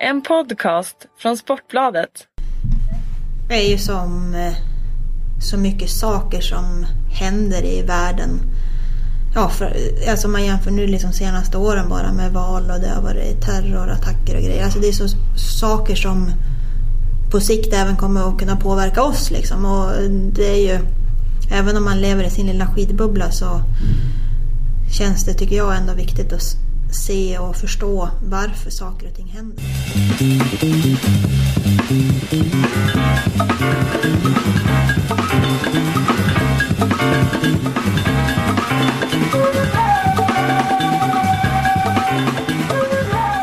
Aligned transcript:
En 0.00 0.22
podcast 0.22 0.96
från 1.18 1.36
Sportbladet. 1.36 2.10
Det 3.48 3.54
är 3.54 3.70
ju 3.70 3.78
som 3.78 4.34
eh, 4.34 4.52
så 5.40 5.56
mycket 5.56 5.90
saker 5.90 6.40
som 6.40 6.86
händer 7.12 7.64
i 7.64 7.82
världen. 7.82 8.40
Ja, 9.34 9.48
för, 9.48 9.76
alltså 10.10 10.28
man 10.28 10.44
jämför 10.44 10.70
nu 10.70 10.86
liksom 10.86 11.12
senaste 11.12 11.58
åren 11.58 11.88
bara 11.88 12.12
med 12.12 12.32
val 12.32 12.70
och 12.70 12.80
det 12.80 12.88
har 12.88 13.02
varit 13.02 13.40
terrorattacker 13.40 14.36
och 14.36 14.42
grejer. 14.42 14.64
Alltså 14.64 14.78
det 14.78 14.88
är 14.88 14.92
så 14.92 15.08
saker 15.60 15.94
som 15.94 16.30
på 17.30 17.40
sikt 17.40 17.72
även 17.72 17.96
kommer 17.96 18.28
att 18.28 18.38
kunna 18.38 18.56
påverka 18.56 19.02
oss 19.02 19.30
liksom. 19.30 19.64
Och 19.64 19.92
det 20.32 20.50
är 20.50 20.74
ju, 20.74 20.78
även 21.52 21.76
om 21.76 21.84
man 21.84 22.00
lever 22.00 22.24
i 22.24 22.30
sin 22.30 22.46
lilla 22.46 22.66
skidbubbla 22.66 23.30
så 23.30 23.60
känns 24.92 25.24
det, 25.24 25.34
tycker 25.34 25.56
jag, 25.56 25.76
ändå 25.76 25.92
viktigt 25.92 26.32
att 26.32 26.65
se 26.90 27.38
och 27.38 27.56
förstå 27.56 28.08
varför 28.22 28.70
saker 28.70 29.08
och 29.08 29.14
ting 29.14 29.28
händer. 29.28 29.64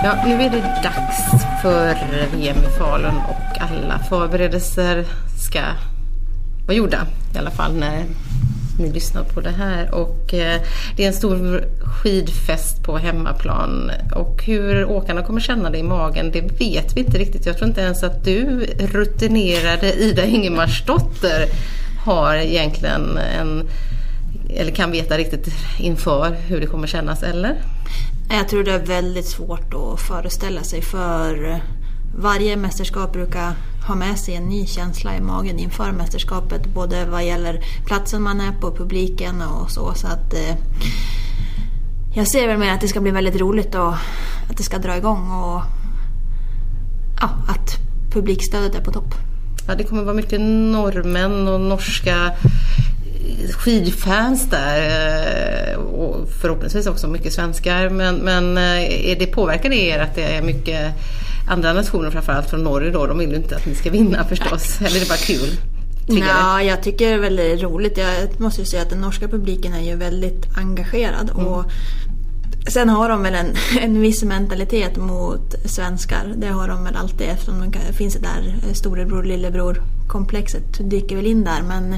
Ja, 0.03 0.23
nu 0.25 0.33
är 0.33 0.49
det 0.49 0.79
dags 0.83 1.43
för 1.61 1.95
VM 2.35 2.57
i 2.57 2.77
Falun 2.77 3.15
och 3.15 3.61
alla 3.61 3.99
förberedelser 3.99 5.05
ska 5.47 5.61
vara 6.67 6.77
gjorda. 6.77 7.07
I 7.35 7.37
alla 7.37 7.51
fall 7.51 7.73
när 7.73 8.05
ni 8.79 8.91
lyssnar 8.91 9.23
på 9.23 9.41
det 9.41 9.49
här. 9.49 9.95
Och 9.95 10.33
eh, 10.33 10.61
det 10.95 11.03
är 11.03 11.07
en 11.07 11.13
stor 11.13 11.63
skidfest 11.79 12.83
på 12.83 12.97
hemmaplan. 12.97 13.91
Och 14.15 14.43
hur 14.43 14.85
åkarna 14.85 15.23
kommer 15.23 15.41
känna 15.41 15.69
det 15.69 15.77
i 15.77 15.83
magen, 15.83 16.31
det 16.31 16.41
vet 16.41 16.97
vi 16.97 16.99
inte 16.99 17.17
riktigt. 17.17 17.45
Jag 17.45 17.57
tror 17.57 17.67
inte 17.69 17.81
ens 17.81 18.03
att 18.03 18.25
du, 18.25 18.65
rutinerade 18.79 19.93
Ida 19.93 20.25
Ingemarsdotter, 20.25 21.47
har 22.05 22.35
egentligen 22.35 23.17
en 23.17 23.63
eller 24.55 24.71
kan 24.71 24.91
veta 24.91 25.17
riktigt 25.17 25.47
inför 25.79 26.35
hur 26.47 26.59
det 26.59 26.67
kommer 26.67 26.87
kännas, 26.87 27.23
eller? 27.23 27.55
Jag 28.29 28.49
tror 28.49 28.63
det 28.63 28.71
är 28.71 28.85
väldigt 28.85 29.25
svårt 29.25 29.73
att 29.73 30.01
föreställa 30.01 30.63
sig 30.63 30.81
för 30.81 31.61
varje 32.17 32.55
mästerskap 32.55 33.13
brukar 33.13 33.53
ha 33.87 33.95
med 33.95 34.19
sig 34.19 34.35
en 34.35 34.49
ny 34.49 34.65
känsla 34.65 35.17
i 35.17 35.21
magen 35.21 35.59
inför 35.59 35.91
mästerskapet. 35.91 36.65
Både 36.65 37.05
vad 37.05 37.25
gäller 37.25 37.65
platsen 37.85 38.21
man 38.21 38.41
är 38.41 38.51
på, 38.51 38.71
publiken 38.71 39.41
och 39.41 39.71
så. 39.71 39.93
så 39.93 40.07
att, 40.07 40.33
eh, 40.33 40.55
jag 42.15 42.27
ser 42.27 42.47
väl 42.47 42.57
mer 42.57 42.73
att 42.73 42.81
det 42.81 42.87
ska 42.87 43.01
bli 43.01 43.11
väldigt 43.11 43.41
roligt 43.41 43.75
och 43.75 43.93
att 44.49 44.57
det 44.57 44.63
ska 44.63 44.77
dra 44.77 44.97
igång 44.97 45.31
och 45.31 45.61
ja, 47.21 47.29
att 47.47 47.77
publikstödet 48.11 48.75
är 48.75 48.81
på 48.81 48.91
topp. 48.91 49.15
Ja, 49.67 49.75
det 49.75 49.83
kommer 49.83 50.03
vara 50.03 50.15
mycket 50.15 50.41
norrmän 50.41 51.47
och 51.47 51.61
norska 51.61 52.31
eh, 52.35 53.49
skidfans 53.49 54.49
där 54.49 54.77
eh, 55.71 55.75
och 55.75 56.29
förhoppningsvis 56.41 56.87
också 56.87 57.07
mycket 57.07 57.33
svenskar. 57.33 57.89
Men, 57.89 58.15
men 58.15 58.57
eh, 58.57 59.11
är 59.11 59.15
det, 59.19 59.25
påverkar 59.25 59.69
det 59.69 59.81
er 59.81 59.99
att 59.99 60.15
det 60.15 60.23
är 60.23 60.41
mycket 60.41 60.93
andra 61.47 61.73
nationer, 61.73 62.11
framförallt 62.11 62.49
från 62.49 62.63
Norge 62.63 62.91
då? 62.91 63.07
De 63.07 63.17
vill 63.17 63.29
ju 63.29 63.35
inte 63.35 63.55
att 63.55 63.65
ni 63.65 63.75
ska 63.75 63.89
vinna 63.89 64.23
förstås. 64.23 64.81
Eller 64.81 64.95
är 64.95 64.99
det 64.99 65.09
bara 65.09 65.17
kul? 65.17 65.57
Ja, 66.07 66.61
jag 66.61 66.83
tycker 66.83 67.07
det 67.07 67.13
är 67.13 67.19
väldigt 67.19 67.61
roligt. 67.61 67.97
Jag 67.97 68.39
måste 68.39 68.61
ju 68.61 68.65
säga 68.65 68.81
att 68.81 68.89
den 68.89 69.01
norska 69.01 69.27
publiken 69.27 69.73
är 69.73 69.81
ju 69.81 69.95
väldigt 69.95 70.57
engagerad. 70.57 71.29
Mm. 71.29 71.45
Och 71.45 71.65
Sen 72.67 72.89
har 72.89 73.09
de 73.09 73.23
väl 73.23 73.33
en, 73.33 73.55
en 73.81 74.01
viss 74.01 74.23
mentalitet 74.23 74.97
mot 74.97 75.55
svenskar. 75.65 76.33
Det 76.35 76.47
har 76.47 76.67
de 76.67 76.83
väl 76.83 76.95
alltid 76.95 77.27
eftersom 77.27 77.71
det 77.71 77.93
finns 77.93 78.13
det 78.13 78.19
där 78.19 78.73
storebror 78.73 79.23
lillebror 79.23 79.81
komplexet 80.07 80.89
dyker 80.89 81.15
väl 81.15 81.25
in 81.25 81.43
där. 81.43 81.61
Men 81.67 81.95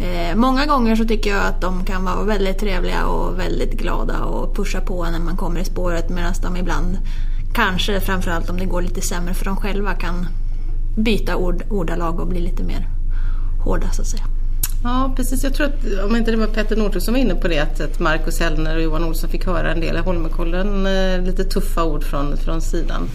Eh, 0.00 0.36
många 0.36 0.66
gånger 0.66 0.96
så 0.96 1.04
tycker 1.04 1.30
jag 1.30 1.46
att 1.46 1.60
de 1.60 1.84
kan 1.84 2.04
vara 2.04 2.22
väldigt 2.22 2.58
trevliga 2.58 3.06
och 3.06 3.38
väldigt 3.38 3.72
glada 3.72 4.24
och 4.24 4.56
pusha 4.56 4.80
på 4.80 5.04
när 5.04 5.18
man 5.18 5.36
kommer 5.36 5.60
i 5.60 5.64
spåret 5.64 6.08
medan 6.08 6.32
de 6.42 6.56
ibland, 6.56 6.98
kanske 7.52 8.00
framförallt 8.00 8.50
om 8.50 8.56
det 8.56 8.64
går 8.64 8.82
lite 8.82 9.00
sämre 9.00 9.34
för 9.34 9.44
dem 9.44 9.56
själva, 9.56 9.94
kan 9.94 10.26
byta 10.96 11.36
ord, 11.36 11.62
ordalag 11.70 12.20
och 12.20 12.26
bli 12.26 12.40
lite 12.40 12.62
mer 12.62 12.88
hårda 13.64 13.90
så 13.90 14.02
att 14.02 14.08
säga. 14.08 14.24
Ja 14.82 15.12
precis, 15.16 15.44
jag 15.44 15.54
tror 15.54 15.66
att, 15.66 16.04
om 16.04 16.16
inte 16.16 16.30
det 16.30 16.36
var 16.36 16.46
Petter 16.46 16.76
Northug 16.76 17.02
som 17.02 17.14
var 17.14 17.20
inne 17.20 17.34
på 17.34 17.48
det, 17.48 17.58
att, 17.58 17.80
att 17.80 17.98
Marcus 18.00 18.40
Hellner 18.40 18.76
och 18.76 18.82
Johan 18.82 19.04
Olsson 19.04 19.30
fick 19.30 19.46
höra 19.46 19.72
en 19.72 19.80
del 19.80 19.96
i 19.96 20.00
Holmenkollen, 20.00 20.86
eh, 20.86 21.22
lite 21.22 21.44
tuffa 21.44 21.84
ord 21.84 22.04
från, 22.04 22.36
från 22.36 22.60
sidan. 22.60 23.08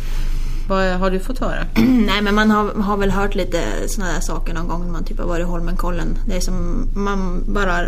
Vad 0.67 0.87
har 0.87 1.11
du 1.11 1.19
fått 1.19 1.39
höra? 1.39 1.65
Nej 2.05 2.21
men 2.21 2.35
man 2.35 2.51
har, 2.51 2.73
har 2.73 2.97
väl 2.97 3.11
hört 3.11 3.35
lite 3.35 3.63
sådana 3.87 4.13
där 4.13 4.19
saker 4.19 4.53
någon 4.53 4.67
gång 4.67 4.85
när 4.85 4.91
man 4.91 5.03
typ 5.03 5.19
har 5.19 5.25
varit 5.25 5.41
i 5.41 5.49
Holmenkollen. 5.49 6.17
Det 6.27 6.35
är 6.35 6.39
som 6.39 6.87
man 6.95 7.43
bara 7.47 7.87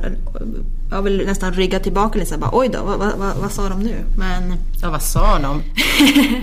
jag 0.90 1.02
vill 1.02 1.26
nästan 1.26 1.54
rygga 1.54 1.80
tillbaka 1.80 2.20
lite 2.20 2.32
så 2.32 2.38
bara, 2.40 2.50
oj 2.54 2.70
då, 2.70 2.84
vad, 2.84 3.00
vad, 3.00 3.36
vad, 3.42 3.52
sa 3.52 3.70
de 3.70 3.80
nu? 3.80 4.06
Men... 4.18 4.54
Ja 4.82 4.90
vad 4.90 5.02
sa 5.02 5.40
de? 5.40 5.64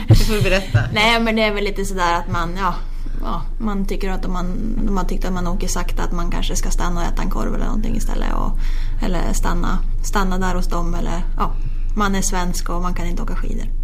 det 0.09 0.15
får 0.15 0.35
du 0.35 0.43
berätta. 0.43 0.79
Nej 0.93 1.21
men 1.21 1.37
det 1.37 1.43
är 1.43 1.55
väl 1.55 1.65
lite 1.65 1.85
sådär 1.85 2.15
att 2.15 2.33
man, 2.33 2.57
ja, 2.57 2.75
ja, 3.23 3.43
man 3.59 3.87
tycker 3.87 4.11
att 4.11 4.25
om 4.25 4.33
man, 4.33 4.47
om 4.89 4.95
man 4.95 5.07
tyckte 5.07 5.29
att 5.29 5.35
man 5.35 5.47
åker 5.47 5.69
sakta 5.69 6.03
att 6.03 6.13
man 6.13 6.31
kanske 6.31 6.57
ska 6.57 6.71
stanna 6.71 7.01
och 7.01 7.07
äta 7.07 7.23
en 7.23 7.31
korv 7.31 7.55
eller 7.55 7.65
någonting 7.65 7.97
istället. 7.97 8.35
Och, 8.35 8.59
eller 9.03 9.33
stanna, 9.33 9.79
stanna 10.05 10.39
där 10.39 10.55
hos 10.55 10.67
dem 10.67 10.95
eller 10.95 11.25
ja, 11.37 11.55
man 11.97 12.15
är 12.15 12.23
svensk 12.23 12.71
och 12.71 12.83
man 12.83 12.95
kan 12.95 13.07
inte 13.07 13.23
åka 13.23 13.37
skidor. 13.37 13.82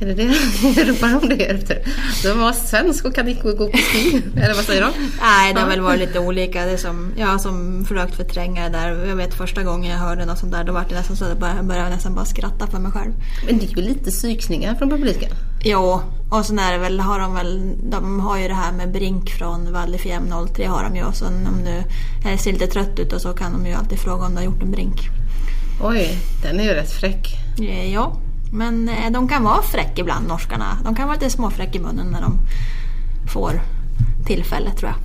Är 0.00 0.06
det 0.06 0.14
det 0.14 0.84
ropar 0.84 1.20
de 1.20 1.28
det 1.28 1.44
efter? 1.44 1.78
De 2.22 2.38
var 2.38 2.52
svensk 2.52 3.04
och 3.04 3.14
kan 3.14 3.28
inte 3.28 3.42
gå 3.42 3.70
på 3.70 3.76
ski, 3.78 4.22
eller 4.36 4.54
vad 4.54 4.64
säger 4.64 4.80
de? 4.82 4.90
Nej, 5.20 5.54
det 5.54 5.60
har 5.60 5.68
väl 5.68 5.80
varit 5.80 6.00
lite 6.00 6.18
olika. 6.18 6.64
Det 6.64 6.78
som, 6.78 7.12
jag 7.16 7.26
har 7.26 7.38
som 7.38 7.84
försökt 7.84 8.16
förtränga 8.16 8.68
det 8.68 8.78
där. 8.78 9.06
Jag 9.06 9.16
vet 9.16 9.34
första 9.34 9.62
gången 9.62 9.90
jag 9.90 9.98
hörde 9.98 10.24
något 10.24 10.38
sånt 10.38 10.52
där, 10.52 10.64
då 10.64 10.72
var 10.72 10.84
det 10.88 10.94
nästan 10.94 11.16
så 11.16 11.24
att 11.24 11.36
jag 11.40 11.64
började 11.64 11.90
nästan 11.90 12.14
bara 12.14 12.24
skratta 12.24 12.66
för 12.66 12.78
mig 12.78 12.92
själv. 12.92 13.12
Men 13.46 13.58
det 13.58 13.64
är 13.64 13.76
ju 13.76 13.82
lite 13.82 14.10
psykningar 14.10 14.74
från 14.74 14.90
publiken. 14.90 15.30
Jo, 15.64 16.00
och 16.30 16.46
sen 16.46 16.58
är 16.58 16.72
det 16.72 16.78
väl, 16.78 17.00
har 17.00 17.18
de 17.20 17.34
väl, 17.34 17.72
de 17.90 18.20
har 18.20 18.38
ju 18.38 18.48
det 18.48 18.54
här 18.54 18.72
med 18.72 18.92
Brink 18.92 19.30
från 19.30 19.72
Vallefjäm 19.72 20.32
03 20.54 20.66
har 20.66 20.82
de 20.82 20.96
ju. 20.96 21.04
Och 21.04 21.14
sen 21.14 21.46
om 21.46 21.64
du 21.64 22.38
ser 22.38 22.52
lite 22.52 22.66
trött 22.66 22.98
ut 22.98 23.12
och 23.12 23.20
så 23.20 23.32
kan 23.32 23.52
de 23.52 23.66
ju 23.66 23.74
alltid 23.74 23.98
fråga 23.98 24.26
om 24.26 24.30
du 24.30 24.36
har 24.36 24.44
gjort 24.44 24.62
en 24.62 24.70
Brink. 24.70 25.08
Oj, 25.82 26.18
den 26.42 26.60
är 26.60 26.64
ju 26.64 26.70
rätt 26.70 26.92
fräck. 26.92 27.36
Ja, 27.92 28.16
men 28.52 28.88
eh, 28.88 29.10
de 29.10 29.28
kan 29.28 29.44
vara 29.44 29.62
fräck 29.62 29.98
ibland, 29.98 30.28
norskarna. 30.28 30.78
De 30.84 30.94
kan 30.94 31.08
vara 31.08 31.18
lite 31.18 31.30
småfräck 31.30 31.76
i 31.76 31.78
munnen 31.78 32.06
när 32.06 32.20
de 32.20 32.38
får 33.32 33.60
tillfälle, 34.26 34.70
tror 34.70 34.90
jag. 34.90 34.98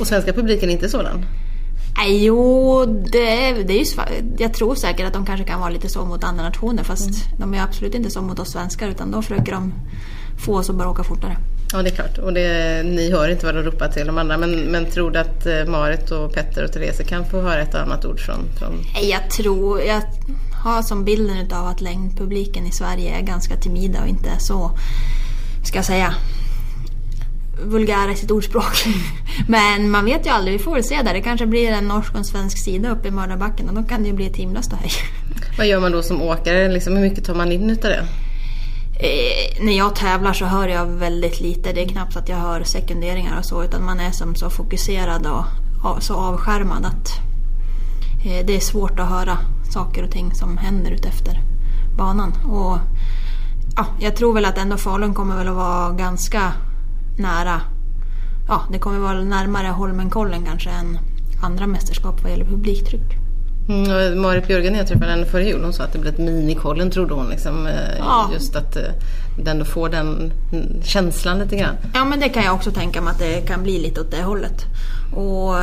Och 0.00 0.06
svenska 0.06 0.32
publiken 0.32 0.68
är 0.68 0.72
inte 0.72 0.88
sådan? 0.88 1.24
Nej, 1.96 2.24
jo, 2.24 2.84
det, 2.86 3.52
det 3.52 3.72
är 3.72 3.78
ju 3.78 4.24
Jag 4.38 4.54
tror 4.54 4.74
säkert 4.74 5.06
att 5.06 5.12
de 5.12 5.26
kanske 5.26 5.44
kan 5.44 5.60
vara 5.60 5.70
lite 5.70 5.88
så 5.88 6.04
mot 6.04 6.24
andra 6.24 6.42
nationer 6.44 6.82
fast 6.82 7.08
mm. 7.08 7.38
de 7.38 7.54
är 7.54 7.62
absolut 7.62 7.94
inte 7.94 8.10
så 8.10 8.22
mot 8.22 8.38
oss 8.38 8.52
svenskar 8.52 8.88
utan 8.88 9.10
då 9.10 9.22
försöker 9.22 9.52
de 9.52 9.72
få 10.44 10.56
oss 10.56 10.70
att 10.70 10.76
bara 10.76 10.90
åka 10.90 11.04
fortare. 11.04 11.36
Ja, 11.72 11.82
det 11.82 11.88
är 11.88 11.94
klart. 11.94 12.18
Och 12.18 12.32
det, 12.32 12.82
ni 12.82 13.10
hör 13.10 13.28
inte 13.28 13.46
vad 13.46 13.54
de 13.54 13.62
ropar 13.62 13.88
till 13.88 14.06
de 14.06 14.18
andra. 14.18 14.38
Men, 14.38 14.50
men 14.50 14.86
tror 14.86 15.10
du 15.10 15.18
att 15.18 15.46
eh, 15.46 15.64
Marit 15.66 16.10
och 16.10 16.32
Petter 16.32 16.64
och 16.64 16.72
Therese 16.72 17.00
kan 17.08 17.24
få 17.24 17.40
höra 17.40 17.60
ett 17.60 17.74
annat 17.74 18.04
ord 18.04 18.20
från... 18.20 18.38
från... 18.58 18.84
Jag 19.02 19.30
tror... 19.30 19.82
Jag 19.82 20.02
har 20.66 20.82
som 20.82 21.04
bilden 21.04 21.52
av 21.52 21.66
att 21.66 21.80
längdpubliken 21.80 22.66
i 22.66 22.70
Sverige 22.70 23.18
är 23.18 23.22
ganska 23.22 23.56
timida 23.56 24.02
och 24.02 24.08
inte 24.08 24.38
så, 24.38 24.70
ska 25.64 25.78
jag 25.78 25.84
säga, 25.84 26.14
vulgära 27.64 28.12
i 28.12 28.16
sitt 28.16 28.30
ordspråk. 28.30 28.84
Men 29.48 29.90
man 29.90 30.04
vet 30.04 30.26
ju 30.26 30.30
aldrig, 30.30 30.58
vi 30.58 30.64
får 30.64 30.74
väl 30.74 30.84
se 30.84 31.02
där. 31.02 31.14
Det 31.14 31.20
kanske 31.20 31.46
blir 31.46 31.70
en 31.70 31.88
norsk 31.88 32.12
och 32.12 32.18
en 32.18 32.24
svensk 32.24 32.58
sida 32.58 32.90
uppe 32.90 33.08
i 33.08 33.10
Mördarbacken 33.10 33.68
och 33.68 33.74
då 33.74 33.82
kan 33.82 34.02
det 34.02 34.08
ju 34.08 34.14
bli 34.14 34.26
ett 34.26 34.36
himla 34.36 34.62
ståhej. 34.62 34.90
Vad 35.58 35.66
gör 35.66 35.80
man 35.80 35.92
då 35.92 36.02
som 36.02 36.22
åkare? 36.22 36.68
Liksom, 36.68 36.96
hur 36.96 37.02
mycket 37.02 37.24
tar 37.24 37.34
man 37.34 37.52
in 37.52 37.70
utav 37.70 37.90
det? 37.90 38.06
Eh, 39.00 39.64
när 39.64 39.78
jag 39.78 39.96
tävlar 39.96 40.32
så 40.32 40.44
hör 40.44 40.68
jag 40.68 40.86
väldigt 40.86 41.40
lite. 41.40 41.72
Det 41.72 41.82
är 41.82 41.88
knappt 41.88 42.16
att 42.16 42.28
jag 42.28 42.36
hör 42.36 42.64
sekunderingar 42.64 43.38
och 43.38 43.44
så 43.44 43.64
utan 43.64 43.84
man 43.84 44.00
är 44.00 44.10
som 44.10 44.34
så 44.34 44.50
fokuserad 44.50 45.26
och 45.26 46.02
så 46.02 46.14
avskärmad 46.14 46.84
att 46.84 47.35
det 48.26 48.56
är 48.56 48.60
svårt 48.60 49.00
att 49.00 49.08
höra 49.08 49.38
saker 49.70 50.04
och 50.04 50.10
ting 50.10 50.34
som 50.34 50.56
händer 50.56 50.90
utefter 50.90 51.40
banan. 51.96 52.32
Och, 52.32 52.78
ja, 53.76 53.86
jag 54.00 54.16
tror 54.16 54.34
väl 54.34 54.44
att 54.44 54.58
ändå 54.58 54.76
Falun 54.76 55.14
kommer 55.14 55.36
väl 55.36 55.48
att 55.48 55.54
vara 55.54 55.92
ganska 55.92 56.52
nära. 57.18 57.60
Ja, 58.48 58.62
det 58.72 58.78
kommer 58.78 58.98
vara 58.98 59.22
närmare 59.22 59.68
Holmenkollen 59.68 60.44
kanske 60.44 60.70
än 60.70 60.98
andra 61.42 61.66
mästerskap 61.66 62.22
vad 62.22 62.30
gäller 62.30 62.44
publiktryck. 62.44 63.16
Mm, 63.68 64.20
Marit 64.20 64.46
Björgen 64.46 64.74
jag 64.74 64.88
träffade 64.88 65.10
henne 65.10 65.26
före 65.26 65.44
jul, 65.44 65.62
hon 65.62 65.72
sa 65.72 65.84
att 65.84 65.92
det 65.92 65.98
blir 65.98 66.12
ett 66.12 66.18
minikollen 66.18 66.90
trodde 66.90 67.14
hon. 67.14 67.28
Liksom, 67.28 67.66
eh, 67.66 67.98
ja. 67.98 68.30
Just 68.32 68.56
att 68.56 68.76
eh, 68.76 68.82
den 69.38 69.64
får 69.64 69.88
den 69.88 70.32
känslan 70.84 71.38
lite 71.38 71.56
grann. 71.56 71.76
Ja 71.94 72.04
men 72.04 72.20
det 72.20 72.28
kan 72.28 72.44
jag 72.44 72.54
också 72.54 72.70
tänka 72.70 73.00
mig 73.00 73.10
att 73.10 73.18
det 73.18 73.40
kan 73.40 73.62
bli 73.62 73.78
lite 73.78 74.00
åt 74.00 74.10
det 74.10 74.22
hållet. 74.22 74.64
Och 75.14 75.54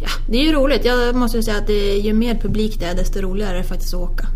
ja, 0.00 0.08
det 0.30 0.38
är 0.38 0.42
ju 0.44 0.52
roligt. 0.52 0.84
Jag 0.84 1.14
måste 1.16 1.42
säga 1.42 1.58
att 1.58 1.66
det, 1.66 1.96
ju 1.96 2.12
mer 2.12 2.34
publik 2.34 2.80
det 2.80 2.86
är 2.86 2.94
desto 2.94 3.20
roligare 3.20 3.54
är 3.54 3.58
det 3.58 3.64
faktiskt 3.68 3.94
att 3.94 4.00
åka. 4.00 4.26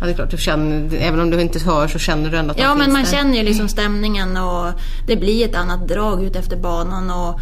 Ja, 0.00 0.06
det 0.06 0.12
är 0.12 0.14
klart, 0.14 0.30
du 0.30 0.36
känner, 0.36 0.94
även 0.96 1.20
om 1.20 1.30
du 1.30 1.40
inte 1.40 1.58
hör 1.58 1.88
så 1.88 1.98
känner 1.98 2.30
du 2.30 2.36
ändå 2.36 2.50
att 2.50 2.58
Ja, 2.58 2.74
men 2.74 2.92
man 2.92 3.02
där. 3.02 3.10
känner 3.10 3.38
ju 3.38 3.42
liksom 3.42 3.68
stämningen 3.68 4.36
och 4.36 4.72
det 5.06 5.16
blir 5.16 5.44
ett 5.48 5.54
annat 5.54 5.88
drag 5.88 6.24
ut 6.24 6.36
efter 6.36 6.56
banan. 6.56 7.10
Och 7.10 7.40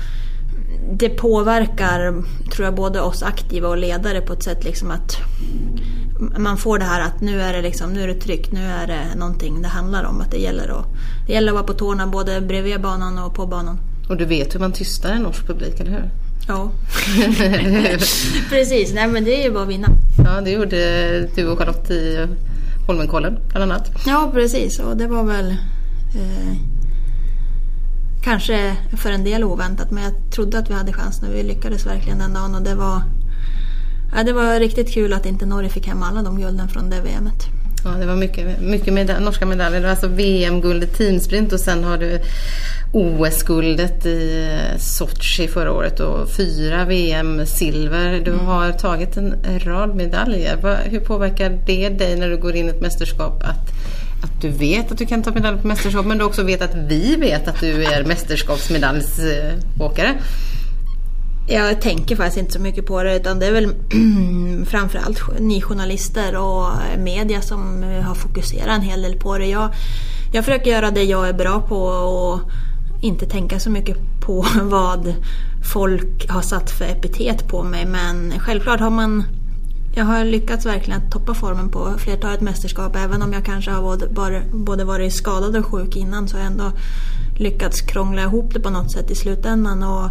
det 0.93 1.09
påverkar, 1.09 2.23
tror 2.55 2.65
jag, 2.65 2.75
både 2.75 3.01
oss 3.01 3.23
aktiva 3.23 3.69
och 3.69 3.77
ledare 3.77 4.21
på 4.21 4.33
ett 4.33 4.43
sätt 4.43 4.65
liksom 4.65 4.91
att 4.91 5.17
man 6.39 6.57
får 6.57 6.79
det 6.79 6.85
här 6.85 7.01
att 7.01 7.21
nu 7.21 7.41
är 7.43 7.53
det, 7.53 7.63
liksom, 7.63 7.93
nu 7.93 8.03
är 8.03 8.07
det 8.09 8.15
tryggt, 8.21 8.53
nu 8.53 8.65
är 8.65 8.87
det 8.87 9.19
någonting 9.19 9.63
det 9.63 9.69
handlar 9.69 10.05
om. 10.05 10.21
Att 10.21 10.31
det 10.31 10.39
gäller 10.39 10.69
att, 10.79 10.87
det 11.27 11.33
gäller 11.33 11.49
att 11.49 11.55
vara 11.55 11.65
på 11.67 11.73
tårna 11.75 12.07
både 12.07 12.41
bredvid 12.41 12.81
banan 12.81 13.19
och 13.19 13.35
på 13.35 13.47
banan. 13.47 13.79
Och 14.09 14.17
du 14.17 14.25
vet 14.25 14.55
hur 14.55 14.61
man 14.61 14.73
tystar 14.73 15.11
en 15.11 15.23
norsk 15.23 15.47
publik, 15.47 15.81
eller 15.81 15.91
hur? 15.91 16.11
Ja. 16.49 16.71
Precis, 18.49 18.93
nej 18.95 19.09
men 19.09 19.25
det 19.25 19.41
är 19.41 19.45
ju 19.45 19.53
bara 19.53 19.63
att 19.63 19.69
vinna. 19.69 19.89
ja, 20.25 20.41
det 20.41 20.51
gjorde 20.51 21.21
du 21.35 21.49
och 21.49 21.59
Charlotte 21.59 21.91
i 21.91 22.27
Holmenkollen 22.87 23.39
bland 23.49 23.73
annat. 23.73 23.91
Ja, 24.07 24.31
precis. 24.35 24.79
Och 24.79 24.97
det 24.97 25.07
var 25.07 25.25
väl 25.25 25.51
eh, 26.15 26.57
kanske 28.23 28.77
för 28.97 29.11
en 29.11 29.25
del 29.25 29.45
oväntat. 29.45 29.91
Men 29.91 30.03
jag 30.03 30.13
trodde 30.35 30.59
att 30.59 30.71
vi 30.71 30.75
hade 30.75 30.93
chansen 30.93 31.29
och 31.29 31.35
vi 31.35 31.43
lyckades 31.43 31.87
verkligen 31.87 32.19
den 32.19 32.33
dagen. 32.35 32.55
Och 32.55 32.63
det 32.63 32.75
var, 32.75 33.03
ja, 34.17 34.23
det 34.23 34.33
var 34.33 34.59
riktigt 34.61 34.95
kul 34.95 35.13
att 35.13 35.27
inte 35.27 35.47
Norge 35.47 35.69
fick 35.71 35.87
hem 35.87 36.03
alla 36.03 36.23
de 36.23 36.41
gulden 36.41 36.69
från 36.69 36.91
det 36.91 37.01
VMet. 37.01 37.47
Ja, 37.85 37.91
det 38.01 38.07
var 38.07 38.17
mycket, 38.17 38.61
mycket 38.61 38.95
meda- 38.95 39.21
norska 39.21 39.47
medaljer. 39.47 39.81
Det 39.81 39.87
var 39.87 39.91
alltså 39.91 40.07
VM-guld 40.09 40.85
i 40.85 40.87
teamsprint 40.87 41.53
och 41.53 41.61
sen 41.61 41.85
har 41.85 41.99
du 41.99 42.19
OS-guldet 42.93 44.07
i 44.07 44.47
eh, 44.51 44.79
Sochi 44.79 45.49
förra 45.49 45.73
året 45.73 46.01
och 46.01 46.29
fyra 46.31 46.85
VM-silver. 46.85 48.21
Du 48.25 48.33
har 48.33 48.73
tagit 48.73 49.17
en 49.17 49.35
rad 49.65 49.95
medaljer. 49.97 50.79
Hur 50.85 51.01
påverkar 51.01 51.59
det 51.67 51.89
dig 51.89 52.17
när 52.17 52.29
du 52.31 52.37
går 52.37 52.57
in 52.57 52.67
i 52.67 52.69
ett 52.69 52.81
mästerskap 52.81 53.43
att, 53.43 53.69
att 54.25 54.41
du 54.43 54.49
vet 54.49 54.93
att 54.93 54.99
du 54.99 55.07
kan 55.07 55.23
ta 55.23 55.31
medalj 55.31 55.61
på 55.61 55.67
mästerskap 55.67 56.07
men 56.07 56.19
du 56.19 56.25
också 56.25 56.43
vet 56.43 56.63
att 56.63 56.75
vi 56.75 57.17
vet 57.17 57.49
att 57.49 57.61
du 57.61 57.85
är 57.85 58.05
mästerskapsmedaljsåkare? 58.05 60.15
Jag 61.47 61.81
tänker 61.81 62.17
faktiskt 62.17 62.39
inte 62.39 62.53
så 62.53 62.61
mycket 62.61 62.87
på 62.87 63.03
det 63.03 63.17
utan 63.17 63.39
det 63.39 63.47
är 63.47 63.53
väl 63.53 63.75
framförallt 64.67 65.21
ni 65.41 65.61
journalister 65.61 66.37
och 66.37 66.69
media 66.99 67.43
som 67.43 67.83
eh, 67.83 68.03
har 68.03 68.15
fokuserat 68.15 68.77
en 68.77 68.83
hel 68.83 69.03
del 69.03 69.17
på 69.17 69.39
det. 69.39 69.47
Jag, 69.47 69.71
jag 70.33 70.45
försöker 70.45 70.71
göra 70.71 70.91
det 70.91 71.03
jag 71.03 71.29
är 71.29 71.33
bra 71.33 71.63
på 71.69 71.83
och 71.85 72.41
inte 73.01 73.27
tänka 73.27 73.61
så 73.61 73.71
mycket 73.71 73.97
på 74.21 74.47
vad 74.63 75.15
folk 75.73 76.31
har 76.31 76.43
satt 76.43 76.71
för 76.71 76.85
epitet 76.85 77.49
på 77.49 77.63
mig 77.63 77.87
men 77.87 78.33
självklart 78.39 78.81
har 78.81 78.91
man 78.91 79.25
jag 79.95 80.05
har 80.05 80.25
lyckats 80.25 80.67
verkligen 80.67 81.01
att 81.01 81.13
toppa 81.13 81.35
formen 81.35 81.69
på 81.69 81.95
flertalet 81.99 82.41
mästerskap. 82.41 82.97
Även 82.97 83.23
om 83.23 83.33
jag 83.33 83.45
kanske 83.45 83.71
har 83.71 84.09
både, 84.09 84.43
både 84.53 84.85
varit 84.85 85.15
skadad 85.15 85.57
och 85.57 85.67
sjuk 85.67 85.97
innan 85.97 86.29
så 86.29 86.37
har 86.37 86.43
jag 86.43 86.53
ändå 86.53 86.73
lyckats 87.37 87.81
krångla 87.81 88.23
ihop 88.23 88.55
det 88.55 88.61
på 88.61 88.71
något 88.71 88.93
sätt 88.93 89.11
i 89.11 89.15
slutändan. 89.15 89.83
Och 89.83 90.11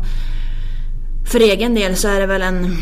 för 1.25 1.39
egen 1.39 1.75
del 1.75 1.95
så 1.95 2.07
är 2.07 2.19
det 2.19 2.25
väl 2.25 2.41
en... 2.41 2.77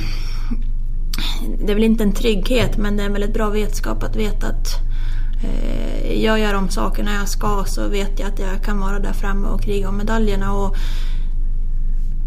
Det 1.60 1.72
är 1.72 1.76
väl 1.76 1.84
inte 1.84 2.04
en 2.04 2.14
trygghet 2.14 2.78
men 2.78 2.98
det 2.98 3.04
är 3.04 3.10
väl 3.10 3.14
väldigt 3.14 3.34
bra 3.34 3.50
vetskap 3.50 4.04
att 4.04 4.16
veta 4.16 4.48
att 4.48 4.68
eh, 5.44 6.24
jag 6.24 6.40
gör 6.40 6.54
de 6.54 6.70
sakerna 6.70 7.14
jag 7.14 7.30
ska 7.30 7.64
så 7.68 7.88
vet 7.88 8.20
jag 8.20 8.30
att 8.30 8.40
jag 8.40 8.64
kan 8.64 8.80
vara 8.80 9.00
där 9.00 9.14
framme 9.14 9.48
och 9.48 9.62
kriga 9.62 9.90
om 9.90 9.98
medaljerna. 9.98 10.54
Och 10.54 10.76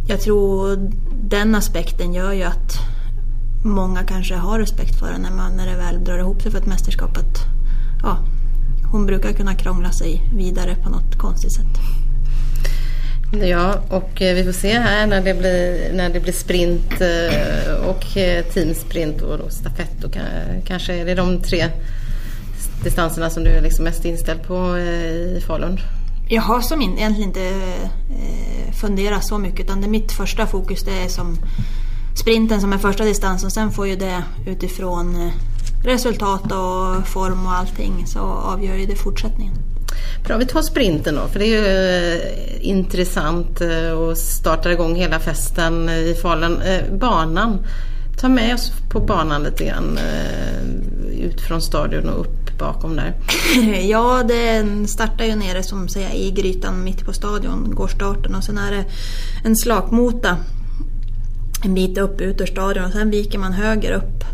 jag 0.06 0.20
tror 0.20 0.90
den 1.22 1.54
aspekten 1.54 2.14
gör 2.14 2.32
ju 2.32 2.42
att 2.42 2.78
många 3.64 4.02
kanske 4.04 4.34
har 4.34 4.58
respekt 4.58 4.98
för 4.98 5.12
det 5.12 5.18
när, 5.18 5.30
man, 5.30 5.56
när 5.56 5.66
det 5.66 5.76
väl 5.76 6.04
drar 6.04 6.18
ihop 6.18 6.42
sig 6.42 6.50
för 6.50 6.58
ett 6.58 6.66
mästerskap. 6.66 7.16
Att, 7.16 7.38
ja, 8.02 8.18
hon 8.92 9.06
brukar 9.06 9.32
kunna 9.32 9.54
krångla 9.54 9.90
sig 9.90 10.30
vidare 10.34 10.74
på 10.74 10.90
något 10.90 11.18
konstigt 11.18 11.52
sätt. 11.52 12.01
Ja, 13.40 13.74
och 13.88 14.22
eh, 14.22 14.34
vi 14.34 14.44
får 14.44 14.52
se 14.52 14.78
här 14.78 15.06
när 15.06 15.20
det 15.20 15.34
blir, 15.34 15.92
när 15.92 16.10
det 16.10 16.20
blir 16.20 16.32
sprint 16.32 17.00
eh, 17.00 17.74
och 17.88 18.16
eh, 18.16 18.44
teamsprint 18.44 19.22
och 19.22 19.38
då 19.38 19.50
stafett. 19.50 20.04
Och 20.04 20.16
kanske 20.66 20.94
är 20.94 21.04
det 21.04 21.14
de 21.14 21.42
tre 21.42 21.68
distanserna 22.84 23.30
som 23.30 23.44
du 23.44 23.50
är 23.50 23.62
liksom 23.62 23.84
mest 23.84 24.04
inställd 24.04 24.42
på 24.42 24.78
i 24.78 25.42
Falun. 25.46 25.80
Jag 26.28 26.42
har 26.42 26.60
som 26.60 26.82
in, 26.82 26.98
egentligen 26.98 27.28
inte 27.28 27.52
funderat 28.80 29.24
så 29.24 29.38
mycket 29.38 29.60
utan 29.60 29.80
det 29.80 29.88
mitt 29.88 30.12
första 30.12 30.46
fokus 30.46 30.82
det 30.82 31.04
är 31.04 31.08
som 31.08 31.38
sprinten 32.14 32.60
som 32.60 32.72
är 32.72 32.78
första 32.78 33.04
distans 33.04 33.44
och 33.44 33.52
sen 33.52 33.70
får 33.70 33.86
ju 33.86 33.96
det 33.96 34.24
utifrån 34.46 35.30
resultat 35.84 36.44
och 36.44 37.08
form 37.08 37.46
och 37.46 37.52
allting 37.52 38.06
så 38.06 38.20
avgör 38.20 38.76
ju 38.76 38.86
det 38.86 38.96
fortsättningen. 38.96 39.71
Bra, 40.24 40.36
vi 40.36 40.46
tar 40.46 40.62
sprinten 40.62 41.14
då, 41.14 41.28
för 41.28 41.38
det 41.38 41.46
är 41.46 41.48
ju 41.48 41.66
eh, 41.66 42.68
intressant 42.68 43.60
eh, 43.60 43.90
och 43.90 44.18
startar 44.18 44.70
igång 44.70 44.94
hela 44.94 45.18
festen 45.18 45.88
eh, 45.88 45.98
i 45.98 46.14
Falun. 46.14 46.62
Banan, 47.00 47.58
ta 48.20 48.28
med 48.28 48.54
oss 48.54 48.72
på 48.90 49.00
banan 49.00 49.42
lite 49.42 49.64
grann. 49.64 49.98
Ut 51.20 51.40
från 51.40 51.62
stadion 51.62 52.08
och 52.08 52.20
upp 52.20 52.58
bakom 52.58 52.96
där. 52.96 53.14
Ja, 53.88 54.22
den 54.28 54.88
startar 54.88 55.24
ju 55.24 55.34
nere 55.34 55.62
som 55.62 55.88
säger 55.88 56.14
i 56.14 56.30
grytan 56.30 56.84
mitt 56.84 57.04
på 57.04 57.12
stadion, 57.12 57.74
går 57.74 57.88
starten 57.88 58.34
och 58.34 58.44
sen 58.44 58.58
är 58.58 58.70
det 58.70 58.84
en 59.44 59.56
slakmota 59.56 60.36
en 61.64 61.74
bit 61.74 61.98
upp 61.98 62.20
ut 62.20 62.40
ur 62.40 62.46
stadion 62.46 62.84
och 62.84 62.92
sen 62.92 63.10
viker 63.10 63.38
man 63.38 63.52
höger 63.52 63.92
upp 63.92 64.24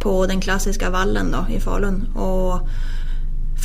på 0.00 0.26
den 0.26 0.40
klassiska 0.40 0.90
vallen 0.90 1.30
då 1.32 1.54
i 1.54 1.60
Falun. 1.60 2.06
Och 2.14 2.68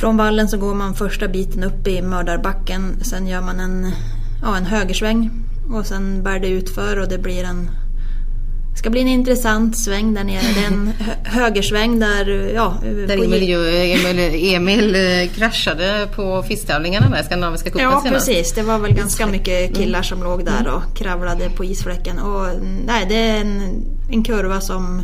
från 0.00 0.16
vallen 0.16 0.48
så 0.48 0.56
går 0.58 0.74
man 0.74 0.94
första 0.94 1.28
biten 1.28 1.64
upp 1.64 1.86
i 1.88 2.02
mördarbacken, 2.02 2.96
sen 3.02 3.26
gör 3.26 3.40
man 3.40 3.60
en, 3.60 3.92
ja, 4.42 4.56
en 4.56 4.64
högersväng 4.66 5.30
och 5.72 5.86
sen 5.86 6.22
bär 6.22 6.38
det 6.38 6.48
utför 6.48 6.98
och 6.98 7.08
det 7.08 7.18
blir 7.18 7.44
en 7.44 7.70
det 8.72 8.80
ska 8.80 8.90
bli 8.90 9.00
en 9.00 9.08
intressant 9.08 9.78
sväng 9.78 10.14
där 10.14 10.24
nere. 10.24 10.40
Det 10.54 10.60
är 10.64 10.66
en 10.66 10.92
hö- 10.98 11.12
högersväng 11.24 11.98
där... 11.98 12.50
Ja, 12.54 12.76
Där 12.82 13.24
Emil, 13.24 13.54
Emil, 14.04 14.54
Emil 14.54 14.94
eh, 14.94 15.28
kraschade 15.34 16.08
på 16.16 16.42
fisttävlingarna 16.42 17.08
där, 17.10 17.22
Skandinaviska 17.22 17.70
cupen 17.70 17.84
Ja 17.84 18.00
senast. 18.04 18.26
precis, 18.26 18.52
det 18.52 18.62
var 18.62 18.78
väl 18.78 18.92
ganska 18.94 19.26
mycket 19.26 19.76
killar 19.76 20.02
som 20.02 20.22
låg 20.22 20.44
där 20.44 20.68
och 20.74 20.96
kravlade 20.96 21.50
på 21.50 21.64
isfläcken. 21.64 22.18
Och, 22.18 22.46
nej, 22.86 23.06
det 23.08 23.14
är 23.14 23.40
en, 23.40 23.82
en 24.10 24.22
kurva 24.24 24.60
som 24.60 25.02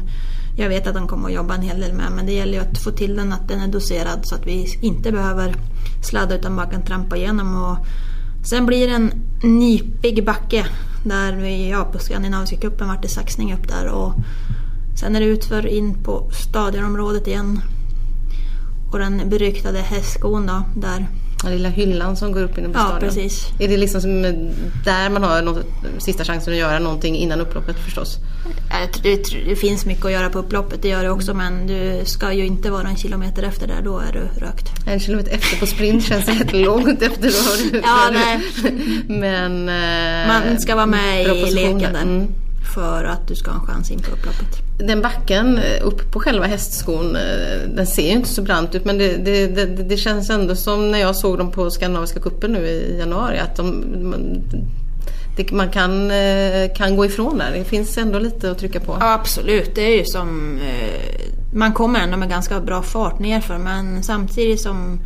jag 0.57 0.69
vet 0.69 0.87
att 0.87 0.95
de 0.95 1.09
kommer 1.09 1.29
att 1.29 1.35
jobba 1.35 1.55
en 1.55 1.63
hel 1.63 1.81
del 1.81 1.93
med. 1.93 2.13
Men 2.13 2.27
det 2.27 2.33
gäller 2.33 2.53
ju 2.53 2.59
att 2.59 2.79
få 2.79 2.91
till 2.91 3.17
den 3.17 3.33
att 3.33 3.49
den 3.49 3.61
är 3.61 3.69
doserad 3.69 4.27
så 4.27 4.35
att 4.35 4.47
vi 4.47 4.79
inte 4.81 5.13
behöver 5.13 5.57
sladda 6.03 6.35
utan 6.35 6.57
bara 6.57 6.67
kan 6.67 6.83
trampa 6.83 7.17
igenom. 7.17 7.63
Och 7.63 7.87
sen 8.47 8.67
blir 8.67 8.89
det 8.89 8.95
en 8.95 9.13
nypig 9.43 10.25
backe 10.25 10.67
där 11.05 11.33
vi, 11.33 11.71
ja, 11.71 11.85
på 11.85 11.99
Skandinaviska 11.99 12.57
cupen 12.57 12.89
vart 12.89 13.03
det 13.03 13.09
saxning 13.09 13.55
upp 13.55 13.69
där. 13.69 13.89
Och 13.89 14.15
sen 15.01 15.17
är 15.17 15.21
det 15.21 15.27
utför 15.27 15.67
in 15.67 15.95
på 16.05 16.31
stadionområdet 16.33 17.27
igen. 17.27 17.61
Och 18.93 18.99
den 18.99 19.29
beryktade 19.31 19.79
hästskon 19.79 20.47
då, 20.47 20.63
där 20.77 21.07
den 21.45 21.53
lilla 21.53 21.69
hyllan 21.69 22.17
som 22.17 22.33
går 22.33 22.43
upp 22.43 22.55
på 22.55 22.61
Ja, 22.75 22.97
precis. 23.01 23.47
Är 23.61 23.69
det 23.69 23.77
liksom 23.77 24.01
som 24.01 24.23
där 24.85 25.11
man 25.11 25.23
har 25.23 25.43
något, 25.43 25.67
sista 25.99 26.25
chansen 26.25 26.53
att 26.53 26.59
göra 26.59 26.79
någonting 26.79 27.17
innan 27.17 27.41
upploppet 27.41 27.77
förstås? 27.85 28.17
Tror- 28.93 29.03
Det, 29.03 29.49
det 29.49 29.57
finns 29.57 29.87
mycket 29.87 30.05
att 30.05 30.13
göra 30.13 30.31
på 30.31 30.39
upploppet, 30.39 30.83
det 30.83 30.89
gör 30.89 31.03
det 31.03 31.11
också. 31.11 31.35
Men 31.35 31.67
du 31.67 32.01
ska 32.05 32.33
ju 32.33 32.47
inte 32.47 32.71
vara 32.71 32.89
en 32.89 32.97
kilometer 32.97 33.43
efter 33.43 33.67
där, 33.67 33.83
då 33.85 33.99
är 33.99 34.13
du 34.13 34.41
rökt. 34.41 34.67
En 34.87 35.01
kilometer 35.01 35.33
efter 35.33 35.57
på 35.61 35.67
sprint 35.67 36.05
känns 36.05 36.29
rätt 36.29 36.53
långt 36.67 37.03
efter 37.03 37.31
då. 37.31 37.37
har 37.37 37.71
du- 37.73 37.81
Ja, 37.85 38.11
nej. 38.13 38.41
Men... 39.21 39.69
eh, 39.69 40.29
Man 40.29 40.61
ska 40.61 40.75
vara 40.75 40.87
med 40.87 41.27
i 41.37 41.51
leken 41.51 41.93
där. 41.93 42.03
Mm. 42.03 42.27
För 42.75 43.05
att 43.05 43.29
du 43.29 43.35
ska 43.35 43.51
ha 43.51 43.61
en 43.61 43.67
chans 43.67 43.91
in 43.91 43.99
på 43.99 44.11
upploppet. 44.11 44.65
Den 44.79 45.03
backen 45.03 45.59
eh, 45.59 45.87
upp 45.87 46.13
på 46.13 46.21
själva 46.21 46.47
hästskon, 46.47 47.17
eh, 47.17 47.69
den 47.75 47.87
ser 47.87 48.03
ju 48.03 48.13
inte 48.13 48.29
så 48.29 48.43
brant 48.43 48.75
ut 48.75 48.85
men 48.85 48.99
det, 48.99 49.17
det, 49.17 49.47
det, 49.47 49.67
det 49.67 49.97
känns 49.97 50.31
ändå 50.31 50.57
som 50.57 50.91
när 50.91 50.99
jag 50.99 51.17
såg 51.17 51.39
dem 51.39 51.51
på 51.51 51.71
Skandinaviska 51.71 52.21
cupen 52.21 52.53
nu 52.53 52.67
i 52.67 52.99
januari 52.99 53.39
att 53.39 53.57
de, 53.57 53.67
man, 54.11 54.43
det, 55.37 55.53
man 55.53 55.71
kan, 55.71 56.11
eh, 56.11 56.75
kan 56.77 56.97
gå 56.97 57.07
ifrån 57.07 57.39
där. 57.39 57.53
Det 57.59 57.65
finns 57.65 57.99
ändå 57.99 58.19
lite 58.19 58.51
att 58.51 58.59
trycka 58.59 58.81
på. 58.81 58.97
Ja, 59.01 59.13
absolut. 59.13 59.75
Det 59.75 59.83
är 59.83 59.99
ju 59.99 60.05
som... 60.05 60.59
Man 61.57 61.73
kommer 61.73 62.01
ändå 62.01 62.17
med 62.17 62.29
ganska 62.29 62.61
bra 62.61 62.83
fart 62.83 63.19
nerför 63.19 63.59
men 63.59 64.03
samtidigt 64.03 64.61
som 64.61 65.01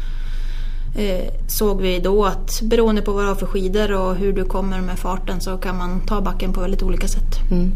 såg 1.47 1.81
vi 1.81 1.99
då 1.99 2.25
att 2.25 2.61
beroende 2.63 3.03
på 3.03 3.13
vad 3.13 3.25
du 3.25 3.29
har 3.29 3.35
för 3.35 3.47
skidor 3.47 3.93
och 3.93 4.17
hur 4.17 4.33
du 4.33 4.45
kommer 4.45 4.81
med 4.81 4.99
farten 4.99 5.41
så 5.41 5.57
kan 5.57 5.79
man 5.79 6.01
ta 6.07 6.21
backen 6.21 6.53
på 6.53 6.61
väldigt 6.61 6.83
olika 6.83 7.09
sätt. 7.09 7.51
Mm. 7.51 7.73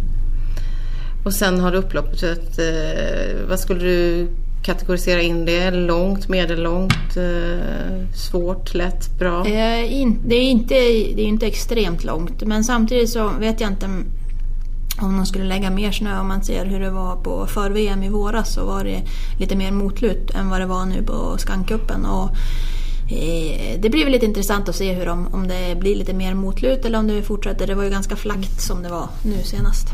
Och 1.24 1.34
sen 1.34 1.60
har 1.60 1.72
du 1.72 1.78
upploppet, 1.78 2.58
eh, 2.58 3.48
vad 3.48 3.60
skulle 3.60 3.80
du 3.80 4.28
kategorisera 4.62 5.20
in 5.20 5.44
det? 5.44 5.70
Långt, 5.70 6.28
medellångt, 6.28 7.16
eh, 7.16 8.14
svårt, 8.14 8.74
lätt, 8.74 9.18
bra? 9.18 9.46
Eh, 9.46 10.12
det, 10.24 10.34
är 10.36 10.42
inte, 10.42 10.74
det 11.14 11.22
är 11.22 11.26
inte 11.26 11.46
extremt 11.46 12.04
långt 12.04 12.42
men 12.42 12.64
samtidigt 12.64 13.10
så 13.10 13.28
vet 13.28 13.60
jag 13.60 13.70
inte 13.70 13.86
om 15.00 15.16
de 15.16 15.26
skulle 15.26 15.44
lägga 15.44 15.70
mer 15.70 15.92
snö. 15.92 16.20
Om 16.20 16.28
man 16.28 16.42
ser 16.42 16.64
hur 16.64 16.80
det 16.80 16.90
var 16.90 17.16
på 17.16 17.46
för-VM 17.46 18.02
i 18.02 18.08
våras 18.08 18.54
så 18.54 18.64
var 18.64 18.84
det 18.84 19.02
lite 19.38 19.56
mer 19.56 19.70
motlut 19.70 20.30
än 20.30 20.50
vad 20.50 20.60
det 20.60 20.66
var 20.66 20.86
nu 20.86 21.02
på 21.02 21.38
Skankuppen. 21.38 22.04
Och 22.06 22.24
eh, 22.24 22.36
det 23.78 23.90
blir 23.90 24.04
väl 24.04 24.12
lite 24.12 24.26
intressant 24.26 24.68
att 24.68 24.76
se 24.76 24.92
hur 24.92 25.06
de, 25.06 25.26
om 25.34 25.48
det 25.48 25.78
blir 25.78 25.96
lite 25.96 26.14
mer 26.14 26.34
motlut 26.34 26.84
eller 26.84 26.98
om 26.98 27.06
det 27.06 27.22
fortsätter. 27.22 27.66
Det 27.66 27.74
var 27.74 27.84
ju 27.84 27.90
ganska 27.90 28.16
flackt 28.16 28.60
som 28.60 28.82
det 28.82 28.88
var 28.88 29.08
nu 29.24 29.42
senast. 29.44 29.88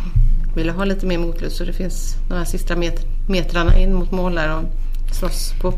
Vill 0.56 0.70
ha 0.70 0.84
lite 0.84 1.06
mer 1.06 1.18
motlut 1.18 1.52
så 1.52 1.64
det 1.64 1.72
finns 1.72 2.14
de 2.28 2.34
här 2.34 2.44
sista 2.44 2.76
met 2.76 3.04
metrarna 3.28 3.78
in 3.78 3.94
mot 3.94 4.10
mål 4.10 4.34
där 4.34 4.56
och 4.56 4.64
slåss 5.14 5.52
på. 5.60 5.74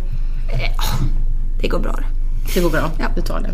Ja, 0.53 0.83
det 1.61 1.69
går 1.69 1.79
bra. 1.79 2.01
Det 2.55 2.61
går 2.61 2.71
bra, 2.71 2.91
ja. 2.99 3.07
du 3.15 3.23
tar 3.23 3.41
det. 3.41 3.51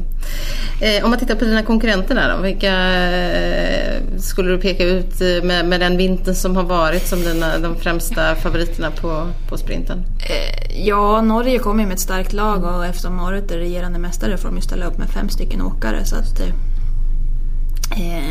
Eh, 0.81 1.05
om 1.05 1.11
man 1.11 1.19
tittar 1.19 1.35
på 1.35 1.45
dina 1.45 1.63
konkurrenter 1.63 2.15
där 2.15 2.35
då, 2.37 2.43
vilka 2.43 2.73
eh, 3.11 4.03
skulle 4.19 4.51
du 4.51 4.59
peka 4.59 4.85
ut 4.85 5.21
eh, 5.21 5.43
med, 5.43 5.69
med 5.69 5.81
den 5.81 5.97
vintern 5.97 6.35
som 6.35 6.57
har 6.57 6.63
varit 6.63 7.07
som 7.07 7.21
dina, 7.21 7.59
de 7.59 7.77
främsta 7.77 8.35
favoriterna 8.35 8.91
på, 8.91 9.27
på 9.49 9.59
sprinten? 9.59 10.05
Eh, 10.19 10.87
ja, 10.87 11.23
Norge 11.23 11.59
kommer 11.59 11.85
med 11.85 11.95
ett 11.95 12.01
starkt 12.01 12.33
lag 12.33 12.65
och 12.65 12.87
eftersom 12.87 13.17
Norge 13.17 13.43
är 13.43 13.59
regerande 13.59 13.99
mästare 13.99 14.37
får 14.37 14.49
de 14.49 14.57
ju 14.57 14.63
ställa 14.63 14.87
upp 14.87 14.99
med 14.99 15.09
fem 15.09 15.29
stycken 15.29 15.63
åkare. 15.63 16.05
Så 16.05 16.17
att, 16.17 16.41
eh, 16.41 16.49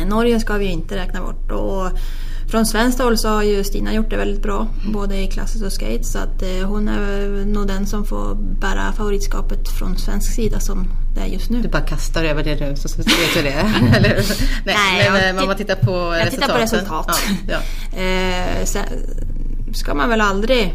eh, 0.00 0.06
Norge 0.08 0.40
ska 0.40 0.54
vi 0.54 0.64
ju 0.64 0.70
inte 0.70 0.96
räkna 0.96 1.20
bort. 1.20 1.50
Och, 1.50 1.90
från 2.48 2.66
svenskt 2.66 3.00
håll 3.00 3.18
så 3.18 3.28
har 3.28 3.42
ju 3.42 3.64
Stina 3.64 3.94
gjort 3.94 4.10
det 4.10 4.16
väldigt 4.16 4.42
bra, 4.42 4.68
både 4.92 5.16
i 5.16 5.26
klasses 5.26 5.62
och 5.62 5.72
skate. 5.72 6.04
Så 6.04 6.18
att 6.18 6.42
eh, 6.42 6.68
hon 6.68 6.88
är 6.88 7.44
nog 7.44 7.66
den 7.66 7.86
som 7.86 8.04
får 8.04 8.34
bära 8.34 8.92
favoritskapet 8.92 9.68
från 9.78 9.96
svensk 9.96 10.32
sida 10.32 10.60
som 10.60 10.88
det 11.14 11.20
är 11.20 11.26
just 11.26 11.50
nu. 11.50 11.62
Du 11.62 11.68
bara 11.68 11.82
kastar 11.82 12.24
över 12.24 12.44
det 12.44 12.60
nu 12.60 12.76
så, 12.76 12.98
vet 12.98 13.34
du 13.34 13.42
det. 13.42 13.50
Eller, 13.96 14.24
nej, 14.64 15.10
nej, 15.10 15.10
men 15.12 15.38
om 15.38 15.46
man 15.46 15.56
tittar 15.56 15.74
på 15.74 15.92
jag 15.92 16.26
resultaten. 16.26 16.30
tittar 16.30 16.54
på 16.54 16.62
resultat. 16.62 17.22
Ja, 17.48 17.58
ja. 17.92 17.98
eh, 18.00 18.64
sen 18.64 18.84
ska 19.74 19.94
man 19.94 20.08
väl 20.08 20.20
aldrig 20.20 20.74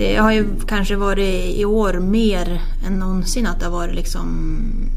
det 0.00 0.16
har 0.16 0.32
ju 0.32 0.46
kanske 0.66 0.96
varit 0.96 1.56
i 1.56 1.64
år 1.64 1.92
mer 1.92 2.62
än 2.86 2.98
någonsin 2.98 3.46
att 3.46 3.60
det 3.60 3.66
har 3.66 3.72
varit 3.72 3.94
liksom 3.94 4.26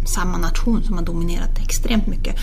samma 0.06 0.38
nation 0.38 0.84
som 0.84 0.98
har 0.98 1.06
dominerat 1.06 1.60
extremt 1.60 2.08
mycket. 2.08 2.36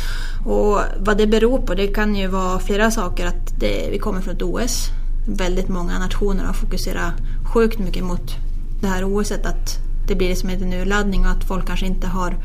Och 0.47 0.81
vad 0.99 1.19
det 1.19 1.27
beror 1.27 1.59
på, 1.59 1.75
det 1.75 1.87
kan 1.87 2.17
ju 2.17 2.27
vara 2.27 2.59
flera 2.59 2.91
saker. 2.91 3.27
Att 3.27 3.61
det, 3.61 3.89
vi 3.91 3.99
kommer 3.99 4.21
från 4.21 4.35
ett 4.35 4.43
OS. 4.43 4.89
Väldigt 5.29 5.69
många 5.69 5.99
nationer 5.99 6.45
har 6.45 6.53
fokuserat 6.53 7.13
sjukt 7.55 7.79
mycket 7.79 8.05
mot 8.05 8.37
det 8.81 8.87
här 8.87 9.05
OSet. 9.05 9.47
Att 9.47 9.79
det 10.09 10.15
blir 10.15 10.35
som 10.35 10.51
en 10.51 10.73
urladdning 10.73 11.21
och 11.21 11.31
att 11.31 11.45
folk 11.45 11.67
kanske 11.67 11.87
inte 11.87 12.07
har 12.07 12.37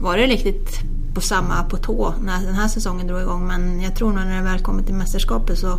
varit 0.00 0.28
riktigt 0.28 0.80
på 1.14 1.20
samma 1.20 1.64
på 1.64 1.76
tå 1.76 2.14
när 2.22 2.46
den 2.46 2.54
här 2.54 2.68
säsongen 2.68 3.06
drog 3.06 3.20
igång. 3.20 3.46
Men 3.46 3.80
jag 3.80 3.96
tror 3.96 4.12
nog 4.12 4.24
när 4.24 4.36
det 4.36 4.50
väl 4.50 4.58
kommer 4.58 4.82
till 4.82 4.94
mästerskapet 4.94 5.58
så 5.58 5.78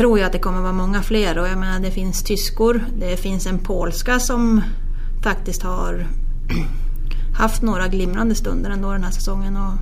tror 0.00 0.18
jag 0.18 0.26
att 0.26 0.32
det 0.32 0.38
kommer 0.38 0.60
vara 0.60 0.72
många 0.72 1.02
fler. 1.02 1.38
Och 1.38 1.48
jag 1.48 1.58
menar, 1.58 1.80
det 1.80 1.90
finns 1.90 2.22
tyskor, 2.22 2.84
det 2.98 3.16
finns 3.16 3.46
en 3.46 3.58
polska 3.58 4.20
som 4.20 4.62
faktiskt 5.22 5.62
har 5.62 6.06
haft 7.38 7.62
några 7.62 7.88
glimrande 7.88 8.34
stunder 8.34 8.70
ändå 8.70 8.92
den 8.92 9.04
här 9.04 9.10
säsongen. 9.10 9.56
Och 9.56 9.72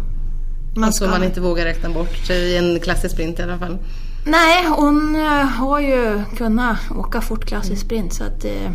man 0.81 0.93
ska... 0.93 1.07
man 1.07 1.25
inte 1.25 1.41
vågar 1.41 1.65
räkna 1.65 1.91
bort 1.91 2.31
i 2.31 2.57
en 2.57 2.81
klassisk 2.81 3.15
sprint 3.15 3.39
i 3.39 3.43
alla 3.43 3.59
fall. 3.59 3.79
Nej, 4.27 4.67
hon 4.77 5.17
eh, 5.17 5.45
har 5.45 5.81
ju 5.81 6.23
kunnat 6.37 6.79
åka 6.97 7.21
fort 7.21 7.45
klassisk 7.45 7.83
sprint 7.83 8.13
så 8.13 8.25
att 8.25 8.45
eh, 8.45 8.71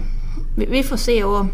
vi 0.56 0.84
får 0.84 0.98
se. 0.98 1.24
Och 1.24 1.46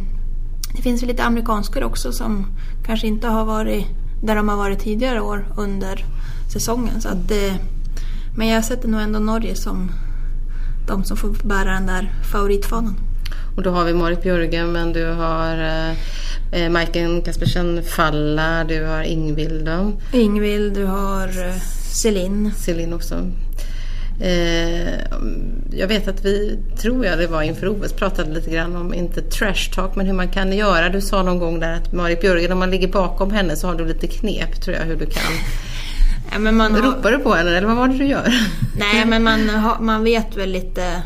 det 0.76 0.82
finns 0.82 1.02
lite 1.02 1.24
amerikanskor 1.24 1.84
också 1.84 2.12
som 2.12 2.46
kanske 2.86 3.08
inte 3.08 3.28
har 3.28 3.46
varit 3.46 3.86
där 4.24 4.36
de 4.36 4.50
har 4.50 4.58
varit 4.58 4.80
tidigare 4.80 5.22
år 5.22 5.46
under 5.58 6.06
säsongen. 6.54 7.02
Så 7.02 7.10
att, 7.10 7.32
eh, 7.32 7.56
men 8.40 8.48
jag 8.48 8.66
sätter 8.66 8.88
nog 8.88 9.02
ändå 9.02 9.20
Norge 9.20 9.56
som 9.56 9.92
de 10.88 11.04
som 11.04 11.18
får 11.18 11.36
bära 11.44 11.72
den 11.72 11.86
där 11.86 12.12
favoritfanan. 12.32 12.96
Och 13.56 13.64
då 13.64 13.70
har 13.72 13.86
vi 13.86 13.94
Marit 13.94 14.24
Björgen 14.24 14.72
men 14.72 14.94
du 14.94 15.06
har 15.06 15.58
eh, 16.52 16.70
Majken 16.70 17.22
Kaspersen 17.22 17.84
Falla, 17.84 18.64
du 18.64 18.86
har 18.86 19.04
Ingvild 19.04 19.70
Ingvild, 20.14 20.74
du 20.74 20.86
har 20.86 21.28
eh, 21.28 21.56
Celine. 21.94 22.52
Celine 22.58 22.94
också. 22.94 23.16
Eh, 24.22 24.94
jag 25.72 25.88
vet 25.88 26.08
att 26.08 26.26
vi, 26.26 26.60
tror 26.78 27.06
jag 27.06 27.18
det 27.18 27.28
var 27.28 27.42
inför 27.42 27.68
OS, 27.68 27.94
pratade 27.94 28.34
lite 28.34 28.50
grann 28.52 28.76
om, 28.76 28.94
inte 28.94 29.22
trash 29.22 29.74
talk, 29.74 29.96
men 29.96 30.06
hur 30.06 30.14
man 30.14 30.30
kan 30.30 30.54
göra. 30.54 30.90
Du 30.90 31.02
sa 31.02 31.24
någon 31.24 31.40
gång 31.40 31.60
där 31.60 31.74
att 31.74 31.94
Marit 31.94 32.22
Björgen, 32.22 32.52
om 32.52 32.60
man 32.60 32.72
ligger 32.72 32.88
bakom 32.88 33.32
henne 33.32 33.56
så 33.56 33.68
har 33.68 33.76
du 33.76 33.86
lite 33.86 34.08
knep 34.08 34.62
tror 34.62 34.78
jag 34.78 34.84
hur 34.84 34.96
du 34.96 35.06
kan 35.06 35.34
Ja, 36.32 36.40
men 36.40 36.58
man 36.58 36.76
har... 36.76 36.82
Ropar 36.82 37.12
du 37.12 37.18
på 37.18 37.34
henne 37.34 37.58
eller 37.58 37.68
vad 37.68 37.78
var 37.78 37.88
det 37.88 37.98
du 37.98 38.06
gör? 38.06 38.34
Nej 38.78 39.06
men 39.08 39.24
man, 39.24 39.50
har, 39.50 39.80
man 39.80 40.04
vet 40.04 40.38
väl 40.38 40.52
lite 40.52 41.04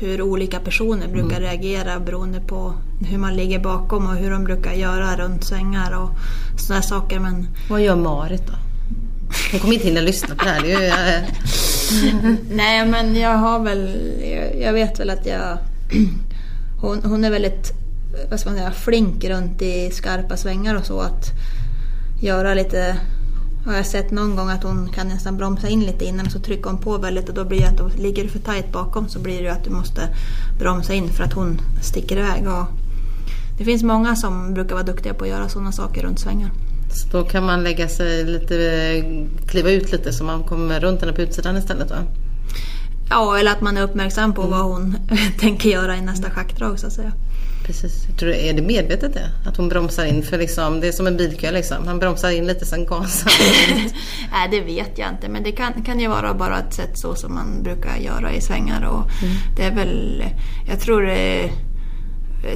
hur 0.00 0.22
olika 0.22 0.60
personer 0.60 1.08
brukar 1.08 1.36
mm. 1.36 1.42
reagera 1.42 2.00
beroende 2.00 2.40
på 2.40 2.74
hur 3.00 3.18
man 3.18 3.36
ligger 3.36 3.58
bakom 3.58 4.06
och 4.06 4.16
hur 4.16 4.30
de 4.30 4.44
brukar 4.44 4.72
göra 4.72 5.16
runt 5.16 5.44
svängar 5.44 6.02
och 6.02 6.10
sådana 6.60 6.82
saker. 6.82 7.18
Men... 7.18 7.48
Vad 7.70 7.80
gör 7.80 7.96
Marit 7.96 8.46
då? 8.46 8.52
Hon 9.50 9.60
kommer 9.60 9.74
inte 9.74 9.86
hinna 9.86 10.00
lyssna 10.00 10.34
på 10.34 10.44
det 10.44 10.50
här. 10.50 10.62
Det 10.62 10.68
ju, 10.68 12.36
Nej 12.50 12.86
men 12.86 13.16
jag 13.16 13.36
har 13.36 13.60
väl, 13.60 13.96
jag, 14.22 14.60
jag 14.60 14.72
vet 14.72 15.00
väl 15.00 15.10
att 15.10 15.26
jag... 15.26 15.58
Hon, 16.80 17.02
hon 17.04 17.24
är 17.24 17.30
väldigt 17.30 17.72
vad 18.30 18.40
ska 18.40 18.50
man 18.50 18.58
säga, 18.58 18.70
flink 18.70 19.24
runt 19.24 19.62
i 19.62 19.90
skarpa 19.90 20.36
svängar 20.36 20.74
och 20.74 20.86
så. 20.86 21.00
Att 21.00 21.30
göra 22.20 22.54
lite 22.54 22.96
har 23.66 23.76
jag 23.76 23.86
sett 23.86 24.10
någon 24.10 24.36
gång 24.36 24.50
att 24.50 24.62
hon 24.62 24.88
kan 24.88 25.08
nästan 25.08 25.36
bromsa 25.36 25.68
in 25.68 25.80
lite 25.80 26.04
innan 26.04 26.30
så 26.30 26.38
trycker 26.38 26.70
hon 26.70 26.78
på 26.78 26.98
väldigt 26.98 27.28
och 27.28 27.34
då 27.34 27.44
blir 27.44 27.60
det 27.60 27.66
att 27.66 27.78
då 27.78 27.90
ligger 27.96 28.22
du 28.22 28.28
för 28.28 28.38
tajt 28.38 28.72
bakom 28.72 29.08
så 29.08 29.18
blir 29.18 29.42
det 29.42 29.48
att 29.48 29.64
du 29.64 29.70
måste 29.70 30.08
bromsa 30.58 30.94
in 30.94 31.08
för 31.08 31.24
att 31.24 31.32
hon 31.32 31.60
sticker 31.82 32.16
iväg. 32.16 32.48
Och 32.48 32.66
det 33.58 33.64
finns 33.64 33.82
många 33.82 34.16
som 34.16 34.54
brukar 34.54 34.74
vara 34.74 34.84
duktiga 34.84 35.14
på 35.14 35.24
att 35.24 35.30
göra 35.30 35.48
sådana 35.48 35.72
saker 35.72 36.02
runt 36.02 36.18
svängar. 36.18 36.50
Så 36.92 37.08
då 37.08 37.24
kan 37.24 37.46
man 37.46 37.62
lägga 37.62 37.88
sig 37.88 38.24
lite, 38.24 38.56
kliva 39.46 39.70
ut 39.70 39.92
lite 39.92 40.12
så 40.12 40.24
man 40.24 40.42
kommer 40.42 40.80
runt 40.80 41.00
henne 41.00 41.12
på 41.12 41.22
utsidan 41.22 41.56
istället 41.56 41.90
va? 41.90 41.96
Ja, 43.10 43.38
eller 43.38 43.50
att 43.50 43.60
man 43.60 43.76
är 43.76 43.82
uppmärksam 43.82 44.34
på 44.34 44.42
mm. 44.42 44.50
vad 44.50 44.64
hon 44.64 44.96
tänker 45.40 45.68
göra 45.70 45.96
i 45.96 46.00
nästa 46.00 46.30
schackdrag 46.30 46.78
så 46.78 46.86
att 46.86 46.92
säga. 46.92 47.12
Precis. 47.66 48.06
Tror, 48.18 48.30
är 48.30 48.52
det 48.52 48.62
medvetet 48.62 49.14
det? 49.14 49.30
Att 49.46 49.56
hon 49.56 49.68
bromsar 49.68 50.04
in 50.04 50.22
för 50.22 50.38
liksom, 50.38 50.80
det 50.80 50.88
är 50.88 50.92
som 50.92 51.06
en 51.06 51.16
bilkö 51.16 51.50
liksom. 51.50 51.86
Han 51.86 51.98
bromsar 51.98 52.30
in 52.30 52.46
lite 52.46 52.66
sen 52.66 52.86
gasar 52.86 53.32
Nej 54.32 54.48
det 54.50 54.60
vet 54.60 54.98
jag 54.98 55.08
inte 55.08 55.28
men 55.28 55.42
det 55.42 55.52
kan, 55.52 55.82
kan 55.84 56.00
ju 56.00 56.08
vara 56.08 56.34
bara 56.34 56.58
ett 56.58 56.74
sätt 56.74 56.98
så 56.98 57.14
som 57.14 57.34
man 57.34 57.62
brukar 57.62 57.96
göra 57.96 58.32
i 58.32 58.40
svängar. 58.40 58.84
Och 58.84 59.22
mm. 59.22 59.34
Det 59.56 59.62
är 59.62 59.74
väl, 59.74 60.24
jag 60.68 60.80
tror 60.80 61.02
det, 61.02 61.50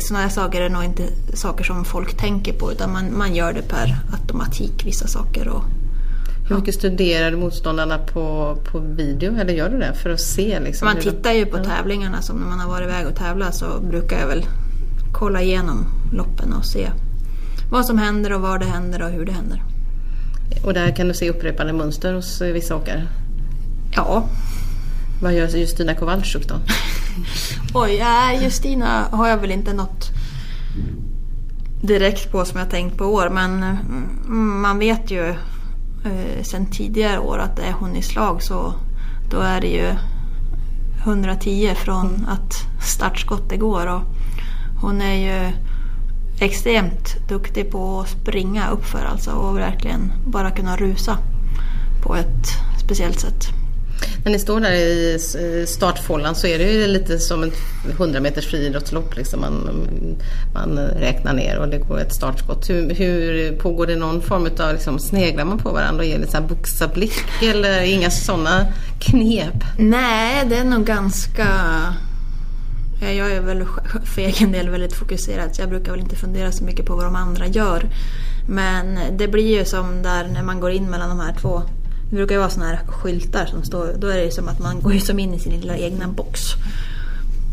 sådana 0.00 0.23
här 0.23 0.31
saker 0.31 0.61
är 0.61 0.69
nog 0.69 0.85
inte 0.85 1.02
saker 1.35 1.64
som 1.64 1.85
folk 1.85 2.17
tänker 2.17 2.52
på 2.52 2.73
utan 2.73 2.93
man, 2.93 3.19
man 3.19 3.35
gör 3.35 3.52
det 3.52 3.62
per 3.62 3.97
automatik 4.12 4.87
vissa 4.87 5.07
saker. 5.07 5.49
Och, 5.49 5.64
hur 6.49 6.57
mycket 6.57 6.75
studerar 6.75 7.31
du 7.31 7.37
motståndarna 7.37 7.99
på, 7.99 8.57
på 8.73 8.79
video 8.79 9.37
eller 9.37 9.52
gör 9.52 9.69
du 9.69 9.79
det 9.79 9.95
för 9.95 10.11
att 10.11 10.21
se? 10.21 10.61
Liksom, 10.61 10.87
man 10.87 10.97
tittar 10.97 11.33
ju 11.33 11.47
på 11.47 11.64
tävlingarna 11.64 12.23
som 12.23 12.37
när 12.37 12.47
man 12.47 12.61
har 12.61 12.69
varit 12.69 12.88
iväg 12.88 13.07
och 13.07 13.17
tävlat 13.17 13.55
så 13.55 13.81
brukar 13.81 14.21
jag 14.21 14.26
väl 14.26 14.45
kolla 15.21 15.43
igenom 15.43 15.87
loppen 16.12 16.53
och 16.53 16.65
se 16.65 16.91
vad 17.71 17.87
som 17.87 17.99
händer 17.99 18.33
och 18.33 18.41
var 18.41 18.59
det 18.59 18.67
händer 18.67 19.03
och 19.03 19.11
hur 19.11 19.25
det 19.25 19.33
händer. 19.33 19.62
Och 20.65 20.75
där 20.75 20.97
kan 20.97 21.09
du 21.09 21.15
se 21.15 21.31
upprepande 21.31 21.73
mönster 21.73 22.15
hos 22.15 22.41
vissa 22.41 22.77
åkare? 22.77 23.07
Ja. 23.93 24.25
Vad 25.23 25.35
gör 25.35 25.49
Justina 25.49 25.95
Kowalczyk 25.95 26.49
då? 26.49 26.55
Oj, 27.75 28.00
äh, 28.00 28.43
Justina 28.43 29.05
har 29.11 29.29
jag 29.29 29.37
väl 29.37 29.50
inte 29.50 29.73
något 29.73 30.11
direkt 31.83 32.33
på 32.33 32.45
som 32.45 32.59
jag 32.59 32.71
tänkt 32.71 32.99
på 32.99 33.05
år 33.05 33.29
men 33.29 33.62
mm, 33.62 34.61
man 34.61 34.79
vet 34.79 35.11
ju 35.11 35.29
eh, 36.05 36.43
sen 36.43 36.67
tidigare 36.67 37.19
år 37.19 37.39
att 37.39 37.59
är 37.59 37.73
hon 37.73 37.97
i 37.97 38.03
slag 38.03 38.43
så 38.43 38.75
då 39.31 39.41
är 39.41 39.61
det 39.61 39.69
ju 39.69 39.95
110 41.03 41.75
från 41.75 42.27
att 42.29 42.53
startskottet 42.87 43.61
går. 43.61 43.87
Och 43.87 44.03
hon 44.81 45.03
är 45.03 45.15
ju 45.15 45.53
extremt 46.41 47.29
duktig 47.29 47.71
på 47.71 48.01
att 48.01 48.09
springa 48.09 48.71
uppför 48.71 49.05
alltså 49.05 49.31
och 49.31 49.59
verkligen 49.59 50.13
bara 50.27 50.51
kunna 50.51 50.77
rusa 50.77 51.19
på 52.03 52.17
ett 52.17 52.47
speciellt 52.85 53.21
sätt. 53.21 53.49
När 54.25 54.33
ni 54.33 54.39
står 54.39 54.61
där 54.61 54.73
i 54.73 55.19
startfållan 55.67 56.35
så 56.35 56.47
är 56.47 56.59
det 56.59 56.65
ju 56.65 56.87
lite 56.87 57.19
som 57.19 57.43
ett 57.43 57.57
100 57.91 58.21
meters 58.21 58.47
friidrottslopp. 58.47 59.17
Liksom 59.17 59.41
man, 59.41 59.87
man 60.55 60.79
räknar 60.79 61.33
ner 61.33 61.59
och 61.59 61.69
det 61.69 61.79
går 61.79 62.01
ett 62.01 62.15
startskott. 62.15 62.71
Hur, 62.71 62.95
hur 62.95 63.53
pågår 63.57 63.87
det 63.87 63.97
någon 63.97 64.23
form 64.23 64.49
av, 64.59 64.73
liksom, 64.73 64.99
sneglar 64.99 65.45
man 65.45 65.59
på 65.59 65.73
varandra 65.73 66.03
och 66.03 66.09
ger 66.09 66.19
lite 66.19 66.41
boxarblick 66.41 67.43
eller 67.43 67.83
inga 67.83 68.11
sådana 68.11 68.67
knep? 68.99 69.65
Nej, 69.79 70.47
det 70.49 70.57
är 70.57 70.65
nog 70.65 70.85
ganska 70.85 71.47
Eh, 73.00 73.12
jag 73.12 73.33
är 73.33 73.40
väl 73.40 73.64
för 74.04 74.23
egen 74.23 74.52
del 74.52 74.69
väldigt 74.69 74.92
fokuserad 74.92 75.54
så 75.54 75.62
jag 75.62 75.69
brukar 75.69 75.92
väl 75.92 76.00
inte 76.00 76.16
fundera 76.16 76.52
så 76.52 76.64
mycket 76.64 76.87
på 76.87 76.97
vad 76.97 77.04
de 77.04 77.16
andra 77.16 77.47
gör. 77.47 77.88
Men 78.49 78.99
det 79.19 79.28
blir 79.28 79.59
ju 79.59 79.64
som 79.64 80.02
där 80.02 80.28
när 80.28 80.42
man 80.42 80.61
går 80.61 80.71
in 80.71 80.90
mellan 80.90 81.09
de 81.09 81.21
här 81.21 81.35
två 81.40 81.62
det 82.11 82.16
brukar 82.16 82.35
ju 82.35 82.38
vara 82.38 82.50
såna 82.50 82.66
här 82.66 82.80
skyltar 82.87 83.47
som 83.47 83.62
står, 83.62 83.95
då 83.99 84.07
är 84.07 84.16
det 84.16 84.30
som 84.30 84.49
att 84.49 84.59
man 84.59 84.80
går 84.80 84.92
ju 84.92 85.00
som 85.00 85.19
in 85.19 85.35
i 85.35 85.38
sin 85.38 85.52
lilla 85.52 85.76
egna 85.76 86.09
box. 86.09 86.40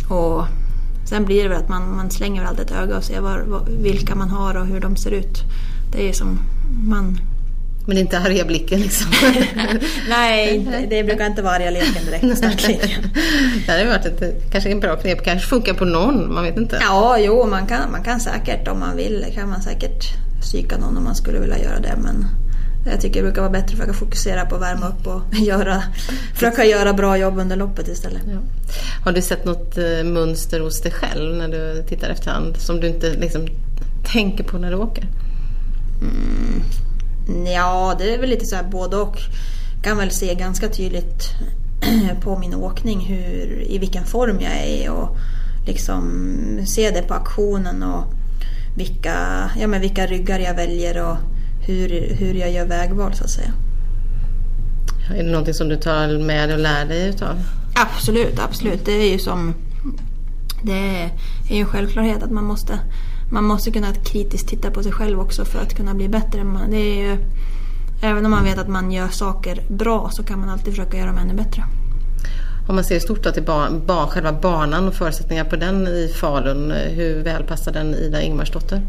Och 0.09 0.45
sen 1.05 1.25
blir 1.25 1.43
det 1.43 1.49
väl 1.49 1.57
att 1.57 1.69
man, 1.69 1.95
man 1.95 2.11
slänger 2.11 2.41
väl 2.41 2.49
alltid 2.49 2.65
ett 2.65 2.71
öga 2.71 2.97
och 2.97 3.03
ser 3.03 3.21
var, 3.21 3.39
var, 3.39 3.61
vilka 3.65 4.15
man 4.15 4.29
har 4.29 4.55
och 4.55 4.65
hur 4.65 4.79
de 4.79 4.95
ser 4.95 5.11
ut. 5.11 5.43
Det 5.91 6.01
är 6.03 6.07
ju 6.07 6.13
som 6.13 6.39
man... 6.87 7.19
Men 7.87 7.97
inte 7.97 8.19
arga 8.19 8.45
blicken 8.45 8.79
liksom? 8.81 9.11
Nej, 10.09 10.67
det 10.89 11.03
brukar 11.03 11.25
inte 11.25 11.41
vara 11.41 11.53
arga 11.53 11.69
leken 11.69 12.05
direkt 12.05 12.23
i 12.23 12.35
startlinjen. 12.35 13.09
det 13.65 13.71
hade 13.71 13.85
varit 13.85 14.05
ett, 14.05 14.51
kanske 14.51 14.71
en 14.71 14.79
bra 14.79 14.95
knep, 14.95 15.23
kanske 15.23 15.47
funkar 15.47 15.73
på 15.73 15.85
någon, 15.85 16.33
man 16.33 16.43
vet 16.43 16.57
inte. 16.57 16.77
Ja, 16.81 17.17
jo, 17.19 17.45
man 17.45 17.67
kan, 17.67 17.91
man 17.91 18.03
kan 18.03 18.19
säkert 18.19 18.67
om 18.67 18.79
man 18.79 18.97
vill, 18.97 19.25
kan 19.35 19.49
man 19.49 19.61
säkert 19.61 20.03
psyka 20.41 20.77
någon 20.77 20.97
om 20.97 21.03
man 21.03 21.15
skulle 21.15 21.39
vilja 21.39 21.57
göra 21.57 21.79
det. 21.79 21.95
Men 22.03 22.25
jag 22.91 23.01
tycker 23.01 23.19
det 23.19 23.23
brukar 23.23 23.41
vara 23.41 23.51
bättre 23.51 23.65
att 23.65 23.71
försöka 23.71 23.93
fokusera 23.93 24.45
på 24.45 24.55
att 24.55 24.61
värma 24.61 24.87
upp 24.87 25.07
och 25.07 25.21
göra, 25.35 25.83
försöka 26.33 26.65
göra 26.65 26.93
bra 26.93 27.17
jobb 27.17 27.39
under 27.39 27.55
loppet 27.55 27.87
istället. 27.87 28.21
Ja. 28.25 28.39
Har 29.05 29.11
du 29.11 29.21
sett 29.21 29.45
något 29.45 29.77
eh, 29.77 30.03
mönster 30.03 30.59
hos 30.59 30.81
dig 30.81 30.91
själv 30.91 31.35
när 31.35 31.47
du 31.47 31.83
tittar 31.89 32.09
efterhand 32.09 32.57
som 32.57 32.79
du 32.79 32.87
inte 32.87 33.13
liksom 33.13 33.47
tänker 34.13 34.43
på 34.43 34.57
när 34.57 34.71
du 34.71 34.77
åker? 34.77 35.03
Mm. 36.01 36.63
Ja, 37.53 37.95
det 37.99 38.13
är 38.13 38.19
väl 38.19 38.29
lite 38.29 38.45
så 38.45 38.55
här 38.55 38.63
både 38.63 38.97
och. 38.97 39.17
kan 39.81 39.97
väl 39.97 40.11
se 40.11 40.35
ganska 40.35 40.69
tydligt 40.69 41.29
på 42.21 42.37
min 42.37 42.55
åkning 42.55 42.99
hur, 42.99 43.63
i 43.67 43.77
vilken 43.77 44.03
form 44.03 44.39
jag 44.41 44.53
är 44.53 44.91
och 44.91 45.17
liksom 45.67 46.03
se 46.65 46.91
det 46.91 47.01
på 47.01 47.13
aktionen 47.13 47.83
och 47.83 48.03
vilka, 48.77 49.49
ja, 49.59 49.67
men 49.67 49.81
vilka 49.81 50.05
ryggar 50.05 50.39
jag 50.39 50.53
väljer 50.53 51.09
och 51.09 51.17
hur, 51.61 52.15
hur 52.15 52.33
jag 52.33 52.51
gör 52.51 52.65
vägval 52.65 53.13
så 53.13 53.23
att 53.23 53.29
säga. 53.29 53.53
Är 55.09 55.23
det 55.23 55.31
någonting 55.31 55.53
som 55.53 55.69
du 55.69 55.75
tar 55.75 56.25
med 56.25 56.51
och 56.51 56.59
lär 56.59 56.85
dig 56.85 57.09
utav? 57.09 57.43
Absolut, 57.75 58.39
absolut. 58.39 58.85
Det 58.85 58.91
är 58.91 59.11
ju 59.11 59.19
som... 59.19 59.53
Det 60.63 60.71
är 60.71 61.11
ju 61.49 61.59
en 61.59 61.65
självklarhet 61.65 62.23
att 62.23 62.31
man 62.31 62.43
måste, 62.43 62.79
man 63.31 63.43
måste 63.43 63.71
kunna 63.71 63.93
kritiskt 63.93 64.47
titta 64.47 64.71
på 64.71 64.83
sig 64.83 64.91
själv 64.91 65.19
också 65.19 65.45
för 65.45 65.59
att 65.59 65.73
kunna 65.73 65.93
bli 65.93 66.09
bättre. 66.09 66.45
Det 66.69 66.77
är 66.77 67.09
ju, 67.09 67.17
även 68.01 68.25
om 68.25 68.31
man 68.31 68.43
vet 68.43 68.57
att 68.57 68.67
man 68.67 68.91
gör 68.91 69.07
saker 69.07 69.63
bra 69.69 70.09
så 70.11 70.23
kan 70.23 70.39
man 70.39 70.49
alltid 70.49 70.73
försöka 70.73 70.97
göra 70.97 71.07
dem 71.07 71.17
ännu 71.17 71.33
bättre. 71.33 71.63
Om 72.67 72.75
man 72.75 72.83
ser 72.83 72.99
stort 72.99 73.33
till 73.33 73.43
bar, 73.43 73.69
bar, 73.85 74.07
själva 74.07 74.33
banan 74.33 74.87
och 74.87 74.93
förutsättningar 74.93 75.43
på 75.43 75.55
den 75.55 75.87
i 75.87 76.13
Falun, 76.19 76.71
hur 76.71 77.23
väl 77.23 77.43
passar 77.43 77.71
den 77.71 77.95
Ida 77.95 78.21
Ingmarsdotter? 78.21 78.81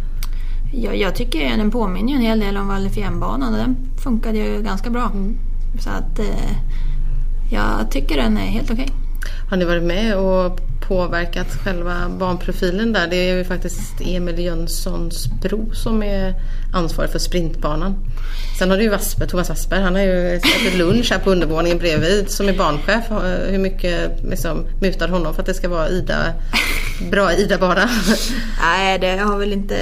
Ja, 0.73 0.95
jag 0.95 1.15
tycker 1.15 1.57
den 1.57 1.71
påminner 1.71 2.15
en 2.15 2.21
hel 2.21 2.41
del 2.41 2.57
om 2.57 2.69
Vallefjärnbanan 2.69 3.53
och 3.53 3.59
den 3.59 3.77
funkade 4.05 4.39
ju 4.39 4.63
ganska 4.63 4.91
bra. 4.91 5.11
Mm. 5.15 5.39
Så 5.81 5.91
att 5.91 6.19
eh, 6.19 6.57
jag 7.51 7.91
tycker 7.91 8.17
den 8.17 8.37
är 8.37 8.47
helt 8.47 8.71
okej. 8.71 8.85
Okay. 8.85 9.08
Har 9.51 9.57
ni 9.57 9.65
varit 9.65 9.83
med 9.83 10.17
och 10.17 10.61
påverkat 10.89 11.47
själva 11.65 12.09
banprofilen 12.19 12.93
där? 12.93 13.07
Det 13.07 13.17
är 13.17 13.37
ju 13.37 13.45
faktiskt 13.45 14.01
Emil 14.01 14.39
Jönssons 14.39 15.27
bror 15.43 15.73
som 15.73 16.03
är 16.03 16.35
ansvarig 16.73 17.11
för 17.11 17.19
sprintbanan. 17.19 17.97
Sen 18.59 18.71
har 18.71 18.77
du 18.77 18.83
ju 18.83 18.89
Wasper, 18.91 19.27
Thomas 19.27 19.49
Wasper, 19.49 19.81
han 19.81 19.95
har 19.95 20.03
ju 20.03 20.35
ätit 20.35 20.75
lunch 20.79 21.11
här 21.11 21.19
på 21.19 21.31
undervåningen 21.31 21.79
bredvid 21.79 22.31
som 22.31 22.49
är 22.49 22.53
banchef. 22.53 23.05
Hur 23.49 23.59
mycket 23.59 24.25
liksom, 24.25 24.65
mutar 24.81 25.09
honom 25.09 25.35
för 25.35 25.41
att 25.43 25.47
det 25.47 25.55
ska 25.55 25.69
vara 25.69 25.89
Ida, 25.89 26.17
bra 27.11 27.33
Ida-bana? 27.33 27.89
Nej, 28.63 28.99
det 28.99 29.17
har 29.17 29.39
väl 29.39 29.53
inte 29.53 29.77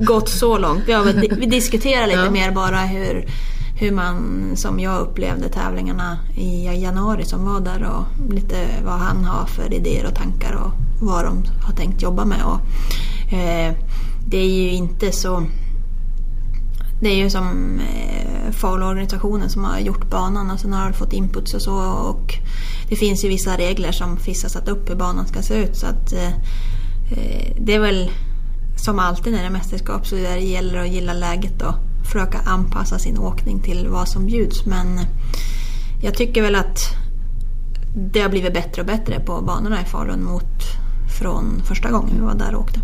gått 0.00 0.28
så 0.28 0.58
långt. 0.58 0.82
Vi, 0.86 0.92
har 0.92 1.04
vi 1.04 1.46
diskuterar 1.46 2.06
lite 2.06 2.18
ja. 2.18 2.30
mer 2.30 2.50
bara 2.50 2.78
hur 2.78 3.24
hur 3.80 3.92
man, 3.92 4.50
som 4.56 4.80
jag 4.80 5.00
upplevde 5.00 5.48
tävlingarna 5.48 6.18
i 6.36 6.64
januari 6.64 7.24
som 7.24 7.44
var 7.44 7.60
där 7.60 7.82
och 7.82 8.32
lite 8.34 8.66
vad 8.84 8.98
han 8.98 9.24
har 9.24 9.46
för 9.46 9.74
idéer 9.74 10.06
och 10.06 10.14
tankar 10.14 10.52
och 10.52 10.72
vad 11.00 11.24
de 11.24 11.44
har 11.62 11.74
tänkt 11.74 12.02
jobba 12.02 12.24
med. 12.24 12.44
Och, 12.44 12.60
eh, 13.32 13.74
det 14.26 14.38
är 14.38 14.50
ju 14.50 14.70
inte 14.70 15.12
så... 15.12 15.46
Det 17.00 17.08
är 17.08 17.16
ju 17.16 17.30
som 17.30 17.80
eh, 17.80 18.52
FAL-organisationen 18.52 19.50
som 19.50 19.64
har 19.64 19.78
gjort 19.78 20.10
banan 20.10 20.50
och 20.50 20.60
sen 20.60 20.72
har 20.72 20.84
de 20.84 20.92
fått 20.92 21.12
inputs 21.12 21.54
och 21.54 21.62
så. 21.62 21.74
Och 21.92 22.34
det 22.88 22.96
finns 22.96 23.24
ju 23.24 23.28
vissa 23.28 23.56
regler 23.56 23.92
som 23.92 24.16
FIS 24.16 24.42
har 24.42 24.50
satt 24.50 24.68
upp 24.68 24.90
hur 24.90 24.96
banan 24.96 25.26
ska 25.26 25.42
se 25.42 25.54
ut. 25.54 25.76
Så 25.76 25.86
att, 25.86 26.12
eh, 26.12 26.28
eh 27.12 27.56
det 27.60 27.74
är 27.74 27.80
väl 27.80 28.10
som 28.76 28.98
alltid 28.98 29.32
när 29.32 29.40
det 29.40 29.46
är 29.46 29.50
mästerskap 29.50 30.06
så 30.06 30.14
det 30.14 30.38
gäller 30.38 30.78
att 30.78 30.88
gilla 30.88 31.12
läget 31.12 31.62
och 31.62 31.74
försöka 32.12 32.38
anpassa 32.44 32.98
sin 32.98 33.18
åkning 33.18 33.60
till 33.60 33.88
vad 33.88 34.08
som 34.08 34.26
bjuds. 34.26 34.66
Men 34.66 35.00
jag 36.02 36.14
tycker 36.14 36.42
väl 36.42 36.54
att 36.54 36.80
det 37.94 38.20
har 38.20 38.28
blivit 38.28 38.54
bättre 38.54 38.82
och 38.82 38.86
bättre 38.86 39.20
på 39.20 39.40
banorna 39.40 39.82
i 39.82 39.84
Falun 39.84 40.24
mot 40.24 40.44
från 41.18 41.62
första 41.64 41.90
gången 41.90 42.14
vi 42.14 42.20
var 42.20 42.34
där 42.34 42.54
och 42.54 42.60
åkte. 42.60 42.80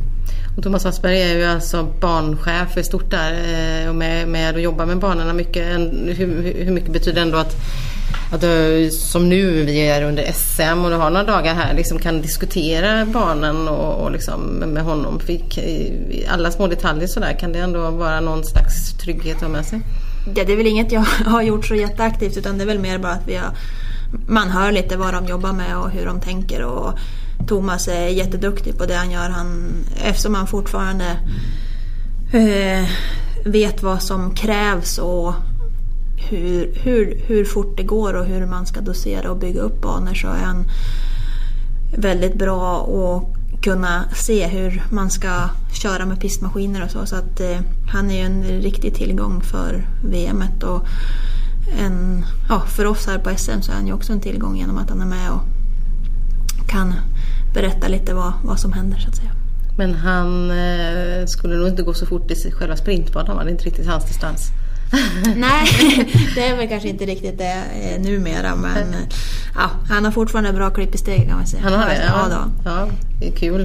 Och 0.56 0.62
Thomas 0.62 0.86
Asperg 0.86 1.22
är 1.22 1.38
ju 1.38 1.44
alltså 1.44 1.88
banchef 2.00 2.76
i 2.76 2.82
stort 2.82 3.10
där 3.10 3.32
eh, 3.32 3.88
och 3.88 3.94
med, 3.94 4.28
med 4.28 4.54
att 4.54 4.62
jobba 4.62 4.86
med 4.86 4.98
banorna 4.98 5.32
mycket. 5.32 5.66
Hur, 6.18 6.54
hur 6.64 6.72
mycket 6.72 6.92
betyder 6.92 7.14
det 7.14 7.20
ändå 7.20 7.38
att 7.38 7.56
att 8.34 8.42
eh, 8.42 8.90
som 8.90 9.28
nu, 9.28 9.64
vi 9.64 9.78
är 9.78 10.02
under 10.02 10.32
SM 10.32 10.84
och 10.84 10.90
du 10.90 10.96
har 10.96 11.10
några 11.10 11.26
dagar 11.26 11.54
här, 11.54 11.74
liksom 11.74 11.98
kan 11.98 12.22
diskutera 12.22 13.06
banan 13.06 13.68
och, 13.68 14.04
och 14.04 14.12
liksom 14.12 14.40
med 14.42 14.82
honom. 14.82 15.20
Fick, 15.20 15.58
alla 16.28 16.50
små 16.50 16.66
detaljer 16.66 17.06
sådär, 17.06 17.36
kan 17.40 17.52
det 17.52 17.58
ändå 17.58 17.90
vara 17.90 18.20
någon 18.20 18.44
slags 18.44 18.92
trygghet 18.98 19.36
att 19.36 19.42
ha 19.42 19.48
med 19.48 19.66
sig? 19.66 19.80
Ja, 20.34 20.44
det 20.44 20.52
är 20.52 20.56
väl 20.56 20.66
inget 20.66 20.92
jag 20.92 21.00
har 21.26 21.42
gjort 21.42 21.66
så 21.66 21.74
jätteaktivt 21.74 22.36
utan 22.36 22.58
det 22.58 22.64
är 22.64 22.66
väl 22.66 22.78
mer 22.78 22.98
bara 22.98 23.12
att 23.12 23.28
vi 23.28 23.36
har, 23.36 23.50
man 24.28 24.50
hör 24.50 24.72
lite 24.72 24.96
vad 24.96 25.14
de 25.14 25.26
jobbar 25.26 25.52
med 25.52 25.76
och 25.76 25.90
hur 25.90 26.06
de 26.06 26.20
tänker. 26.20 26.62
Och 26.62 26.98
Thomas 27.48 27.88
är 27.88 28.06
jätteduktig 28.08 28.78
på 28.78 28.86
det 28.86 28.94
han 28.94 29.10
gör. 29.10 29.28
Han, 29.28 29.72
eftersom 30.04 30.34
han 30.34 30.46
fortfarande 30.46 31.04
eh, 32.32 32.88
vet 33.44 33.82
vad 33.82 34.02
som 34.02 34.34
krävs 34.34 34.98
och 34.98 35.34
hur, 36.28 36.74
hur, 36.74 37.22
hur 37.26 37.44
fort 37.44 37.76
det 37.76 37.82
går 37.82 38.14
och 38.14 38.24
hur 38.24 38.46
man 38.46 38.66
ska 38.66 38.80
dosera 38.80 39.30
och 39.30 39.36
bygga 39.36 39.60
upp 39.60 39.82
banor 39.82 40.14
så 40.14 40.28
är 40.28 40.44
han 40.44 40.64
väldigt 41.96 42.34
bra 42.34 42.80
att 42.80 43.62
kunna 43.62 44.04
se 44.14 44.46
hur 44.46 44.82
man 44.90 45.10
ska 45.10 45.48
köra 45.72 46.06
med 46.06 46.20
pistmaskiner 46.20 46.84
och 46.84 46.90
så. 46.90 47.06
Så 47.06 47.16
att 47.16 47.40
eh, 47.40 47.58
han 47.92 48.10
är 48.10 48.14
ju 48.14 48.20
en 48.20 48.42
riktig 48.42 48.94
tillgång 48.94 49.40
för 49.40 49.86
VMet. 50.04 50.62
Och 50.62 50.86
en, 51.78 52.24
ja, 52.48 52.60
för 52.60 52.84
oss 52.84 53.06
här 53.06 53.18
på 53.18 53.30
SM 53.36 53.60
så 53.60 53.72
är 53.72 53.76
han 53.76 53.86
ju 53.86 53.92
också 53.92 54.12
en 54.12 54.20
tillgång 54.20 54.56
genom 54.56 54.78
att 54.78 54.90
han 54.90 55.00
är 55.00 55.06
med 55.06 55.30
och 55.30 55.42
kan 56.68 56.94
berätta 57.54 57.88
lite 57.88 58.14
vad, 58.14 58.32
vad 58.44 58.60
som 58.60 58.72
händer 58.72 58.98
så 58.98 59.08
att 59.08 59.16
säga. 59.16 59.30
Men 59.76 59.94
han 59.94 60.50
eh, 60.50 61.26
skulle 61.26 61.56
nog 61.56 61.68
inte 61.68 61.82
gå 61.82 61.94
så 61.94 62.06
fort 62.06 62.30
i 62.30 62.52
själva 62.52 62.76
sprintbanan, 62.76 63.36
det 63.36 63.50
är 63.50 63.52
inte 63.52 63.64
riktigt 63.64 63.86
hans 63.86 64.04
distans. 64.04 64.50
Nej, 65.36 65.66
det 66.34 66.46
är 66.46 66.56
väl 66.56 66.68
kanske 66.68 66.88
inte 66.88 67.04
riktigt 67.04 67.38
det 67.38 67.62
eh, 67.82 68.00
numera 68.00 68.56
men 68.56 68.94
ja, 69.54 69.70
han 69.88 70.04
har 70.04 70.12
fortfarande 70.12 70.52
bra 70.52 70.70
klipp 70.70 70.94
i 70.94 70.98
steget 70.98 71.28
kan 71.28 71.36
man 71.36 71.46
säga. 71.46 71.62
Han 71.62 71.72
har 71.72 71.86
det? 71.86 72.04
Ja, 72.06 72.26
ja, 72.30 72.50
ja 72.64 72.88
det 73.20 73.28
är 73.28 73.32
kul. 73.32 73.60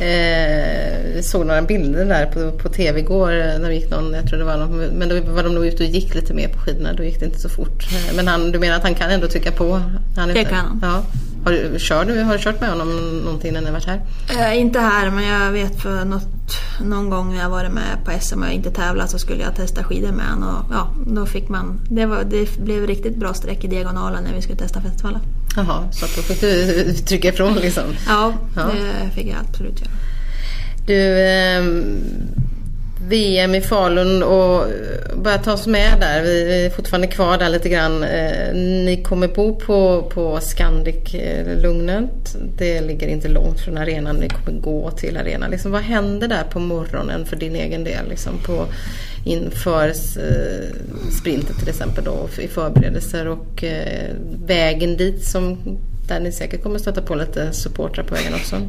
Eh, 0.00 1.22
såg 1.22 1.46
några 1.46 1.62
bilder 1.62 2.04
där 2.04 2.26
på, 2.26 2.58
på 2.58 2.68
tv 2.68 3.00
igår 3.00 3.32
eh, 3.32 3.58
när 3.58 3.68
vi 3.68 3.74
gick 3.74 3.90
någon, 3.90 4.14
jag 4.14 4.26
tror 4.28 4.38
det 4.38 4.44
var 4.44 4.56
någon, 4.56 4.86
men 4.86 5.08
då 5.08 5.20
var 5.20 5.42
de 5.42 5.54
nog 5.54 5.66
ute 5.66 5.82
och 5.82 5.88
gick 5.88 6.14
lite 6.14 6.34
mer 6.34 6.48
på 6.48 6.58
skidorna, 6.58 6.92
då 6.92 7.04
gick 7.04 7.20
det 7.20 7.26
inte 7.26 7.40
så 7.40 7.48
fort. 7.48 7.86
Eh, 7.92 8.16
men 8.16 8.28
han, 8.28 8.52
du 8.52 8.58
menar 8.58 8.76
att 8.76 8.82
han 8.82 8.94
kan 8.94 9.10
ändå 9.10 9.28
trycka 9.28 9.52
på? 9.52 9.82
Han 10.16 10.28
det 10.28 10.44
kan 10.44 10.54
han. 10.54 10.80
Ja. 10.82 11.02
Har 11.44 11.52
du, 11.52 11.78
kör 11.78 12.04
du, 12.04 12.22
har 12.22 12.32
du 12.32 12.42
kört 12.42 12.60
med 12.60 12.70
honom 12.70 13.18
någonting 13.24 13.52
när 13.52 13.60
ni 13.60 13.70
varit 13.70 13.86
här? 13.86 14.00
Eh, 14.30 14.60
inte 14.60 14.80
här, 14.80 15.10
men 15.10 15.24
jag 15.24 15.52
vet 15.52 15.82
för 15.82 16.04
något, 16.04 16.56
någon 16.80 17.10
gång 17.10 17.34
när 17.34 17.42
jag 17.42 17.50
varit 17.50 17.72
med 17.72 18.04
på 18.04 18.10
SM 18.20 18.42
och 18.42 18.50
inte 18.50 18.70
tävlat 18.70 19.10
så 19.10 19.18
skulle 19.18 19.42
jag 19.42 19.56
testa 19.56 19.84
skidor 19.84 20.12
med 20.12 20.26
honom. 20.26 20.56
Och, 20.56 20.74
ja, 20.74 20.90
då 21.06 21.26
fick 21.26 21.48
man, 21.48 21.80
det, 21.90 22.06
var, 22.06 22.24
det 22.24 22.58
blev 22.58 22.86
riktigt 22.86 23.16
bra 23.16 23.34
streck 23.34 23.64
i 23.64 23.68
diagonalen 23.68 24.24
när 24.24 24.34
vi 24.34 24.42
skulle 24.42 24.58
testa 24.58 24.80
festivalen. 24.80 25.20
Jaha, 25.56 25.92
så 25.92 26.06
då 26.16 26.22
fick 26.22 26.40
du 26.40 26.92
trycka 27.06 27.28
ifrån 27.28 27.54
liksom? 27.54 27.84
Ja, 28.08 28.34
ja. 28.56 28.62
det 28.62 29.10
fick 29.14 29.26
jag 29.26 29.36
absolut 29.48 29.80
göra. 29.80 29.90
Du, 30.86 31.18
eh, 31.18 31.62
VM 33.06 33.54
i 33.54 33.60
Falun 33.60 34.22
och 34.22 34.66
börja 35.16 35.38
ta 35.38 35.52
oss 35.52 35.66
med 35.66 36.00
där. 36.00 36.22
Vi 36.22 36.64
är 36.66 36.70
fortfarande 36.70 37.06
kvar 37.06 37.38
där 37.38 37.48
lite 37.48 37.68
grann. 37.68 38.02
Eh, 38.02 38.54
ni 38.54 39.02
kommer 39.04 39.28
bo 39.28 39.54
på, 39.54 40.02
på 40.02 40.38
Scandic-lugnet, 40.40 42.34
eh, 42.34 42.40
Det 42.58 42.80
ligger 42.80 43.08
inte 43.08 43.28
långt 43.28 43.60
från 43.60 43.78
arenan. 43.78 44.16
Ni 44.16 44.28
kommer 44.28 44.60
gå 44.60 44.90
till 44.90 45.16
arenan. 45.16 45.50
Liksom, 45.50 45.72
vad 45.72 45.82
händer 45.82 46.28
där 46.28 46.44
på 46.44 46.58
morgonen 46.58 47.26
för 47.26 47.36
din 47.36 47.56
egen 47.56 47.84
del? 47.84 48.08
Liksom 48.08 48.38
på, 48.38 48.66
inför 49.24 49.92
sprinten 49.92 51.12
sprintet 51.18 51.58
till 51.58 51.68
exempel 51.68 52.04
då, 52.04 52.28
i 52.38 52.48
förberedelser 52.48 53.28
och 53.28 53.64
vägen 54.46 54.96
dit 54.96 55.24
som 55.24 55.58
där 56.08 56.20
ni 56.20 56.32
säkert 56.32 56.62
kommer 56.62 56.78
stöta 56.78 57.02
på 57.02 57.14
lite 57.14 57.52
supportrar 57.52 58.04
på 58.04 58.14
vägen 58.14 58.34
också. 58.34 58.56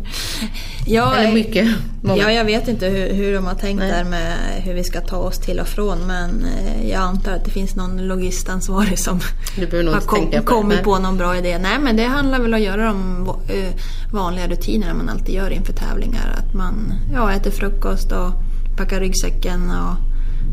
Ja, 0.86 1.16
Eller 1.16 1.34
mycket. 1.34 1.68
Många. 2.02 2.22
Ja, 2.22 2.32
jag 2.32 2.46
vet 2.46 2.68
inte 2.68 2.88
hur, 2.88 3.14
hur 3.14 3.34
de 3.34 3.46
har 3.46 3.56
tänkt 3.56 3.80
Nej. 3.80 3.92
där 3.92 4.04
med 4.04 4.38
hur 4.58 4.74
vi 4.74 4.84
ska 4.84 5.02
ta 5.02 5.18
oss 5.18 5.38
till 5.40 5.60
och 5.60 5.68
från 5.68 6.08
men 6.08 6.46
eh, 6.46 6.90
jag 6.90 7.02
antar 7.02 7.32
att 7.32 7.46
det 7.46 7.52
finns 7.52 7.76
någon 7.76 8.08
logistansvarig 8.08 9.00
som 9.00 9.20
har 9.58 10.00
kom, 10.00 10.32
på 10.32 10.44
kommit 10.44 10.84
på 10.84 11.00
någon 11.00 11.18
bra 11.18 11.38
idé. 11.38 11.58
Nej 11.58 11.80
men 11.80 11.96
det 11.96 12.04
handlar 12.04 12.40
väl 12.40 12.54
om 12.54 12.60
att 12.60 12.66
göra 12.66 12.86
de 12.86 13.30
eh, 13.50 13.74
vanliga 14.14 14.48
rutinerna 14.48 14.94
man 14.94 15.10
alltid 15.10 15.36
gör 15.36 15.50
inför 15.50 15.74
tävlingar. 15.74 16.36
Att 16.38 16.54
man 16.54 16.94
ja, 17.14 17.32
äter 17.32 17.52
frukost 17.52 18.12
och 18.12 18.32
packar 18.78 19.00
ryggsäcken 19.00 19.72
och 19.72 19.96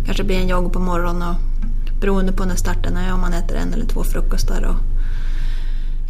kanske 0.06 0.24
blir 0.24 0.36
en 0.36 0.48
jogg 0.48 0.72
på 0.72 0.78
morgonen. 0.78 1.22
Och, 1.22 1.36
beroende 2.00 2.32
på 2.32 2.44
när 2.44 2.56
starten 2.56 2.96
är, 2.96 3.12
om 3.12 3.20
man 3.20 3.32
äter 3.32 3.56
en 3.56 3.72
eller 3.74 3.86
två 3.86 4.04
frukostar. 4.04 4.62
Och, 4.62 4.95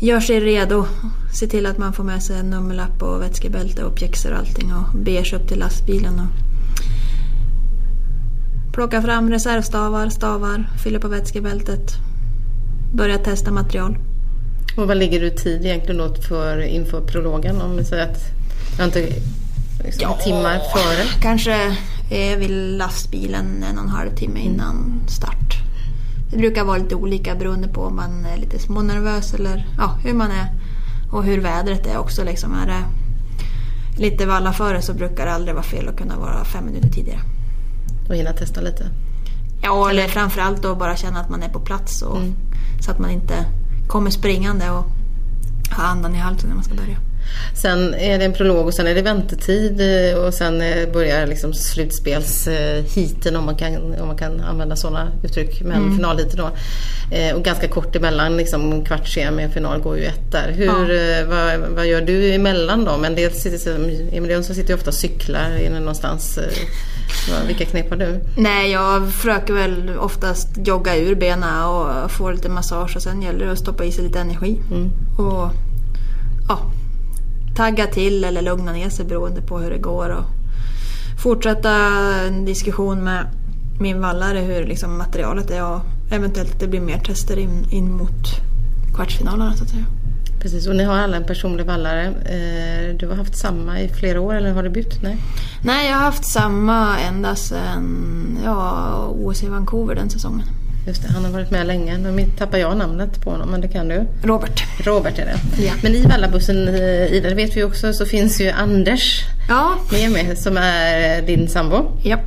gör 0.00 0.20
sig 0.20 0.40
redo. 0.40 0.86
Se 1.32 1.46
till 1.46 1.66
att 1.66 1.78
man 1.78 1.92
får 1.92 2.04
med 2.04 2.22
sig 2.22 2.38
en 2.38 2.50
nummerlapp 2.50 3.02
och 3.02 3.22
vätskebälte 3.22 3.84
och 3.84 3.94
pjäxor 3.94 4.32
och 4.32 4.38
allting 4.38 4.72
och 4.72 4.98
beger 4.98 5.24
sig 5.24 5.38
upp 5.38 5.48
till 5.48 5.58
lastbilen. 5.58 6.20
Och 6.20 6.26
plocka 8.74 9.02
fram 9.02 9.30
reservstavar, 9.30 10.08
stavar, 10.08 10.70
fylla 10.84 10.98
på 10.98 11.08
vätskebältet. 11.08 11.92
Börja 12.92 13.18
testa 13.18 13.50
material. 13.50 13.98
Och 14.76 14.88
vad 14.88 14.96
ligger 14.96 15.20
du 15.20 15.30
tid 15.30 15.64
egentligen 15.66 15.98
då 15.98 16.14
för 16.14 16.60
inför 16.60 17.00
prologen? 17.00 17.60
Om 17.60 17.76
vi 17.76 17.84
säger 17.84 18.02
att 18.02 18.18
jag 18.78 18.88
inte 18.88 19.08
liksom, 19.84 20.14
timmar 20.24 20.58
före. 20.58 21.20
Kanske 21.22 21.76
är 22.10 22.36
vid 22.36 22.50
lastbilen 22.50 23.64
en 23.70 23.78
och 23.78 23.84
en 23.84 23.90
halv 23.90 24.14
timme 24.16 24.40
innan 24.40 25.00
start. 25.08 25.65
Det 26.30 26.36
brukar 26.36 26.64
vara 26.64 26.78
lite 26.78 26.94
olika 26.94 27.34
beroende 27.34 27.68
på 27.68 27.82
om 27.82 27.96
man 27.96 28.26
är 28.26 28.36
lite 28.36 28.58
smånervös 28.58 29.34
eller 29.34 29.66
ja, 29.78 29.98
hur 30.04 30.14
man 30.14 30.30
är. 30.30 30.48
Och 31.12 31.24
hur 31.24 31.40
vädret 31.40 31.86
är 31.86 31.98
också. 31.98 32.24
Liksom. 32.24 32.54
Är 32.54 32.66
det 32.66 32.84
lite 34.02 34.26
valla 34.26 34.52
före 34.52 34.82
så 34.82 34.94
brukar 34.94 35.26
det 35.26 35.32
aldrig 35.32 35.54
vara 35.54 35.64
fel 35.64 35.88
att 35.88 35.96
kunna 35.96 36.16
vara 36.16 36.44
fem 36.44 36.64
minuter 36.64 36.88
tidigare. 36.88 37.20
Och 38.08 38.14
hinna 38.14 38.32
testa 38.32 38.60
lite. 38.60 38.90
Ja, 39.62 39.90
eller 39.90 40.08
framförallt 40.08 40.62
då 40.62 40.74
bara 40.74 40.96
känna 40.96 41.20
att 41.20 41.30
man 41.30 41.42
är 41.42 41.48
på 41.48 41.60
plats. 41.60 42.02
Och, 42.02 42.16
Mm. 42.16 42.34
Så 42.80 42.90
att 42.90 42.98
man 42.98 43.10
inte 43.10 43.46
kommer 43.88 44.10
springande 44.10 44.70
och 44.70 44.86
har 45.70 45.84
andan 45.84 46.14
i 46.14 46.18
halsen 46.18 46.48
när 46.48 46.54
man 46.54 46.64
ska 46.64 46.74
börja. 46.74 46.98
Sen 47.54 47.94
är 47.94 48.18
det 48.18 48.24
en 48.24 48.32
prolog 48.32 48.66
och 48.66 48.74
sen 48.74 48.86
är 48.86 48.94
det 48.94 49.02
väntetid 49.02 49.80
eh, 49.80 50.18
och 50.18 50.34
sen 50.34 50.60
eh, 50.60 50.92
börjar 50.92 51.26
liksom 51.26 51.52
slutspelsheaten 51.54 53.36
om 53.36 53.44
man 53.44 53.56
kan, 53.56 53.76
om 54.00 54.06
man 54.06 54.16
kan 54.18 54.40
använda 54.40 54.76
sådana 54.76 55.08
uttryck. 55.24 55.60
Men 55.62 55.76
Mm. 55.76 55.96
finalheaten 55.96 56.36
då. 56.38 56.50
Eh, 57.16 57.34
Och 57.36 57.42
ganska 57.44 57.68
kort 57.68 57.96
emellan, 57.96 58.36
liksom 58.36 58.84
kvartssemi 58.84 59.46
och 59.46 59.52
final 59.52 59.80
går 59.80 59.96
ju 59.98 60.04
ett 60.04 60.32
där. 60.32 60.52
Hur, 60.52 60.64
Ja. 60.66 61.20
eh, 61.20 61.26
vad, 61.28 61.70
vad 61.70 61.86
gör 61.86 62.00
du 62.00 62.34
emellan 62.34 62.84
då? 62.84 62.96
Men 62.96 63.14
dels 63.14 63.36
sitter, 63.42 63.74
Emil 64.16 64.30
Jönsson 64.30 64.54
sitter 64.56 64.68
ju 64.68 64.74
ofta 64.74 64.90
och 64.90 64.94
cyklar 64.94 65.56
inne 65.66 65.78
någonstans. 65.80 66.38
Eh, 66.38 66.44
Vilka 67.46 67.64
knep 67.64 67.90
har 67.90 67.96
du? 67.96 68.20
Nej, 68.36 68.72
jag 68.72 69.12
försöker 69.12 69.54
väl 69.54 69.90
oftast 69.98 70.48
jogga 70.64 70.96
ur 70.96 71.14
benen 71.14 71.64
och 71.64 72.10
få 72.10 72.30
lite 72.30 72.48
massage 72.48 72.96
och 72.96 73.02
sen 73.02 73.22
gäller 73.22 73.46
det 73.46 73.52
att 73.52 73.58
stoppa 73.58 73.84
i 73.84 73.92
sig 73.92 74.04
lite 74.04 74.18
energi. 74.20 74.58
Mm. 74.70 74.90
Och 75.18 75.50
ja, 76.48 76.58
tagga 77.56 77.86
till 77.86 78.24
eller 78.24 78.42
lugna 78.42 78.72
ner 78.72 78.90
sig 78.90 79.04
beroende 79.04 79.42
på 79.42 79.58
hur 79.58 79.70
det 79.70 79.78
går. 79.78 80.08
Och 80.08 80.24
fortsätta 81.22 81.70
en 82.26 82.44
diskussion 82.44 83.04
med 83.04 83.26
min 83.80 84.00
vallare 84.00 84.38
hur 84.38 84.66
liksom 84.66 84.98
materialet 84.98 85.50
är 85.50 85.64
och 85.64 85.80
eventuellt 86.10 86.52
att 86.52 86.60
det 86.60 86.66
blir 86.68 86.80
mer 86.80 86.98
tester 86.98 87.36
in, 87.38 87.66
in 87.70 87.92
mot 87.92 88.26
kvartsfinalerna 88.94 89.56
så 89.56 89.64
att 89.64 89.70
säga. 89.70 89.84
Precis, 90.40 90.66
och 90.66 90.76
ni 90.76 90.84
har 90.84 90.98
alla 90.98 91.16
en 91.16 91.24
personlig 91.24 91.66
vallare. 91.66 92.04
Eh, 92.06 92.96
Du 92.96 93.08
har 93.08 93.16
haft 93.16 93.36
samma 93.38 93.80
i 93.80 93.88
flera 93.88 94.20
år 94.20 94.34
eller 94.34 94.52
har 94.52 94.62
du 94.62 94.70
bytt? 94.70 95.02
Nej? 95.02 95.16
Nej, 95.62 95.88
jag 95.90 95.96
har 95.96 96.04
haft 96.04 96.24
samma 96.24 96.98
ända 97.00 97.36
sedan 97.36 98.38
ja, 98.44 99.06
OS 99.08 99.42
i 99.42 99.48
Vancouver 99.48 99.94
den 99.94 100.10
säsongen. 100.10 100.42
Just 100.86 101.02
det, 101.02 101.08
han 101.12 101.24
har 101.24 101.32
varit 101.32 101.50
med 101.50 101.66
länge. 101.66 101.98
Nu 101.98 102.26
tappar 102.38 102.58
jag 102.58 102.76
namnet 102.76 103.20
på 103.20 103.30
honom, 103.30 103.50
men 103.50 103.60
det 103.60 103.68
kan 103.68 103.88
du. 103.88 104.06
Robert. 104.22 104.64
Robert 104.86 105.18
är 105.18 105.24
det. 105.24 105.62
Ja. 105.62 105.72
Men 105.82 105.94
i 105.94 106.02
vallabussen, 106.02 106.68
eh, 106.68 107.12
Ida, 107.12 107.28
det 107.28 107.34
vet 107.34 107.56
vi 107.56 107.64
också, 107.64 107.92
så 107.92 108.06
finns 108.06 108.40
ju 108.40 108.50
Anders 108.50 109.24
Ja, 109.48 109.78
med 109.92 110.10
mig 110.12 110.36
som 110.36 110.56
är 110.56 111.22
din 111.22 111.48
sambo. 111.48 111.90
ja. 112.02 112.18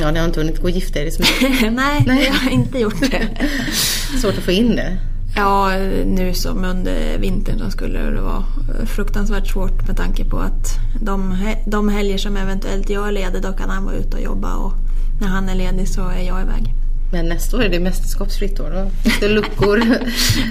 Ja, 0.00 0.10
ni 0.10 0.18
har 0.18 0.26
inte 0.26 0.40
hunnit 0.40 0.56
gå 0.58 0.62
och 0.64 0.70
gifta 0.70 0.98
er, 1.00 1.10
så 1.10 1.20
mycket 1.22 1.72
Nej, 1.72 2.02
Nej. 2.06 2.24
jag 2.24 2.32
har 2.32 2.50
inte 2.50 2.78
gjort 2.78 3.00
det. 3.10 3.28
svårt 4.20 4.38
att 4.38 4.44
få 4.44 4.50
in 4.50 4.76
det. 4.76 4.96
Ja, 5.36 5.70
nu 6.06 6.34
som 6.34 6.64
under 6.64 7.18
vintern 7.18 7.58
så 7.58 7.70
skulle 7.70 7.98
det 7.98 8.20
vara 8.20 8.44
fruktansvärt 8.86 9.46
svårt 9.46 9.86
med 9.86 9.96
tanke 9.96 10.24
på 10.24 10.38
att 10.38 10.66
de, 11.00 11.36
de 11.66 11.88
helger 11.88 12.18
som 12.18 12.36
eventuellt 12.36 12.90
jag 12.90 13.08
är 13.08 13.12
ledig 13.12 13.42
då 13.42 13.52
kan 13.52 13.70
han 13.70 13.84
vara 13.84 13.94
ute 13.94 14.16
och 14.16 14.22
jobba 14.22 14.54
och 14.54 14.72
när 15.20 15.28
han 15.28 15.48
är 15.48 15.54
ledig 15.54 15.88
så 15.88 16.08
är 16.08 16.22
jag 16.26 16.42
iväg. 16.42 16.74
Men 17.12 17.28
nästa 17.28 17.56
år 17.56 17.62
är 17.62 17.68
det 17.68 17.80
mästerskapsfritt 17.80 18.60
år. 18.60 18.70
Då 18.70 18.90
finns 19.02 19.20
det 19.20 19.28
luckor. 19.28 19.82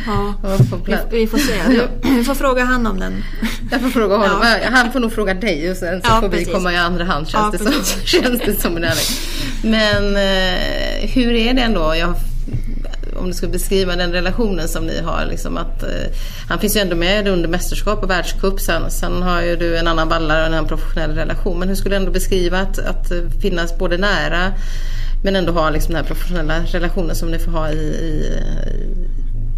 Ja, 0.05 0.33
vi, 0.85 0.97
vi 1.19 1.27
får 1.27 1.37
se. 1.37 1.53
Vi, 1.67 1.81
vi 2.17 2.23
får 2.23 2.35
fråga 2.35 2.63
han 2.63 2.87
om 2.87 2.99
den. 2.99 3.23
Jag 3.71 3.81
får 3.81 3.89
fråga 3.89 4.17
honom. 4.17 4.37
Ja. 4.41 4.69
Han 4.71 4.91
får 4.91 4.99
nog 4.99 5.13
fråga 5.13 5.33
dig 5.33 5.71
och 5.71 5.77
sen 5.77 6.01
så 6.01 6.07
Ja, 6.09 6.19
får 6.21 6.29
vi 6.29 6.37
precis. 6.37 6.53
komma 6.53 6.73
i 6.73 6.77
andra 6.77 7.03
hand 7.03 7.27
känns, 7.27 7.51
det, 7.51 7.57
som, 7.57 7.73
känns 8.05 8.41
det 8.45 8.61
som. 8.61 8.77
en 8.77 8.83
ärlig. 8.83 9.03
Men 9.63 10.15
eh, 10.15 11.09
hur 11.09 11.33
är 11.33 11.53
det 11.53 11.61
ändå? 11.61 11.95
Jag, 11.95 12.13
om 13.19 13.27
du 13.27 13.33
skulle 13.33 13.51
beskriva 13.51 13.95
den 13.95 14.11
relationen 14.11 14.67
som 14.67 14.85
ni 14.85 15.01
har. 15.01 15.25
Liksom 15.29 15.57
att, 15.57 15.83
eh, 15.83 15.89
han 16.49 16.59
finns 16.59 16.75
ju 16.75 16.79
ändå 16.79 16.95
med 16.95 17.27
under 17.27 17.49
mästerskap 17.49 18.03
och 18.03 18.09
världscup. 18.09 18.59
Sen, 18.59 18.91
sen 18.91 19.21
har 19.21 19.41
ju 19.41 19.55
du 19.55 19.77
en 19.77 19.87
annan 19.87 20.09
ballare 20.09 20.49
och 20.49 20.55
en 20.55 20.67
professionell 20.67 21.11
relation. 21.15 21.59
Men 21.59 21.69
hur 21.69 21.75
skulle 21.75 21.95
du 21.95 21.99
ändå 21.99 22.11
beskriva 22.11 22.59
att, 22.59 22.79
att 22.79 23.11
finnas 23.41 23.77
både 23.77 23.97
nära 23.97 24.53
men 25.23 25.35
ändå 25.35 25.51
ha 25.51 25.69
liksom 25.69 25.93
den 25.93 26.03
här 26.03 26.07
professionella 26.07 26.59
relationen 26.59 27.15
som 27.15 27.31
ni 27.31 27.39
får 27.39 27.51
ha 27.51 27.69
i, 27.69 27.77
i, 27.77 28.37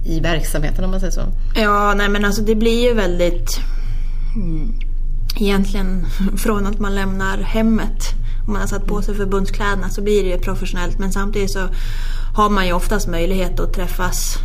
i 0.05 0.19
verksamheten 0.19 0.85
om 0.85 0.91
man 0.91 0.99
säger 0.99 1.11
så. 1.11 1.23
Ja, 1.55 1.93
nej 1.93 2.09
men 2.09 2.25
alltså 2.25 2.41
det 2.41 2.55
blir 2.55 2.87
ju 2.87 2.93
väldigt... 2.93 3.59
Mm, 4.35 4.73
egentligen 5.35 6.05
från 6.37 6.67
att 6.67 6.79
man 6.79 6.95
lämnar 6.95 7.37
hemmet 7.37 8.13
och 8.43 8.49
man 8.49 8.61
har 8.61 8.67
satt 8.67 8.85
på 8.85 9.01
sig 9.01 9.15
förbundskläderna 9.15 9.89
så 9.89 10.01
blir 10.01 10.23
det 10.23 10.29
ju 10.29 10.37
professionellt 10.37 10.99
men 10.99 11.11
samtidigt 11.11 11.51
så 11.51 11.67
har 12.35 12.49
man 12.49 12.67
ju 12.67 12.73
oftast 12.73 13.07
möjlighet 13.07 13.59
att 13.59 13.73
träffas 13.73 14.37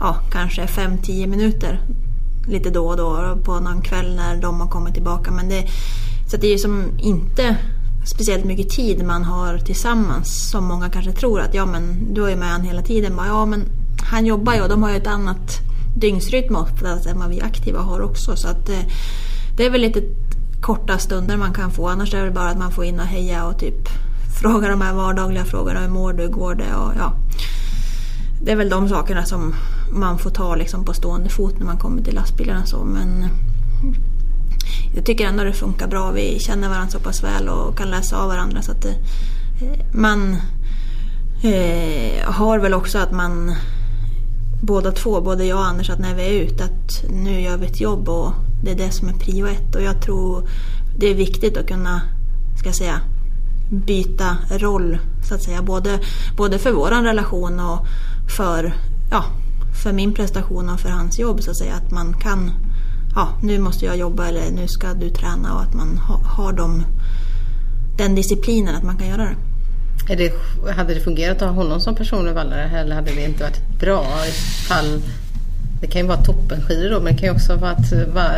ja, 0.00 0.16
kanske 0.32 0.62
5-10 0.62 1.26
minuter 1.26 1.80
lite 2.48 2.70
då 2.70 2.86
och 2.86 2.96
då 2.96 3.38
på 3.44 3.60
någon 3.60 3.82
kväll 3.82 4.16
när 4.16 4.36
de 4.36 4.60
har 4.60 4.68
kommit 4.68 4.94
tillbaka. 4.94 5.30
Men 5.30 5.48
det, 5.48 5.66
så 6.30 6.36
det 6.36 6.46
är 6.46 6.52
ju 6.52 6.58
som 6.58 6.98
inte 6.98 7.56
speciellt 8.04 8.44
mycket 8.44 8.70
tid 8.70 9.04
man 9.04 9.24
har 9.24 9.58
tillsammans 9.58 10.50
som 10.50 10.64
många 10.64 10.90
kanske 10.90 11.12
tror 11.12 11.40
att 11.40 11.54
ja 11.54 11.66
men 11.66 12.14
du 12.14 12.30
är 12.30 12.36
med 12.36 12.48
han 12.48 12.62
hela 12.62 12.82
tiden. 12.82 13.16
Bara, 13.16 13.26
ja 13.26 13.46
men 13.46 13.64
han 14.02 14.26
jobbar 14.26 14.54
ju 14.54 14.62
och 14.62 14.68
de 14.68 14.82
har 14.82 14.90
ju 14.90 14.96
ett 14.96 15.06
annat 15.06 15.58
dygnsrytm 15.96 16.56
oftast 16.56 17.06
än 17.06 17.18
vad 17.18 17.28
vi 17.28 17.40
aktiva 17.40 17.80
har 17.80 18.00
också. 18.00 18.36
Så 18.36 18.48
att 18.48 18.68
eh, 18.68 18.80
det 19.56 19.66
är 19.66 19.70
väl 19.70 19.80
lite 19.80 20.02
korta 20.60 20.98
stunder 20.98 21.36
man 21.36 21.54
kan 21.54 21.70
få. 21.70 21.88
Annars 21.88 22.14
är 22.14 22.24
det 22.24 22.30
bara 22.30 22.48
att 22.48 22.58
man 22.58 22.72
får 22.72 22.84
in 22.84 23.00
och 23.00 23.06
heja 23.06 23.46
och 23.46 23.58
typ 23.58 23.88
fråga 24.42 24.68
de 24.68 24.80
här 24.80 24.94
vardagliga 24.94 25.44
frågorna. 25.44 25.80
Hur 25.80 25.88
mår 25.88 26.12
du? 26.12 26.28
Går 26.28 26.54
det? 26.54 26.74
Och, 26.74 26.92
ja. 26.98 27.12
Det 28.42 28.52
är 28.52 28.56
väl 28.56 28.68
de 28.68 28.88
sakerna 28.88 29.24
som 29.24 29.54
man 29.92 30.18
får 30.18 30.30
ta 30.30 30.54
liksom 30.54 30.84
på 30.84 30.92
stående 30.92 31.28
fot 31.28 31.58
när 31.58 31.66
man 31.66 31.78
kommer 31.78 32.02
till 32.02 32.14
lastbilarna. 32.14 32.66
Så. 32.66 32.84
Men 32.84 33.28
jag 34.94 35.04
tycker 35.04 35.26
ändå 35.26 35.44
det 35.44 35.52
funkar 35.52 35.86
bra. 35.88 36.10
Vi 36.10 36.38
känner 36.38 36.68
varandra 36.68 36.90
så 36.90 36.98
pass 36.98 37.24
väl 37.24 37.48
och 37.48 37.78
kan 37.78 37.90
läsa 37.90 38.16
av 38.16 38.28
varandra. 38.28 38.62
Så 38.62 38.72
att 38.72 38.82
det, 38.82 38.94
man 39.92 40.36
eh, 41.42 42.30
har 42.30 42.58
väl 42.58 42.74
också 42.74 42.98
att 42.98 43.12
man 43.12 43.54
båda 44.62 44.92
två, 44.92 45.20
både 45.20 45.44
jag 45.44 45.58
och 45.58 45.64
Anders, 45.64 45.90
att 45.90 45.98
när 45.98 46.14
vi 46.14 46.22
är 46.22 46.42
ute 46.42 46.64
att 46.64 47.04
nu 47.10 47.40
gör 47.40 47.56
vi 47.56 47.66
ett 47.66 47.80
jobb 47.80 48.08
och 48.08 48.32
det 48.64 48.70
är 48.70 48.76
det 48.76 48.90
som 48.90 49.08
är 49.08 49.12
prio 49.12 49.46
ett. 49.46 49.74
Och 49.74 49.82
jag 49.82 50.02
tror 50.02 50.48
det 50.98 51.06
är 51.06 51.14
viktigt 51.14 51.56
att 51.56 51.68
kunna, 51.68 52.02
ska 52.58 52.68
jag 52.68 52.76
säga, 52.76 53.00
byta 53.70 54.36
roll 54.50 54.98
så 55.28 55.34
att 55.34 55.42
säga. 55.42 55.62
Både, 55.62 56.00
både 56.36 56.58
för 56.58 56.72
våran 56.72 57.04
relation 57.04 57.60
och 57.60 57.86
för, 58.36 58.74
ja, 59.10 59.24
för 59.82 59.92
min 59.92 60.14
prestation 60.14 60.68
och 60.68 60.80
för 60.80 60.88
hans 60.88 61.18
jobb 61.18 61.42
så 61.42 61.50
att 61.50 61.56
säga. 61.56 61.74
Att 61.74 61.90
man 61.90 62.14
kan, 62.14 62.50
ja 63.14 63.28
nu 63.42 63.58
måste 63.58 63.84
jag 63.84 63.96
jobba 63.96 64.26
eller 64.26 64.50
nu 64.50 64.68
ska 64.68 64.94
du 64.94 65.10
träna 65.10 65.54
och 65.54 65.62
att 65.62 65.74
man 65.74 65.98
ha, 65.98 66.20
har 66.24 66.52
de, 66.52 66.84
den 67.98 68.14
disciplinen 68.14 68.74
att 68.74 68.82
man 68.82 68.96
kan 68.96 69.08
göra 69.08 69.22
det. 69.22 69.36
Är 70.12 70.16
det, 70.16 70.32
hade 70.72 70.94
det 70.94 71.00
fungerat 71.00 71.42
att 71.42 71.48
ha 71.48 71.56
honom 71.56 71.80
som 71.80 71.94
personlig 71.94 72.34
vallare 72.34 72.80
eller 72.80 72.94
hade 72.94 73.14
det 73.14 73.24
inte 73.24 73.42
varit 73.44 73.80
bra 73.80 74.06
ifall 74.28 75.02
det 75.80 75.86
kan 75.86 76.02
ju 76.02 76.08
vara 76.08 76.22
toppenskidor 76.22 76.90
då 76.90 77.00
men 77.00 77.12
det 77.12 77.18
kan 77.18 77.28
ju 77.28 77.34
också 77.34 77.56
vara 77.56 77.70
att, 77.70 77.92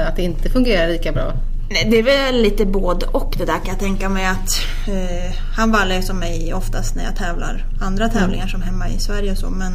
att 0.09 0.17
det 0.17 0.23
inte 0.23 0.49
fungerar 0.51 0.89
lika 0.89 1.13
bra. 1.13 1.33
Det 1.69 1.99
är 1.99 2.03
väl 2.03 2.43
lite 2.43 2.67
både 2.67 3.07
och 3.07 3.35
det 3.39 3.45
där 3.45 3.59
kan 3.59 3.67
jag 3.67 3.79
tänka 3.79 4.09
mig 4.09 4.27
att 4.27 4.61
eh, 4.89 5.37
han 5.57 5.73
vallar 5.73 5.97
ju 5.97 6.03
som 6.03 6.19
mig 6.19 6.55
oftast 6.55 6.95
när 6.95 7.05
jag 7.05 7.17
tävlar 7.17 7.67
andra 7.81 8.09
tävlingar 8.09 8.47
som 8.47 8.63
hemma 8.63 8.89
i 8.89 8.99
Sverige 8.99 9.33
och 9.33 9.39
så 9.39 9.51
men 9.51 9.73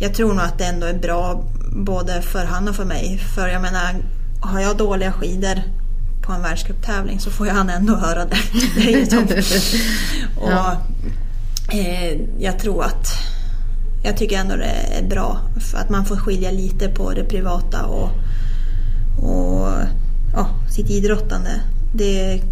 jag 0.00 0.14
tror 0.14 0.28
nog 0.28 0.44
att 0.44 0.58
det 0.58 0.64
ändå 0.64 0.86
är 0.86 0.94
bra 0.94 1.44
både 1.72 2.22
för 2.22 2.44
han 2.44 2.68
och 2.68 2.76
för 2.76 2.84
mig. 2.84 3.18
För 3.34 3.48
jag 3.48 3.62
menar, 3.62 3.96
har 4.40 4.60
jag 4.60 4.76
dåliga 4.76 5.12
skidor 5.12 5.62
på 6.22 6.32
en 6.32 6.42
världscuptävling 6.42 7.20
så 7.20 7.30
får 7.30 7.46
ju 7.46 7.52
han 7.52 7.70
ändå 7.70 7.96
höra 7.96 8.24
det. 8.24 8.36
det 8.76 8.94
är 8.94 8.98
ju 8.98 9.06
så. 9.06 9.16
och, 10.40 10.50
Ja. 10.50 10.76
eh, 11.72 12.18
jag 12.38 12.58
tror 12.58 12.84
att 12.84 13.06
jag 14.02 14.16
tycker 14.16 14.38
ändå 14.38 14.56
det 14.56 14.98
är 14.98 15.08
bra 15.08 15.40
för 15.60 15.78
att 15.78 15.90
man 15.90 16.04
får 16.04 16.16
skilja 16.16 16.50
lite 16.50 16.88
på 16.88 17.12
det 17.12 17.24
privata 17.24 17.86
och, 17.86 18.10
och 19.22 19.68
ja, 20.34 20.48
sitt 20.70 20.90
idrottande. 20.90 21.50
Det, 21.94 22.42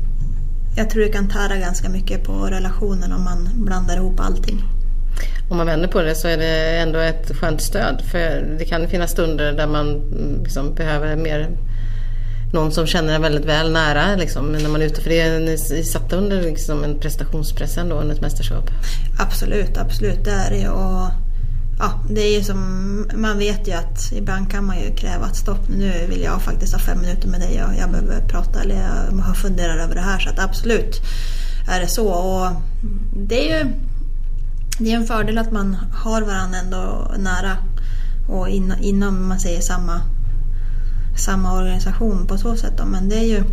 jag 0.77 0.91
tror 0.91 1.03
det 1.03 1.09
kan 1.09 1.29
tära 1.29 1.57
ganska 1.57 1.89
mycket 1.89 2.25
på 2.25 2.33
relationen 2.33 3.13
om 3.13 3.25
man 3.25 3.49
blandar 3.55 3.97
ihop 3.97 4.21
allting. 4.21 4.63
Om 5.49 5.57
man 5.57 5.67
vänder 5.67 5.89
på 5.89 6.03
det 6.03 6.15
så 6.15 6.29
är 6.29 6.37
det 6.37 6.79
ändå 6.79 6.99
ett 6.99 7.37
skönt 7.37 7.61
stöd. 7.61 8.03
För 8.11 8.57
det 8.59 8.65
kan 8.65 8.89
finnas 8.89 9.11
stunder 9.11 9.53
där 9.53 9.67
man 9.67 9.89
mm, 9.89 10.43
liksom 10.43 10.75
behöver 10.75 11.17
mer 11.17 11.49
någon 12.53 12.73
som 12.73 12.87
känner 12.87 13.15
en 13.15 13.23
väldigt 13.23 13.45
väl 13.45 13.73
nära 13.73 14.17
liksom, 14.17 14.53
när 14.53 14.69
man 14.69 14.83
är 14.83 14.87
ute. 14.87 15.01
För 15.01 15.11
det 15.11 15.21
är, 15.21 15.83
satt 15.83 16.13
under 16.13 16.43
liksom 16.43 16.85
en 16.85 16.99
prestationspress 16.99 17.79
ändå 17.79 17.97
under 17.97 18.15
ett 18.15 18.21
mästerskap. 18.21 18.71
Absolut, 19.19 19.79
absolut. 19.79 20.25
Det 20.25 20.31
är 20.31 20.51
det. 20.51 20.69
Och, 20.69 21.09
ja, 21.79 22.01
det 22.11 22.21
är 22.21 22.39
ju 22.39 22.45
som, 22.45 23.11
man 23.15 23.39
vet 23.39 23.69
ju 23.69 23.73
att 23.73 24.13
ibland 24.13 24.51
kan 24.51 24.65
man 24.65 24.81
ju 24.81 24.95
kräva 24.97 25.25
att 25.25 25.37
stopp, 25.37 25.69
nu 25.69 26.07
vill 26.09 26.23
jag 26.23 26.43
faktiskt 26.43 26.73
ha 26.73 26.81
fem 26.81 27.01
minuter 27.01 27.29
med 27.29 27.41
dig 27.41 27.65
och 27.65 27.75
jag 27.81 27.91
behöver 27.91 28.21
prata 28.29 28.61
eller 28.61 28.75
jag 28.75 29.23
har 29.23 29.35
funderat 29.35 29.85
över 29.85 29.95
det 29.95 30.01
här. 30.01 30.19
Så 30.19 30.31
att 30.31 30.39
absolut 30.39 31.01
är 31.69 31.81
det 31.81 31.89
så. 31.89 32.09
Och 32.09 32.49
det 33.17 33.51
är 33.51 33.59
ju 33.59 33.73
det 34.79 34.93
är 34.93 34.97
en 34.97 35.07
fördel 35.07 35.39
att 35.39 35.53
man 35.53 35.77
har 35.93 36.23
varandra 36.23 36.59
ändå 36.59 37.13
nära 37.19 37.57
och 38.29 38.49
in, 38.49 38.75
inom 38.81 39.29
man 39.29 39.41
säger 39.41 39.61
samma, 39.61 40.01
samma 41.17 41.59
organisation 41.59 42.27
på 42.27 42.39
så 42.39 42.57
sätt. 42.57 42.73
Då. 42.79 42.85
Men 42.85 43.09
det 43.09 43.17
är 43.17 43.25
ju 43.29 43.45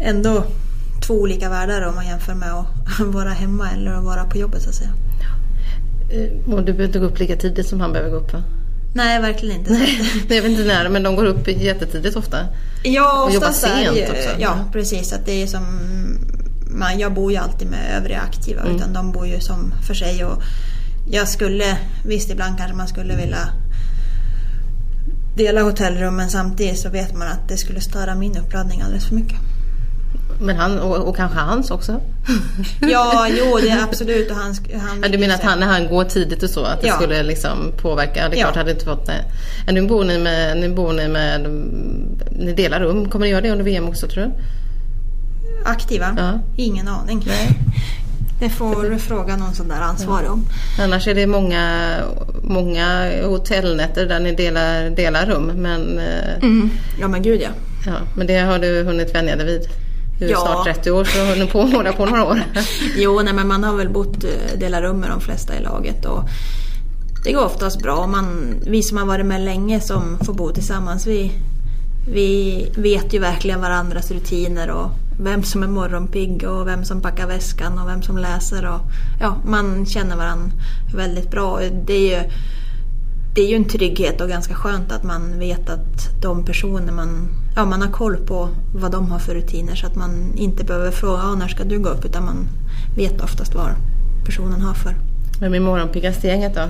ändå 0.00 0.44
två 1.06 1.14
olika 1.14 1.50
världar 1.50 1.82
om 1.82 1.94
man 1.94 2.06
jämför 2.06 2.34
med 2.34 2.52
att 2.52 2.66
vara 3.00 3.30
hemma 3.30 3.70
eller 3.70 3.92
att 3.92 4.04
vara 4.04 4.24
på 4.24 4.38
jobbet 4.38 4.62
så 4.62 4.68
att 4.68 4.74
säga. 4.74 4.90
Eh, 6.10 6.52
Och 6.54 6.58
du 6.58 6.64
behöver 6.72 6.84
inte 6.84 6.98
gå 6.98 7.04
upp 7.06 7.18
lika 7.18 7.36
tidigt 7.36 7.66
som 7.68 7.80
han 7.80 7.92
behöver 7.92 8.10
gå 8.10 8.16
upp 8.16 8.32
va? 8.32 8.42
Nej, 8.94 9.20
verkligen 9.20 9.56
inte. 9.60 9.72
Jag 10.28 10.28
vet 10.42 10.50
inte 10.50 10.64
när 10.64 10.88
men 10.88 11.02
de 11.02 11.16
går 11.16 11.24
upp 11.24 11.48
jättetidigt 11.48 12.16
ofta. 12.16 12.38
Ja, 12.82 13.24
Och 13.24 13.34
jobbar 13.34 13.48
oftast 13.48 13.64
är 13.64 13.78
det 13.80 13.84
sent 13.84 13.96
ju, 13.96 14.02
också. 14.02 14.40
Ja, 14.40 14.54
precis. 14.72 15.12
Att 15.12 15.26
det 15.26 15.42
är 15.42 15.46
som, 15.46 15.64
man, 16.74 16.98
jag 16.98 17.14
bor 17.14 17.32
ju 17.32 17.38
alltid 17.38 17.68
med 17.70 17.96
övriga 17.96 18.20
aktiva 18.20 18.60
Mm. 18.62 18.76
utan 18.76 18.92
de 18.92 19.12
bor 19.12 19.26
ju 19.26 19.40
som 19.40 19.72
för 19.86 19.94
sig. 19.94 20.24
Och 20.24 20.42
jag 21.10 21.28
skulle, 21.28 21.76
visst 22.04 22.30
ibland 22.30 22.58
kanske 22.58 22.76
man 22.76 22.88
skulle 22.88 23.16
vilja 23.16 23.48
dela 25.36 25.62
hotellrum 25.62 26.16
men 26.16 26.30
samtidigt 26.30 26.78
så 26.78 26.88
vet 26.88 27.14
man 27.14 27.28
att 27.28 27.48
det 27.48 27.56
skulle 27.56 27.80
störa 27.80 28.14
min 28.14 28.36
uppladdning 28.38 28.80
alldeles 28.82 29.06
för 29.06 29.14
mycket. 29.14 29.38
Men 30.42 30.56
han, 30.56 30.78
och, 30.78 30.96
och 31.08 31.16
kanske 31.16 31.38
hans 31.38 31.70
också? 31.70 32.00
Ja, 32.90 33.26
jo 33.38 33.58
det 33.62 33.68
är 33.68 33.82
absolut. 33.88 34.30
Och 34.30 34.36
han, 34.36 34.54
han 34.80 35.00
Ja, 35.02 35.08
du 35.08 35.18
menar 35.18 35.34
att 35.34 35.42
han, 35.42 35.60
när 35.60 35.66
han 35.66 35.88
går 35.88 36.04
tidigt 36.04 36.42
och 36.42 36.50
så, 36.50 36.64
att 36.64 36.80
det 36.80 36.86
Ja. 36.86 36.94
skulle 36.94 37.22
liksom 37.22 37.72
påverka? 37.76 38.28
Det 38.28 38.36
är 38.36 38.40
Ja. 38.40 38.44
klart, 38.46 38.56
hade 38.56 38.70
inte 38.70 38.84
fått 38.84 39.06
det. 39.06 39.24
Nu 39.72 39.86
bor 39.86 40.04
ni 40.04 40.18
med, 40.18 40.56
nu 40.56 40.74
bor 40.74 40.92
ni 40.92 41.08
med, 41.08 41.46
ni 42.30 42.52
delar 42.52 42.80
rum. 42.80 43.08
Kommer 43.10 43.26
ni 43.26 43.30
göra 43.32 43.40
det 43.40 43.50
under 43.50 43.64
VM 43.64 43.88
också 43.88 44.06
tror 44.08 44.24
du? 44.24 44.30
Aktiva? 45.64 46.14
Ja. 46.16 46.40
Ingen 46.56 46.88
aning. 46.88 47.26
Det 48.40 48.50
får 48.50 48.82
du 48.90 48.98
fråga 48.98 49.36
någon 49.36 49.54
sån 49.54 49.68
där 49.68 49.80
ansvarig 49.80 50.30
om. 50.30 50.46
Annars 50.80 51.08
är 51.08 51.14
det 51.14 51.26
många, 51.26 51.96
många 52.42 53.10
hotellnätter 53.26 54.06
där 54.06 54.20
ni 54.20 54.34
delar, 54.34 54.90
delar 54.90 55.26
rum. 55.26 55.46
Men, 55.46 55.98
eh, 55.98 56.36
Mm. 56.42 56.70
Ja 57.00 57.08
men 57.08 57.22
gud 57.22 57.40
ja. 57.42 57.48
ja, 57.86 57.92
men 58.16 58.26
det 58.26 58.38
har 58.38 58.58
du 58.58 58.82
hunnit 58.84 59.14
vänja 59.14 59.36
dig 59.36 59.46
vid. 59.46 59.62
Du 60.18 60.26
är 60.26 60.30
Ja. 60.30 60.38
snart 60.40 60.64
30 60.76 60.90
år 60.90 61.04
så 61.04 61.24
har 61.24 61.36
du 61.36 61.46
på 61.46 61.62
hålla 61.62 61.92
på 61.92 62.06
några 62.06 62.24
år. 62.24 62.42
Jo, 62.96 63.20
nej, 63.24 63.34
men 63.34 63.48
man 63.48 63.64
har 63.64 63.76
väl 63.76 63.88
bott 63.88 64.24
eh, 64.24 64.58
dela 64.58 64.82
rum 64.82 64.96
med 65.00 65.10
de 65.10 65.20
flesta 65.20 65.56
i 65.56 65.62
laget. 65.62 66.04
Och 66.06 66.28
det 67.24 67.32
går 67.32 67.44
oftast 67.44 67.82
bra. 67.82 68.06
Man, 68.06 68.54
vi 68.66 68.82
som 68.82 68.96
har 68.98 69.06
varit 69.06 69.26
med 69.26 69.40
länge 69.40 69.80
som 69.80 70.18
får 70.24 70.34
bo 70.34 70.50
tillsammans, 70.50 71.06
vi, 71.06 71.32
vi 72.12 72.66
vet 72.76 73.14
ju 73.14 73.18
verkligen 73.18 73.60
varandras 73.60 74.10
rutiner 74.10 74.70
och 74.70 74.90
vem 75.22 75.42
som 75.42 75.62
är 75.62 75.68
morgonpigg 75.68 76.44
och 76.48 76.66
vem 76.66 76.84
som 76.84 77.00
packar 77.00 77.26
väskan 77.26 77.78
och 77.78 77.88
vem 77.88 78.02
som 78.02 78.18
läser. 78.18 78.66
Och, 78.66 78.80
ja, 79.20 79.36
man 79.44 79.86
känner 79.86 80.16
varandra 80.16 80.50
väldigt 80.94 81.30
bra. 81.30 81.60
Det 81.86 81.92
är 81.92 82.18
ju, 82.18 82.30
det 83.34 83.40
är 83.40 83.48
ju 83.48 83.56
en 83.56 83.68
trygghet 83.68 84.20
och 84.20 84.28
ganska 84.28 84.54
skönt 84.54 84.92
att 84.92 85.04
man 85.04 85.38
vet 85.38 85.70
att 85.70 86.22
de 86.22 86.44
personer 86.44 86.92
man, 86.92 87.28
ja, 87.56 87.64
man 87.64 87.82
har 87.82 87.90
koll 87.90 88.16
på 88.16 88.48
vad 88.74 88.92
de 88.92 89.10
har 89.10 89.18
för 89.18 89.34
rutiner 89.34 89.74
så 89.74 89.86
att 89.86 89.96
man 89.96 90.32
inte 90.36 90.64
behöver 90.64 90.90
fråga 90.90 91.22
ah, 91.22 91.34
när 91.34 91.48
ska 91.48 91.64
du 91.64 91.78
gå 91.78 91.88
upp 91.88 92.04
utan 92.04 92.24
man 92.24 92.48
vet 92.96 93.20
oftast 93.20 93.54
vad 93.54 93.70
personen 94.24 94.60
har 94.60 94.74
för. 94.74 94.94
Vem 95.40 95.54
är 95.54 95.60
morgonpiggast 95.60 96.24
i 96.24 96.26
gänget 96.26 96.54
då? 96.54 96.68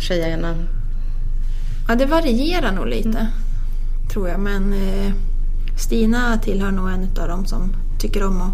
Tjejerna? 0.00 0.54
Ja, 1.88 1.94
det 1.94 2.06
varierar 2.06 2.72
nog 2.72 2.86
lite 2.86 3.26
tror 4.12 4.28
jag 4.28 4.40
men 4.40 4.72
eh, 4.72 5.12
Stina 5.76 6.38
tillhör 6.38 6.70
nog 6.70 6.88
en 6.88 7.08
av 7.22 7.28
dem 7.28 7.46
som 7.46 7.72
tycker 8.00 8.26
om 8.26 8.42
att 8.42 8.52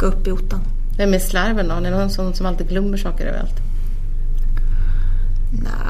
gå 0.00 0.06
upp 0.06 0.26
i 0.26 0.32
ottan. 0.32 0.60
Vem 0.96 1.14
är 1.14 1.18
slarven 1.18 1.68
då? 1.68 1.74
Är 1.74 1.80
det 1.80 1.90
någon 1.90 2.10
som, 2.10 2.34
som 2.34 2.46
alltid 2.46 2.68
glömmer 2.68 2.96
saker 2.96 3.26
överallt? 3.26 3.54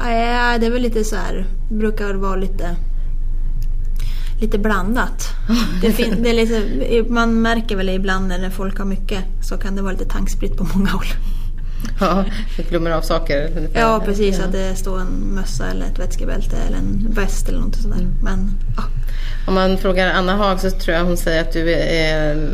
Nej, 0.03 0.59
det 0.59 0.65
är 0.65 0.71
väl 0.71 0.81
lite 0.81 1.03
så 1.03 1.15
här, 1.15 1.45
brukar 1.71 2.07
väl 2.07 2.17
vara 2.17 2.35
lite 2.35 2.75
lite 4.41 4.57
blandat. 4.57 5.29
Det 5.81 5.91
fin- 5.91 6.23
det 6.23 6.29
är 6.29 6.33
lite, 6.33 7.13
man 7.13 7.41
märker 7.41 7.75
väl 7.75 7.89
ibland 7.89 8.27
när 8.27 8.49
folk 8.49 8.77
har 8.77 8.85
mycket 8.85 9.23
så 9.41 9.57
kan 9.57 9.75
det 9.75 9.81
vara 9.81 9.91
lite 9.93 10.05
tankspritt 10.05 10.57
på 10.57 10.67
många 10.73 10.89
håll. 10.91 11.05
Ja, 12.01 12.25
du 12.57 12.63
glömmer 12.63 12.91
av 12.91 13.01
saker. 13.01 13.49
ungefär. 13.57 13.79
Ja 13.79 14.01
precis, 14.05 14.37
Ja. 14.39 14.45
att 14.45 14.51
det 14.51 14.75
står 14.75 14.99
en 14.99 15.07
mössa 15.35 15.67
eller 15.71 15.85
ett 15.85 15.99
vätskebälte 15.99 16.55
eller 16.67 16.77
en 16.77 17.07
väst 17.15 17.49
eller 17.49 17.59
något 17.59 17.75
sådär. 17.75 18.07
Men 18.23 18.51
ja, 18.77 18.83
Om 19.47 19.53
man 19.53 19.77
frågar 19.77 20.13
Anna 20.13 20.35
Haag 20.35 20.59
så 20.59 20.69
tror 20.71 20.97
jag 20.97 21.03
hon 21.05 21.17
säger 21.17 21.41
att 21.41 21.53
du 21.53 21.73
är 21.73 22.49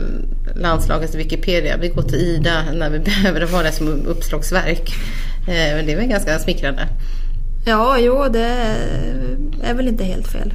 landslagets 0.56 1.16
Wikipedia. 1.16 1.78
Vi 1.78 1.88
går 1.88 2.02
till 2.02 2.20
Ida 2.20 2.64
när 2.74 2.90
vi 2.90 3.00
behöver 3.10 3.42
ha 3.52 3.64
det 3.64 3.72
som 3.72 4.06
uppslagsverk. 4.06 4.94
Eh, 5.48 5.76
Men 5.76 5.86
det 5.86 5.92
är 5.94 5.98
väl 5.98 6.08
ganska 6.08 6.40
smickrande. 6.40 6.88
ja 7.66 7.98
jo 8.00 8.26
det 8.30 8.76
är 9.64 9.74
väl 9.74 9.88
inte 9.88 10.04
helt 10.04 10.28
fel. 10.28 10.54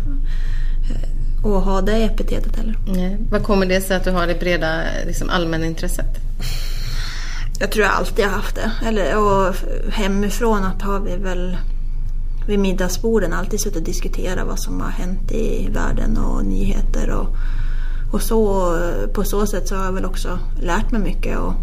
Att 1.45 1.65
ha 1.65 1.81
det 1.81 1.93
epitetet 1.93 2.57
heller. 2.57 2.77
Nej. 2.87 3.17
Vad 3.31 3.43
kommer 3.43 3.67
det 3.67 3.81
sig 3.81 3.97
att 3.97 4.05
du 4.05 4.11
har 4.11 4.27
det 4.27 4.41
breda 4.41 4.81
liksom, 5.07 5.31
allmänintresset? 5.31 6.07
Jag 7.59 7.73
tror 7.73 7.87
jag 7.87 7.95
alltid 7.95 8.25
har 8.25 8.33
haft 8.33 8.57
det. 8.57 8.73
Eller, 8.87 9.19
och 9.19 9.55
hemifrån 9.93 10.65
att 10.65 10.83
har 10.83 11.01
vi 11.01 11.17
väl 11.17 11.57
vid 12.47 12.59
middagsborden 12.59 13.33
alltid 13.33 13.61
suttit 13.61 13.77
och 13.77 13.83
diskuterat 13.83 14.47
vad 14.47 14.59
som 14.59 14.81
har 14.81 14.91
hänt 14.91 15.33
i 15.33 15.69
världen 15.71 16.19
och 16.19 16.45
nyheter 16.45 17.11
och, 17.11 17.37
och 18.13 18.23
så. 18.23 18.77
På 19.15 19.25
så 19.25 19.47
sätt 19.47 19.69
så 19.69 19.77
har 19.77 19.85
jag 19.85 19.93
väl 19.93 20.05
också 20.05 20.39
lärt 20.61 20.91
mig 20.91 21.01
mycket. 21.01 21.39
Och, 21.39 21.55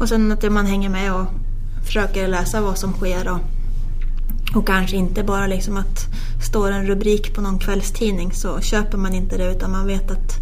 och 0.00 0.08
sen 0.08 0.32
att 0.32 0.52
man 0.52 0.66
hänger 0.66 0.88
med 0.88 1.14
och 1.14 1.26
försöker 1.86 2.28
läsa 2.28 2.60
vad 2.60 2.78
som 2.78 2.92
sker. 2.92 3.28
Och, 3.32 3.38
och 4.56 4.66
kanske 4.66 4.96
inte 4.96 5.22
bara 5.22 5.46
liksom 5.46 5.76
att 5.76 6.06
står 6.42 6.70
en 6.70 6.86
rubrik 6.86 7.34
på 7.34 7.40
någon 7.40 7.58
kvällstidning 7.58 8.32
så 8.32 8.60
köper 8.60 8.98
man 8.98 9.14
inte 9.14 9.36
det 9.36 9.50
utan 9.50 9.72
man 9.72 9.86
vet 9.86 10.10
att 10.10 10.36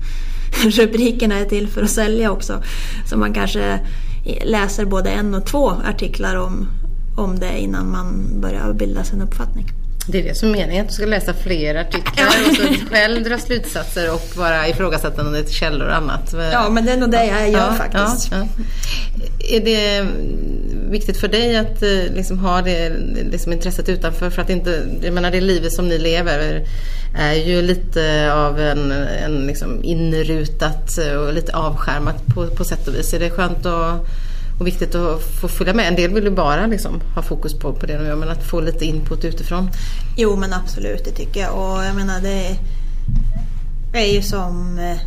rubrikerna 0.64 1.34
är 1.34 1.44
till 1.44 1.68
för 1.68 1.82
att 1.82 1.90
sälja 1.90 2.30
också. 2.30 2.62
Så 3.06 3.16
man 3.16 3.34
kanske 3.34 3.80
läser 4.44 4.84
både 4.84 5.10
en 5.10 5.34
och 5.34 5.46
två 5.46 5.70
artiklar 5.70 6.36
om, 6.36 6.66
om 7.16 7.38
det 7.38 7.58
innan 7.58 7.90
man 7.90 8.40
börjar 8.40 8.72
bilda 8.72 9.04
sin 9.04 9.22
uppfattning. 9.22 9.66
Det 10.10 10.18
är 10.18 10.22
det 10.22 10.34
som 10.34 10.48
är 10.48 10.52
meningen, 10.52 10.82
att 10.84 10.88
du 10.88 10.94
ska 10.94 11.06
läsa 11.06 11.34
fler 11.34 11.74
artiklar 11.74 12.26
och 12.26 12.56
så 12.56 12.62
själv 12.90 13.24
dra 13.24 13.38
slutsatser 13.38 14.14
och 14.14 14.36
vara 14.36 14.68
ifrågasättande 14.68 15.42
till 15.44 15.54
källor 15.54 15.88
och 15.88 15.96
annat. 15.96 16.34
Ja, 16.52 16.68
men 16.70 16.84
det 16.86 16.92
är 16.92 16.96
nog 16.96 17.10
det 17.10 17.26
jag 17.26 17.50
gör 17.50 17.58
Ja, 17.58 17.74
faktiskt. 17.74 18.32
ja, 18.32 18.38
ja. 18.38 18.64
Är 19.48 19.60
det 19.60 20.06
viktigt 20.90 21.16
för 21.16 21.28
dig 21.28 21.56
att 21.56 21.82
eh, 21.82 22.14
liksom, 22.14 22.38
ha 22.38 22.62
det 22.62 22.92
liksom, 23.30 23.52
intresset 23.52 23.88
utanför? 23.88 24.30
För 24.30 24.42
att 24.42 24.50
inte, 24.50 24.82
jag 25.02 25.14
menar 25.14 25.30
det 25.30 25.40
livet 25.40 25.72
som 25.72 25.88
ni 25.88 25.98
lever 25.98 26.66
är 27.18 27.34
ju 27.34 27.62
lite 27.62 28.32
av 28.32 28.60
en, 28.60 28.92
en 29.24 29.46
liksom, 29.46 29.84
inrutat 29.84 30.98
och 31.18 31.32
lite 31.32 31.52
avskärmat 31.56 32.26
på, 32.26 32.46
på 32.46 32.64
sätt 32.64 32.88
och 32.88 32.94
vis. 32.94 33.14
Är 33.14 33.18
det 33.18 33.30
skönt 33.30 33.66
och, 33.66 34.06
och 34.60 34.66
viktigt 34.66 34.94
att 34.94 35.22
få 35.22 35.48
följa 35.48 35.74
med? 35.74 35.88
En 35.88 35.96
del 35.96 36.14
vill 36.14 36.24
ju 36.24 36.30
bara 36.30 36.66
liksom, 36.66 37.00
ha 37.14 37.22
fokus 37.22 37.54
på, 37.54 37.72
på 37.72 37.86
det 37.86 37.98
de 37.98 38.06
gör 38.06 38.16
men 38.16 38.28
att 38.28 38.42
få 38.50 38.60
lite 38.60 38.84
input 38.84 39.24
utifrån. 39.24 39.70
Jo 40.16 40.36
men 40.36 40.52
absolut, 40.52 41.04
det 41.04 41.10
tycker 41.10 41.40
jag. 41.40 41.54
Och 41.54 41.84
jag 41.84 41.96
menar 41.96 42.20
det 42.20 42.58
är 43.92 44.14
ju 44.14 44.22
som 44.22 44.78
eh, 44.78 44.98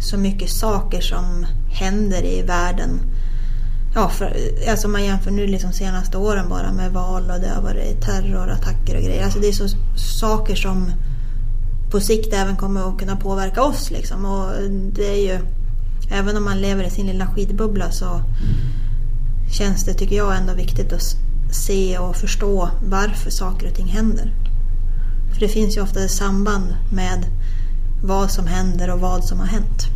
så 0.00 0.16
mycket 0.16 0.50
saker 0.50 1.00
som 1.00 1.46
händer 1.70 2.24
i 2.24 2.42
världen. 2.42 3.00
ja, 3.94 4.08
för, 4.08 4.36
alltså 4.70 4.88
man 4.88 5.04
jämför 5.04 5.30
nu 5.30 5.46
liksom 5.46 5.72
senaste 5.72 6.18
åren 6.18 6.48
bara 6.48 6.72
med 6.72 6.92
val 6.92 7.30
och 7.30 7.40
det 7.40 7.48
har 7.48 7.62
varit 7.62 8.00
terrorattacker 8.00 8.96
och 8.96 9.02
grejer. 9.02 9.24
Alltså 9.24 9.38
det 9.38 9.48
är 9.48 9.52
så 9.52 9.68
saker 10.20 10.54
som 10.54 10.92
på 11.90 12.00
sikt 12.00 12.32
även 12.32 12.56
kommer 12.56 12.88
att 12.88 12.98
kunna 12.98 13.16
påverka 13.16 13.62
oss. 13.62 13.90
Liksom. 13.90 14.24
Och 14.24 14.52
det 14.70 15.08
är 15.08 15.32
ju, 15.32 15.38
även 16.10 16.36
om 16.36 16.44
man 16.44 16.60
lever 16.60 16.84
i 16.84 16.90
sin 16.90 17.06
lilla 17.06 17.26
skidbubbla 17.26 17.90
så 17.90 18.22
känns 19.52 19.84
det, 19.84 19.94
tycker 19.94 20.16
jag, 20.16 20.36
ändå 20.36 20.54
viktigt 20.54 20.92
att 20.92 21.16
se 21.50 21.98
och 21.98 22.16
förstå 22.16 22.70
varför 22.82 23.30
saker 23.30 23.68
och 23.68 23.74
ting 23.74 23.86
händer. 23.86 24.32
För 25.32 25.40
det 25.40 25.48
finns 25.48 25.76
ju 25.76 25.80
ofta 25.80 26.04
ett 26.04 26.10
samband 26.10 26.76
med 26.92 27.26
vad 28.02 28.30
som 28.30 28.46
händer 28.46 28.90
och 28.90 29.00
vad 29.00 29.24
som 29.24 29.40
har 29.40 29.46
hänt. 29.46 29.86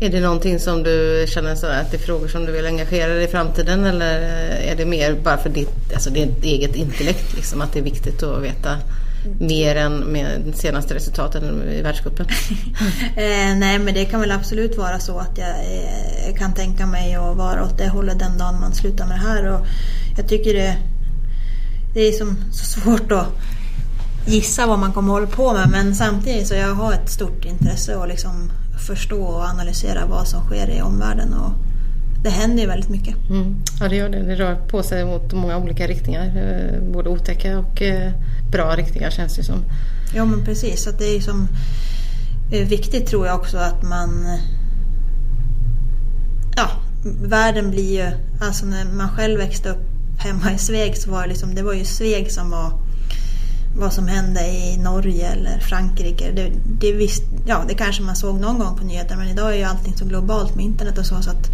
Är 0.00 0.08
det 0.08 0.20
någonting 0.20 0.58
som 0.58 0.82
du 0.82 1.26
känner 1.28 1.54
så 1.54 1.66
att 1.66 1.90
det 1.90 1.96
är 1.96 2.00
frågor 2.00 2.28
som 2.28 2.44
du 2.46 2.52
vill 2.52 2.66
engagera 2.66 3.14
dig 3.14 3.24
i 3.24 3.28
framtiden 3.28 3.84
eller 3.84 4.20
är 4.50 4.76
det 4.76 4.84
mer 4.84 5.16
bara 5.24 5.38
för 5.38 5.50
ditt, 5.50 5.92
alltså 5.94 6.10
ditt 6.10 6.44
eget 6.44 6.76
intellekt 6.76 7.34
liksom, 7.36 7.60
att 7.60 7.72
det 7.72 7.78
är 7.78 7.82
viktigt 7.82 8.22
att 8.22 8.42
veta 8.42 8.76
mer 9.38 9.76
än 9.76 9.98
med 9.98 10.40
de 10.40 10.52
senaste 10.52 10.94
resultaten 10.94 11.62
i 11.68 11.82
världscupen? 11.82 12.26
eh, 13.16 13.56
nej 13.56 13.78
men 13.78 13.94
det 13.94 14.04
kan 14.04 14.20
väl 14.20 14.30
absolut 14.30 14.76
vara 14.76 14.98
så 14.98 15.18
att 15.18 15.38
jag 15.38 15.48
eh, 15.48 16.34
kan 16.36 16.54
tänka 16.54 16.86
mig 16.86 17.14
att 17.14 17.36
vara 17.36 17.64
åt 17.64 17.78
det 17.78 17.88
hållet 17.88 18.18
den 18.18 18.38
dagen 18.38 18.60
man 18.60 18.74
slutar 18.74 19.06
med 19.06 19.16
det 19.16 19.28
här. 19.28 19.52
Och 19.52 19.66
jag 20.16 20.28
tycker 20.28 20.54
det, 20.54 20.76
det 21.94 22.00
är 22.00 22.12
som 22.12 22.36
så 22.52 22.80
svårt 22.80 23.12
att 23.12 23.26
gissa 24.26 24.66
vad 24.66 24.78
man 24.78 24.92
kommer 24.92 25.12
hålla 25.12 25.26
på 25.26 25.52
med 25.52 25.68
men 25.70 25.94
samtidigt 25.94 26.48
så 26.48 26.54
jag 26.54 26.74
har 26.74 26.92
ett 26.92 27.10
stort 27.10 27.44
intresse 27.44 27.96
att 27.96 28.08
liksom 28.08 28.50
förstå 28.86 29.22
och 29.22 29.44
analysera 29.44 30.06
vad 30.06 30.28
som 30.28 30.44
sker 30.44 30.70
i 30.70 30.82
omvärlden. 30.82 31.34
Och 31.34 31.52
det 32.22 32.30
händer 32.30 32.62
ju 32.62 32.68
väldigt 32.68 32.90
mycket. 32.90 33.14
Mm. 33.30 33.56
Ja 33.80 33.88
det 33.88 33.96
gör 33.96 34.08
det. 34.08 34.22
Det 34.22 34.34
rör 34.34 34.54
på 34.54 34.82
sig 34.82 35.04
mot 35.04 35.32
många 35.32 35.58
olika 35.58 35.86
riktningar. 35.86 36.26
Eh, 36.26 36.92
både 36.92 37.08
otäcka 37.08 37.58
och 37.58 37.82
eh, 37.82 38.12
bra 38.50 38.76
riktningar 38.76 39.10
känns 39.10 39.36
det 39.36 39.42
som. 39.42 39.64
Ja 40.14 40.24
men 40.24 40.44
precis. 40.44 40.86
Att 40.86 40.98
det 40.98 41.16
är 41.16 41.20
som 41.20 41.48
viktigt 42.50 43.06
tror 43.06 43.26
jag 43.26 43.36
också 43.36 43.58
att 43.58 43.82
man 43.82 44.38
Ja, 46.56 46.70
världen 47.22 47.70
blir 47.70 47.96
ju... 47.96 48.10
Alltså 48.40 48.66
när 48.66 48.84
man 48.84 49.08
själv 49.08 49.38
växte 49.38 49.68
upp 49.70 49.86
hemma 50.18 50.52
i 50.52 50.58
Sveg 50.58 50.96
så 50.96 51.10
var 51.10 51.22
det 51.22 51.28
liksom, 51.28 51.54
det 51.54 51.62
var 51.62 51.72
ju 51.72 51.84
Sveg 51.84 52.32
som 52.32 52.50
var 52.50 52.72
vad 53.76 53.92
som 53.92 54.08
hände 54.08 54.46
i 54.46 54.76
Norge 54.76 55.28
eller 55.28 55.58
Frankrike. 55.58 56.32
Det, 56.32 56.52
det, 56.80 56.92
visst, 56.92 57.22
ja, 57.46 57.64
det 57.68 57.74
kanske 57.74 58.02
man 58.02 58.16
såg 58.16 58.40
någon 58.40 58.58
gång 58.58 58.76
på 58.76 58.84
nyheterna 58.84 59.16
men 59.16 59.28
idag 59.28 59.52
är 59.52 59.56
ju 59.56 59.64
allting 59.64 59.96
så 59.96 60.04
globalt 60.04 60.54
med 60.54 60.64
internet 60.64 60.98
och 60.98 61.06
så. 61.06 61.22
så 61.22 61.30
att 61.30 61.50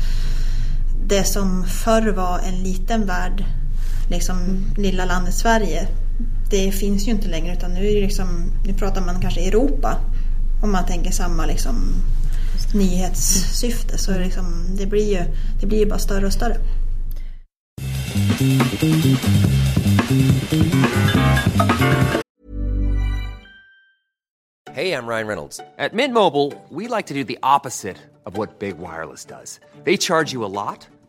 Det 1.06 1.24
som 1.24 1.64
förr 1.64 2.12
var 2.12 2.38
en 2.38 2.62
liten 2.62 3.06
värld, 3.06 3.44
liksom 4.10 4.64
lilla 4.76 5.04
landet 5.04 5.34
Sverige, 5.34 5.88
det 6.50 6.72
finns 6.72 7.08
ju 7.08 7.10
inte 7.10 7.28
längre 7.28 7.52
utan 7.56 7.74
nu, 7.74 7.90
är 7.90 7.94
det 7.94 8.00
liksom, 8.00 8.52
nu 8.66 8.74
pratar 8.74 9.00
man 9.00 9.20
kanske 9.20 9.40
Europa 9.40 9.98
om 10.62 10.72
man 10.72 10.86
tänker 10.86 11.10
samma 11.10 11.46
liksom, 11.46 11.74
nyhetssyfte. 12.74 13.98
Så 13.98 14.10
det, 14.10 14.18
liksom, 14.18 14.76
det, 14.78 14.86
blir 14.86 15.12
ju, 15.12 15.24
det 15.60 15.66
blir 15.66 15.78
ju 15.78 15.86
bara 15.86 15.98
större 15.98 16.26
och 16.26 16.32
större. 16.32 16.56
Hey, 24.74 24.92
I'm 24.92 25.06
Ryan 25.06 25.28
Reynolds. 25.28 25.60
At 25.78 25.94
Mint 25.94 26.12
Mobile, 26.12 26.52
we 26.68 26.88
like 26.88 27.06
to 27.06 27.14
do 27.14 27.22
the 27.22 27.38
opposite 27.44 27.96
of 28.26 28.36
what 28.36 28.58
Big 28.58 28.78
Wireless 28.78 29.24
does. 29.24 29.60
They 29.84 29.96
charge 29.96 30.32
you 30.32 30.44
a 30.44 30.50
lot, 30.50 30.88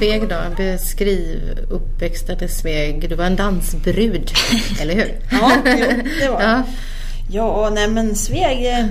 Sveg 0.00 0.28
då, 0.28 0.36
beskriv 0.56 1.58
uppväxten 1.70 2.44
i 2.44 2.48
Sveg. 2.48 3.08
Du 3.08 3.14
var 3.14 3.24
en 3.24 3.36
dansbrud, 3.36 4.30
eller 4.80 4.94
hur? 4.94 5.18
Ja, 5.30 5.52
jo, 5.64 5.86
det 6.20 6.28
var 6.28 6.42
ja. 6.42 6.62
ja, 7.30 7.70
nej 7.74 7.88
men 7.88 8.14
Sveg 8.14 8.66
eh, 8.66 8.86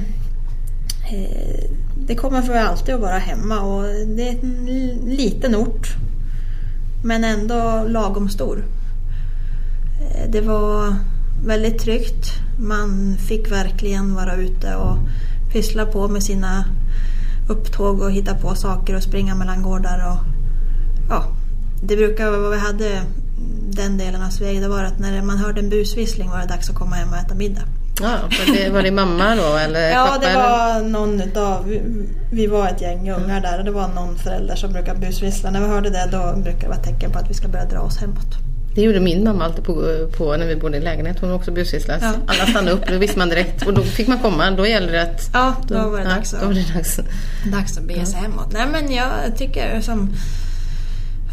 det 2.08 2.16
kommer 2.16 2.42
för 2.42 2.54
alltid 2.54 2.96
att 2.96 3.02
vara 3.02 3.18
hemma 3.18 3.60
och 3.60 3.84
det 3.84 4.28
är 4.28 4.32
en 4.32 4.66
liten 5.06 5.56
ort. 5.56 5.88
Men 7.04 7.24
ändå 7.24 7.86
lagom 7.88 8.30
stor. 8.30 8.66
Eh, 10.02 10.32
det 10.32 10.42
var 10.42 10.96
väldigt 11.46 11.80
tryggt. 11.80 12.26
Man 12.60 13.18
fick 13.28 13.52
verkligen 13.52 14.16
vara 14.16 14.36
ute 14.36 14.76
och 14.76 14.98
pyssla 15.52 15.86
på 15.86 16.08
med 16.08 16.24
sina 16.24 16.66
upptåg 17.50 18.02
och 18.02 18.12
hitta 18.12 18.36
på 18.36 18.56
saker 18.56 18.96
och 18.96 19.04
springa 19.04 19.36
mellan 19.36 19.64
gårdar. 19.64 20.12
Och, 20.12 20.29
ja, 21.10 21.24
det 21.84 21.96
brukar 21.96 22.32
vara 22.32 22.42
vad 22.42 22.52
vi 22.52 22.58
hade 22.58 23.02
den 23.72 23.98
delen 23.98 24.22
av 24.22 24.30
Sveg, 24.30 24.62
det 24.62 24.68
var 24.68 24.84
att 24.84 25.00
när 25.00 25.22
man 25.22 25.38
hörde 25.38 25.60
en 25.60 25.70
busvissling 25.70 26.30
var 26.30 26.40
det 26.40 26.46
dags 26.46 26.70
att 26.70 26.76
komma 26.76 26.96
hem 26.96 27.10
och 27.10 27.18
äta 27.18 27.36
middag. 27.36 27.64
Ja, 28.02 28.20
det, 28.54 28.70
var 28.70 28.84
det 28.84 28.92
mamma 28.92 29.36
då 29.36 29.58
eller 29.58 29.90
Ja, 29.90 30.08
pappa, 30.08 30.28
det 30.28 30.36
var 30.36 30.76
eller? 30.76 30.90
någon 30.90 31.22
utav, 31.22 31.66
vi, 31.66 31.82
vi 32.32 32.48
var 32.48 32.68
ett 32.68 32.82
gäng 32.82 33.12
ungar 33.12 33.38
mm. 33.38 33.42
där 33.42 33.60
och 33.60 33.66
det 33.66 33.72
var 33.72 33.88
någon 33.88 34.16
förälder 34.16 34.56
som 34.56 34.74
brukar 34.74 34.96
busvissla. 34.96 35.52
När 35.52 35.62
vi 35.62 35.68
hörde 35.68 35.90
det 35.90 36.10
då 36.12 36.42
brukar 36.42 36.62
det 36.62 36.68
vara 36.68 36.78
tecken 36.78 37.12
på 37.12 37.20
att 37.20 37.30
vi 37.30 37.34
ska 37.34 37.48
börja 37.48 37.66
dra 37.66 37.80
oss 37.80 37.98
hemåt. 37.98 38.38
Det 38.76 38.82
gjorde 38.82 39.00
min 39.00 39.24
mamma 39.24 39.46
alltid 39.46 39.64
på, 39.64 39.74
på 40.18 40.38
när 40.38 40.48
vi 40.48 40.56
bodde 40.56 40.78
i 40.78 40.82
lägenhet. 40.82 41.20
Hon 41.22 41.32
också 41.32 41.52
busvisslas. 41.52 42.02
Ja. 42.02 42.14
Alla 42.28 42.46
stannade 42.46 42.72
upp, 42.72 42.88
då 42.88 42.98
visste 42.98 43.18
man 43.18 43.30
direkt. 43.30 43.68
Och 43.68 43.74
då 43.74 43.82
fick 43.82 44.08
man 44.08 44.20
komma. 44.20 44.52
Då 44.52 44.68
gäller 44.68 44.92
det 44.92 45.02
att... 45.02 45.30
Ja, 45.34 45.56
då, 45.68 45.76
då 45.76 45.90
var 45.90 45.98
det 45.98 46.04
dags, 46.04 46.34
ja, 46.34 46.40
då 46.42 46.48
var 46.48 46.54
det 46.54 46.74
dags. 46.74 47.00
dags 47.52 47.78
att 47.78 47.84
bege 47.84 48.06
sig 48.06 48.20
hemåt. 48.20 48.52
Nej 48.52 48.68
men 48.72 48.92
jag 48.92 49.10
tycker 49.38 49.82
som... 49.82 50.10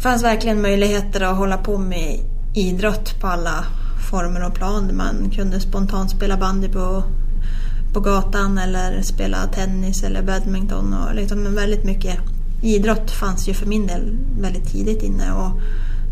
Det 0.07 0.11
fanns 0.11 0.23
verkligen 0.23 0.61
möjligheter 0.61 1.21
att 1.21 1.37
hålla 1.37 1.57
på 1.57 1.77
med 1.77 2.19
idrott 2.53 3.19
på 3.19 3.27
alla 3.27 3.65
former 4.11 4.47
och 4.47 4.53
plan. 4.53 4.97
Man 4.97 5.31
kunde 5.31 5.59
spontant 5.59 6.11
spela 6.11 6.37
bandy 6.37 6.67
på, 6.67 7.03
på 7.93 7.99
gatan 7.99 8.57
eller 8.57 9.01
spela 9.01 9.47
tennis 9.47 10.03
eller 10.03 10.23
badminton. 10.23 10.93
Och 10.93 11.15
liksom 11.15 11.55
väldigt 11.55 11.83
mycket 11.83 12.19
idrott 12.61 13.11
fanns 13.11 13.49
ju 13.49 13.53
för 13.53 13.65
min 13.65 13.87
del 13.87 14.17
väldigt 14.39 14.71
tidigt 14.71 15.03
inne. 15.03 15.31
Och, 15.31 15.51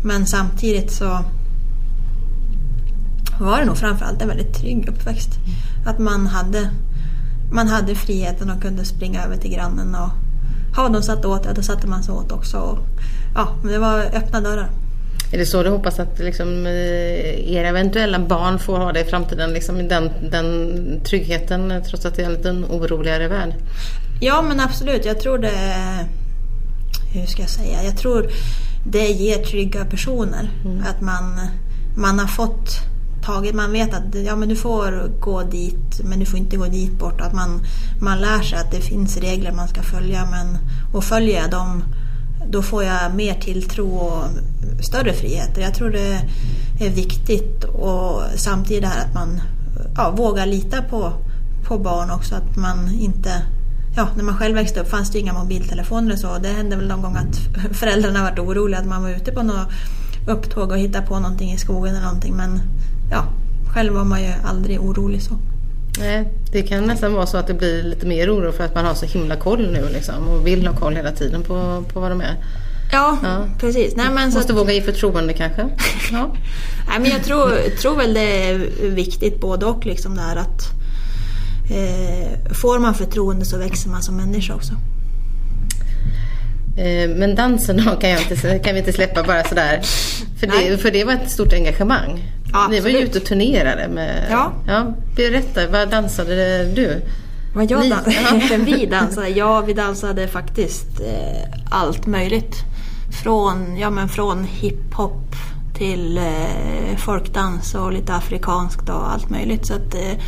men 0.04 0.26
samtidigt 0.26 0.92
så 0.92 1.24
var 3.40 3.58
det 3.58 3.64
nog 3.64 3.76
framförallt 3.76 4.22
en 4.22 4.28
väldigt 4.28 4.54
trygg 4.54 4.88
uppväxt. 4.88 5.30
Att 5.86 5.98
man 5.98 6.26
hade, 6.26 6.70
man 7.52 7.68
hade 7.68 7.94
friheten 7.94 8.50
och 8.50 8.62
kunde 8.62 8.84
springa 8.84 9.24
över 9.24 9.36
till 9.36 9.50
grannen 9.50 9.94
och 9.94 10.25
ha 10.76 10.88
de 10.88 11.02
satt 11.02 11.24
åt, 11.24 11.44
ja 11.44 11.52
då 11.52 11.62
satte 11.62 11.86
man 11.86 12.02
sig 12.02 12.14
åt 12.14 12.32
också. 12.32 12.58
Och, 12.58 12.78
ja, 13.34 13.48
det 13.62 13.78
var 13.78 13.98
öppna 14.00 14.40
dörrar. 14.40 14.70
Är 15.32 15.38
det 15.38 15.46
så 15.46 15.62
du 15.62 15.70
hoppas 15.70 15.98
att 15.98 16.18
liksom, 16.18 16.66
eh, 16.66 17.52
era 17.52 17.68
eventuella 17.68 18.18
barn 18.18 18.58
får 18.58 18.78
ha 18.78 18.92
det 18.92 19.00
i 19.00 19.04
framtiden? 19.04 19.52
Liksom, 19.52 19.88
den, 19.88 20.10
den 20.30 21.00
tryggheten 21.04 21.82
trots 21.88 22.06
att 22.06 22.14
det 22.14 22.22
är 22.22 22.26
en 22.26 22.32
liten 22.32 22.64
oroligare 22.64 23.28
värld? 23.28 23.54
Ja 24.20 24.42
men 24.42 24.60
absolut. 24.60 25.04
Jag 25.04 25.20
tror 25.20 25.38
det... 25.38 25.52
Hur 27.12 27.26
ska 27.26 27.42
jag 27.42 27.50
säga? 27.50 27.82
Jag 27.84 27.96
tror 27.96 28.30
det 28.86 29.08
ger 29.08 29.38
trygga 29.44 29.84
personer. 29.84 30.50
Mm. 30.64 30.84
Att 30.88 31.00
man, 31.00 31.40
man 31.96 32.18
har 32.18 32.26
fått 32.26 32.68
taget, 33.26 33.54
man 33.54 33.72
vet 33.72 33.94
att 33.94 34.14
ja, 34.14 34.36
men 34.36 34.48
du 34.48 34.56
får 34.56 35.20
gå 35.20 35.42
dit 35.42 36.00
men 36.04 36.18
du 36.18 36.26
får 36.26 36.38
inte 36.38 36.56
gå 36.56 36.66
dit 36.66 36.98
bort. 36.98 37.20
Att 37.20 37.32
man, 37.32 37.60
man 38.00 38.20
lär 38.20 38.42
sig 38.42 38.58
att 38.58 38.70
det 38.70 38.80
finns 38.80 39.16
regler 39.16 39.52
man 39.52 39.68
ska 39.68 39.82
följa 39.82 40.28
men, 40.30 40.58
och 40.94 41.04
följer 41.04 41.40
jag 41.40 41.50
dem 41.50 41.82
då 42.50 42.62
får 42.62 42.84
jag 42.84 43.14
mer 43.14 43.34
tilltro 43.34 43.88
och 43.88 44.24
större 44.84 45.12
friheter. 45.12 45.62
Jag 45.62 45.74
tror 45.74 45.90
det 45.90 46.20
är 46.80 46.90
viktigt 46.90 47.64
och 47.64 48.22
samtidigt 48.36 48.82
det 48.82 48.88
här 48.88 49.04
att 49.04 49.14
man 49.14 49.40
ja, 49.96 50.10
vågar 50.10 50.46
lita 50.46 50.82
på, 50.82 51.12
på 51.68 51.78
barn 51.78 52.10
också. 52.10 52.34
Att 52.34 52.56
man 52.56 52.94
inte 53.00 53.42
ja, 53.96 54.08
när 54.16 54.24
man 54.24 54.36
själv 54.36 54.54
växte 54.54 54.80
upp 54.80 54.88
fanns 54.88 55.10
det 55.10 55.18
inga 55.18 55.32
mobiltelefoner 55.32 56.12
och 56.12 56.18
så. 56.18 56.38
Det 56.38 56.48
hände 56.48 56.76
väl 56.76 56.88
någon 56.88 57.02
gång 57.02 57.16
att 57.16 57.38
föräldrarna 57.76 58.22
var 58.22 58.44
oroliga 58.44 58.80
att 58.80 58.86
man 58.86 59.02
var 59.02 59.10
ute 59.10 59.32
på 59.32 59.42
något 59.42 59.68
upptåg 60.26 60.70
och 60.70 60.78
hittade 60.78 61.06
på 61.06 61.18
någonting 61.18 61.52
i 61.52 61.58
skogen 61.58 61.94
eller 61.94 62.04
någonting. 62.04 62.36
Men 62.36 62.60
ja, 63.10 63.24
själv 63.74 63.92
var 63.94 64.04
man 64.04 64.22
ju 64.22 64.32
aldrig 64.44 64.80
orolig 64.80 65.22
så. 65.22 65.34
Nej, 65.98 66.28
det 66.52 66.62
kan 66.62 66.84
nästan 66.84 67.12
vara 67.14 67.26
så 67.26 67.36
att 67.36 67.46
det 67.46 67.54
blir 67.54 67.82
lite 67.82 68.06
mer 68.06 68.34
oro 68.34 68.52
för 68.52 68.64
att 68.64 68.74
man 68.74 68.84
har 68.84 68.94
så 68.94 69.06
himla 69.06 69.36
koll 69.36 69.72
nu 69.72 69.88
liksom 69.92 70.28
och 70.28 70.46
vill 70.46 70.66
ha 70.66 70.76
koll 70.76 70.96
hela 70.96 71.12
tiden 71.12 71.42
på, 71.42 71.84
på 71.92 72.00
vad 72.00 72.10
de 72.10 72.20
är. 72.20 72.36
Ja, 72.92 73.18
Ja. 73.22 73.44
precis. 73.60 73.96
Nej, 73.96 74.06
men 74.14 74.32
så 74.32 74.38
Måste 74.38 74.52
att, 74.52 74.58
våga 74.58 74.72
ge 74.72 74.82
förtroende 74.82 75.32
kanske. 75.32 75.62
Ja. 76.12 76.34
nej, 76.88 76.98
men 77.00 77.10
jag 77.10 77.24
tror, 77.24 77.76
tror 77.80 77.96
väl 77.96 78.14
det 78.14 78.48
är 78.50 78.58
viktigt 78.90 79.40
både 79.40 79.66
och. 79.66 79.86
Liksom 79.86 80.16
det 80.16 80.22
här 80.22 80.36
att 80.36 80.62
eh, 81.70 82.54
får 82.54 82.78
man 82.78 82.94
förtroende 82.94 83.44
så 83.44 83.58
växer 83.58 83.90
man 83.90 84.02
som 84.02 84.16
människa 84.16 84.54
också. 84.54 84.72
Eh, 86.76 87.08
Men 87.16 87.34
dansen 87.34 87.82
kan, 88.00 88.10
jag 88.10 88.20
inte, 88.20 88.58
kan 88.58 88.74
vi 88.74 88.78
inte 88.80 88.92
släppa 88.92 89.22
bara 89.22 89.44
sådär. 89.44 89.80
För 90.40 90.46
det, 90.46 90.78
för 90.78 90.90
det 90.90 91.04
var 91.04 91.12
ett 91.12 91.30
stort 91.30 91.52
engagemang. 91.52 92.32
Ja, 92.52 92.66
Ni 92.70 92.80
var 92.80 92.88
ju 92.88 92.98
ute 92.98 93.18
och 93.18 93.24
turnerade 93.24 93.88
med... 93.88 94.26
Ja. 94.30 94.52
ja. 94.66 94.94
Berätta, 95.16 95.68
vad 95.68 95.88
dansade 95.90 96.64
du? 96.64 97.02
Vad 97.54 97.70
jag 97.70 97.90
dan- 97.90 98.64
vi 98.64 98.86
dansade? 98.86 99.28
Ja, 99.28 99.60
vi 99.60 99.72
dansade 99.72 100.28
faktiskt 100.28 101.00
eh, 101.00 101.48
allt 101.70 102.06
möjligt. 102.06 102.56
Från, 103.22 103.76
ja, 103.76 103.90
men 103.90 104.08
från 104.08 104.44
hiphop 104.44 105.34
till 105.78 106.18
eh, 106.18 106.96
folkdans 106.98 107.74
och 107.74 107.92
lite 107.92 108.14
afrikanskt 108.14 108.88
och 108.88 109.12
allt 109.12 109.30
möjligt. 109.30 109.66
Så 109.66 109.74
att, 109.74 109.94
eh, 109.94 110.22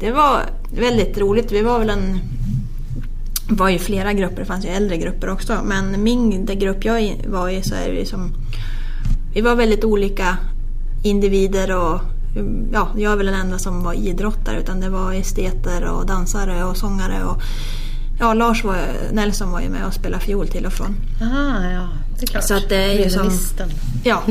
det 0.00 0.10
var 0.10 0.40
väldigt 0.74 1.18
roligt. 1.18 1.52
Vi 1.52 1.62
var 1.62 1.78
väl 1.78 1.90
en 1.90 2.20
var 3.56 3.68
ju 3.68 3.78
flera 3.78 4.12
grupper, 4.12 4.36
det 4.36 4.44
fanns 4.44 4.64
ju 4.64 4.68
äldre 4.68 4.96
grupper 4.96 5.30
också. 5.30 5.58
Men 5.64 6.02
min 6.02 6.46
den 6.46 6.58
grupp 6.58 6.84
jag 6.84 7.24
var 7.28 7.48
i 7.48 7.62
så 7.62 7.74
är 7.74 7.88
det 7.88 7.98
ju 7.98 8.06
som... 8.06 8.32
Vi 9.34 9.40
var 9.40 9.56
väldigt 9.56 9.84
olika 9.84 10.36
individer 11.04 11.76
och 11.76 12.00
mm, 12.36 12.68
ja, 12.72 12.88
jag 12.96 13.12
är 13.12 13.16
väl 13.16 13.26
den 13.26 13.40
enda 13.40 13.58
som 13.58 13.82
var 13.82 13.94
idrottare 13.94 14.60
utan 14.60 14.80
det 14.80 14.88
var 14.88 15.12
esteter 15.12 15.84
och 15.84 16.06
dansare 16.06 16.64
och 16.64 16.76
sångare 16.76 17.24
och 17.24 17.42
ja, 18.20 18.34
Lars 18.34 18.64
var, 18.64 18.78
Nelson 19.12 19.50
var 19.50 19.60
ju 19.60 19.68
med 19.68 19.86
och 19.86 19.94
spelade 19.94 20.24
fiol 20.24 20.48
till 20.48 20.66
och 20.66 20.72
från. 20.72 20.96
Ah, 21.20 21.70
ja, 21.72 21.88
det 22.18 22.22
är 22.22 22.26
klart. 22.26 22.44
Så 22.44 22.54
att 22.54 22.68
det 22.68 22.76
är 22.76 23.04
ju 23.04 23.10
som-. 23.10 23.30
Ja, 24.04 24.22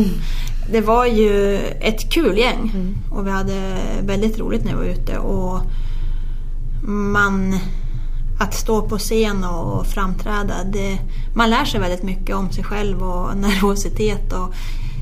det 0.71 0.81
var 0.81 1.05
ju 1.05 1.57
ett 1.57 2.13
kul 2.13 2.37
gäng 2.37 2.95
och 3.11 3.27
vi 3.27 3.31
hade 3.31 3.77
väldigt 4.01 4.39
roligt 4.39 4.65
när 4.65 4.71
vi 4.71 4.77
var 4.77 4.85
ute 4.85 5.17
och 5.17 5.61
man 6.83 7.59
att 8.41 8.53
stå 8.53 8.81
på 8.81 8.97
scen 8.97 9.43
och 9.43 9.85
framträda, 9.87 10.63
det, 10.63 10.99
man 11.35 11.49
lär 11.49 11.65
sig 11.65 11.79
väldigt 11.79 12.03
mycket 12.03 12.35
om 12.35 12.51
sig 12.51 12.63
själv 12.63 13.03
och 13.03 13.37
nervositet 13.37 14.33
och 14.33 14.53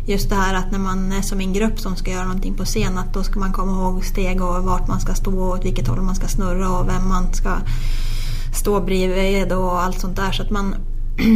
just 0.08 0.30
det 0.30 0.36
här 0.36 0.54
att 0.54 0.72
när 0.72 0.80
man 0.80 1.12
är 1.12 1.22
som 1.22 1.40
en 1.40 1.54
grupp 1.54 1.80
som 1.80 1.96
ska 1.96 2.12
göra 2.12 2.26
någonting 2.26 2.54
på 2.54 2.66
scen 2.66 2.98
att 2.98 3.14
då 3.14 3.24
ska 3.24 3.40
man 3.40 3.54
komma 3.54 3.72
ihåg 3.72 4.06
steg 4.06 4.42
och 4.42 4.64
vart 4.64 4.88
man 4.88 5.00
ska 5.00 5.14
stå 5.14 5.40
och 5.40 5.50
åt 5.50 5.66
vilket 5.66 5.88
håll 5.88 6.02
man 6.02 6.16
ska 6.16 6.28
snurra 6.28 6.70
och 6.70 6.88
vem 6.88 7.10
man 7.10 7.34
ska 7.34 7.50
stå 8.54 8.82
bredvid 8.82 9.52
och 9.52 9.82
allt 9.82 10.00
sånt 10.00 10.16
där. 10.16 10.32
Så 10.32 10.44
att 10.44 10.50
man, 10.50 10.76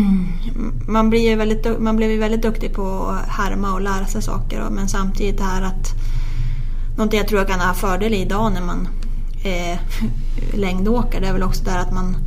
man, 0.88 1.10
blir 1.10 1.30
ju 1.30 1.36
väldigt, 1.36 1.80
man 1.80 1.96
blir 1.96 2.20
väldigt 2.20 2.42
duktig 2.42 2.74
på 2.74 3.08
att 3.08 3.30
härma 3.30 3.74
och 3.74 3.82
lära 3.82 4.06
sig 4.06 4.22
saker. 4.22 4.68
Men 4.72 4.90
samtidigt 4.90 5.38
det 5.38 5.44
här 5.44 5.62
att 5.62 5.94
Någonting 6.98 7.20
jag 7.20 7.28
tror 7.28 7.40
jag 7.40 7.48
kan 7.48 7.60
ha 7.60 7.74
fördel 7.74 8.14
i 8.14 8.22
idag 8.22 8.54
när 8.54 8.62
man 8.62 8.88
eh, 9.44 9.80
längdåkare 10.54 11.22
det 11.22 11.28
är 11.28 11.34
väl 11.34 11.44
också 11.44 11.64
det 11.64 11.80
att 11.80 11.94
man 11.94 12.18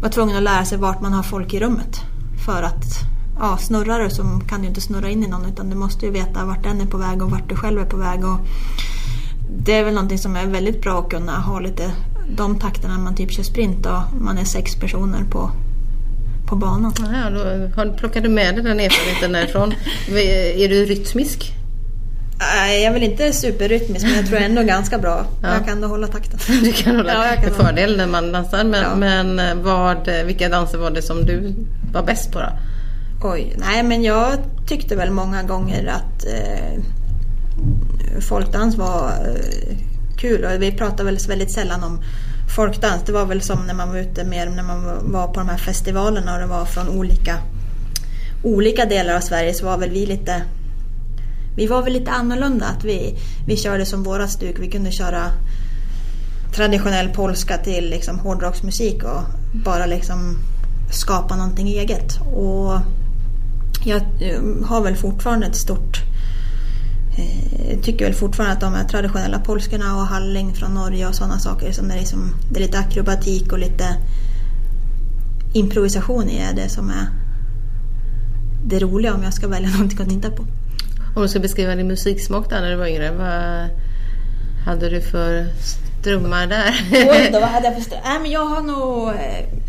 var 0.00 0.08
tvungen 0.08 0.36
att 0.36 0.42
lära 0.42 0.64
sig 0.64 0.78
vart 0.78 1.00
man 1.00 1.12
har 1.12 1.22
folk 1.22 1.54
i 1.54 1.60
rummet. 1.60 2.00
För 2.46 2.62
att 2.62 2.84
ja, 3.38 3.56
snurrar 3.56 4.00
du 4.00 4.10
så 4.10 4.22
kan 4.48 4.62
du 4.62 4.68
inte 4.68 4.80
snurra 4.80 5.08
in 5.08 5.24
i 5.24 5.26
någon 5.26 5.46
utan 5.46 5.70
du 5.70 5.76
måste 5.76 6.06
ju 6.06 6.12
veta 6.12 6.44
vart 6.44 6.62
den 6.62 6.80
är 6.80 6.86
på 6.86 6.96
väg 6.96 7.22
och 7.22 7.30
vart 7.30 7.48
du 7.48 7.56
själv 7.56 7.80
är 7.80 7.84
på 7.84 7.96
väg. 7.96 8.24
Och 8.24 8.38
det 9.50 9.72
är 9.72 9.84
väl 9.84 9.94
någonting 9.94 10.18
som 10.18 10.36
är 10.36 10.46
väldigt 10.46 10.82
bra 10.82 10.98
att 10.98 11.10
kunna 11.10 11.40
ha 11.40 11.60
lite 11.60 11.92
de 12.36 12.58
takterna 12.58 12.96
när 12.96 13.04
man 13.04 13.14
typ 13.14 13.32
kör 13.32 13.42
sprint 13.42 13.86
och 13.86 14.20
man 14.20 14.38
är 14.38 14.44
sex 14.44 14.76
personer 14.76 15.24
på, 15.30 15.50
på 16.48 16.56
banan. 16.56 16.92
Ja, 16.98 17.30
då 17.30 17.92
plockar 17.96 18.20
du 18.20 18.28
med 18.28 18.54
dig 18.54 18.64
den 18.64 18.80
erfarenheten 18.80 19.32
därifrån. 19.32 19.74
Är 20.56 20.68
du 20.68 20.84
rytmisk? 20.84 21.57
Nej, 22.38 22.82
jag 22.82 22.88
är 22.88 22.92
väl 22.92 23.02
inte 23.02 23.32
superrytmisk 23.32 24.06
men 24.06 24.14
jag 24.14 24.26
tror 24.26 24.38
ändå 24.38 24.62
ganska 24.62 24.98
bra. 24.98 25.26
Ja. 25.42 25.48
Jag 25.54 25.64
kan 25.64 25.68
ändå 25.74 25.88
hålla 25.88 26.06
takten. 26.06 26.38
Du 26.62 26.72
kan 26.72 26.96
hålla 26.96 27.12
Ja, 27.12 27.26
jag 27.26 27.42
kan 27.44 27.54
fördel 27.54 27.96
när 27.96 28.06
man 28.06 28.32
dansar. 28.32 28.64
Men, 28.64 28.82
Ja. 28.82 28.94
men 28.96 29.38
eh, 29.38 29.54
vad, 29.54 30.08
vilka 30.26 30.48
danser 30.48 30.78
var 30.78 30.90
det 30.90 31.02
som 31.02 31.24
du 31.26 31.54
var 31.92 32.02
bäst 32.02 32.32
på 32.32 32.38
då? 32.38 32.48
Oj, 33.22 33.54
nej 33.58 33.82
men 33.82 34.02
jag 34.02 34.30
tyckte 34.68 34.96
väl 34.96 35.10
många 35.10 35.42
gånger 35.42 35.86
att 35.86 36.24
eh, 36.24 36.80
folkdans 38.20 38.76
var 38.76 39.08
eh, 39.08 39.76
kul 40.18 40.44
och 40.44 40.62
vi 40.62 40.72
pratade 40.72 41.04
väl 41.04 41.18
väldigt 41.28 41.52
sällan 41.52 41.84
om 41.84 42.00
folkdans. 42.56 43.02
Det 43.06 43.12
var 43.12 43.24
väl 43.24 43.40
som 43.42 43.66
när 43.66 43.74
man 43.74 43.88
var 43.88 43.98
ute 43.98 44.24
mer 44.24 44.46
när 44.46 44.62
man 44.62 45.12
var 45.12 45.26
på 45.26 45.40
de 45.40 45.48
här 45.48 45.58
festivalerna 45.58 46.34
och 46.34 46.40
det 46.40 46.46
var 46.46 46.64
från 46.64 46.88
olika, 46.88 47.36
olika 48.42 48.84
delar 48.84 49.16
av 49.16 49.20
Sverige 49.20 49.54
så 49.54 49.64
var 49.66 49.78
väl 49.78 49.90
vi 49.90 50.06
lite 50.06 50.42
vi 51.58 51.66
var 51.66 51.82
väl 51.82 51.92
lite 51.92 52.10
annorlunda. 52.10 52.66
Att 52.66 52.84
vi, 52.84 53.18
vi 53.46 53.56
körde 53.56 53.86
som 53.86 54.02
våra 54.02 54.28
stuk. 54.28 54.56
Vi 54.58 54.70
kunde 54.70 54.92
köra 54.92 55.30
traditionell 56.54 57.08
polska 57.08 57.58
till 57.58 57.90
liksom 57.90 58.18
hårdrocksmusik 58.18 59.02
och 59.04 59.22
bara 59.64 59.86
liksom 59.86 60.38
skapa 60.90 61.36
någonting 61.36 61.68
eget. 61.68 62.20
Och 62.34 62.80
jag 63.84 64.02
eh, 64.20 64.66
har 64.66 64.82
väl 64.82 64.96
fortfarande 64.96 65.46
ett 65.46 65.56
stort... 65.56 66.02
Eh, 67.16 67.80
tycker 67.80 68.04
väl 68.04 68.14
fortfarande 68.14 68.54
att 68.54 68.60
de 68.60 68.74
här 68.74 68.88
traditionella 68.88 69.38
polskorna 69.38 69.96
och 69.96 70.06
halling 70.06 70.54
från 70.54 70.74
Norge 70.74 71.08
och 71.08 71.14
sådana 71.14 71.38
saker 71.38 71.72
som 71.72 71.90
är 71.90 71.96
liksom, 71.96 72.34
det 72.50 72.60
är 72.60 72.66
lite 72.66 72.78
akrobatik 72.78 73.52
och 73.52 73.58
lite 73.58 73.96
improvisation 75.52 76.28
i 76.28 76.38
är 76.38 76.54
det 76.54 76.68
som 76.68 76.90
är 76.90 77.08
det 78.64 78.78
roliga 78.78 79.14
om 79.14 79.22
jag 79.22 79.34
ska 79.34 79.48
välja 79.48 79.70
någonting 79.72 80.02
att 80.02 80.08
titta 80.08 80.30
på. 80.30 80.44
Om 81.18 81.22
du 81.22 81.28
ska 81.28 81.38
beskriva 81.40 81.74
din 81.74 81.86
musiksmak 81.88 82.50
där 82.50 82.60
när 82.60 82.70
du 82.70 82.76
var 82.76 82.86
yngre. 82.86 83.10
Vad 83.10 83.68
hade 84.66 84.88
du 84.90 85.00
för 85.00 85.46
strömmar 86.00 86.46
där? 86.46 86.74
Oj 86.92 87.30
då, 87.32 87.40
vad 87.40 87.48
hade 87.48 87.66
jag 87.66 87.74
för 87.84 87.90
Nej 88.04 88.18
men 88.22 88.30
jag 88.30 88.44
har 88.44 88.62
nog, 88.62 89.12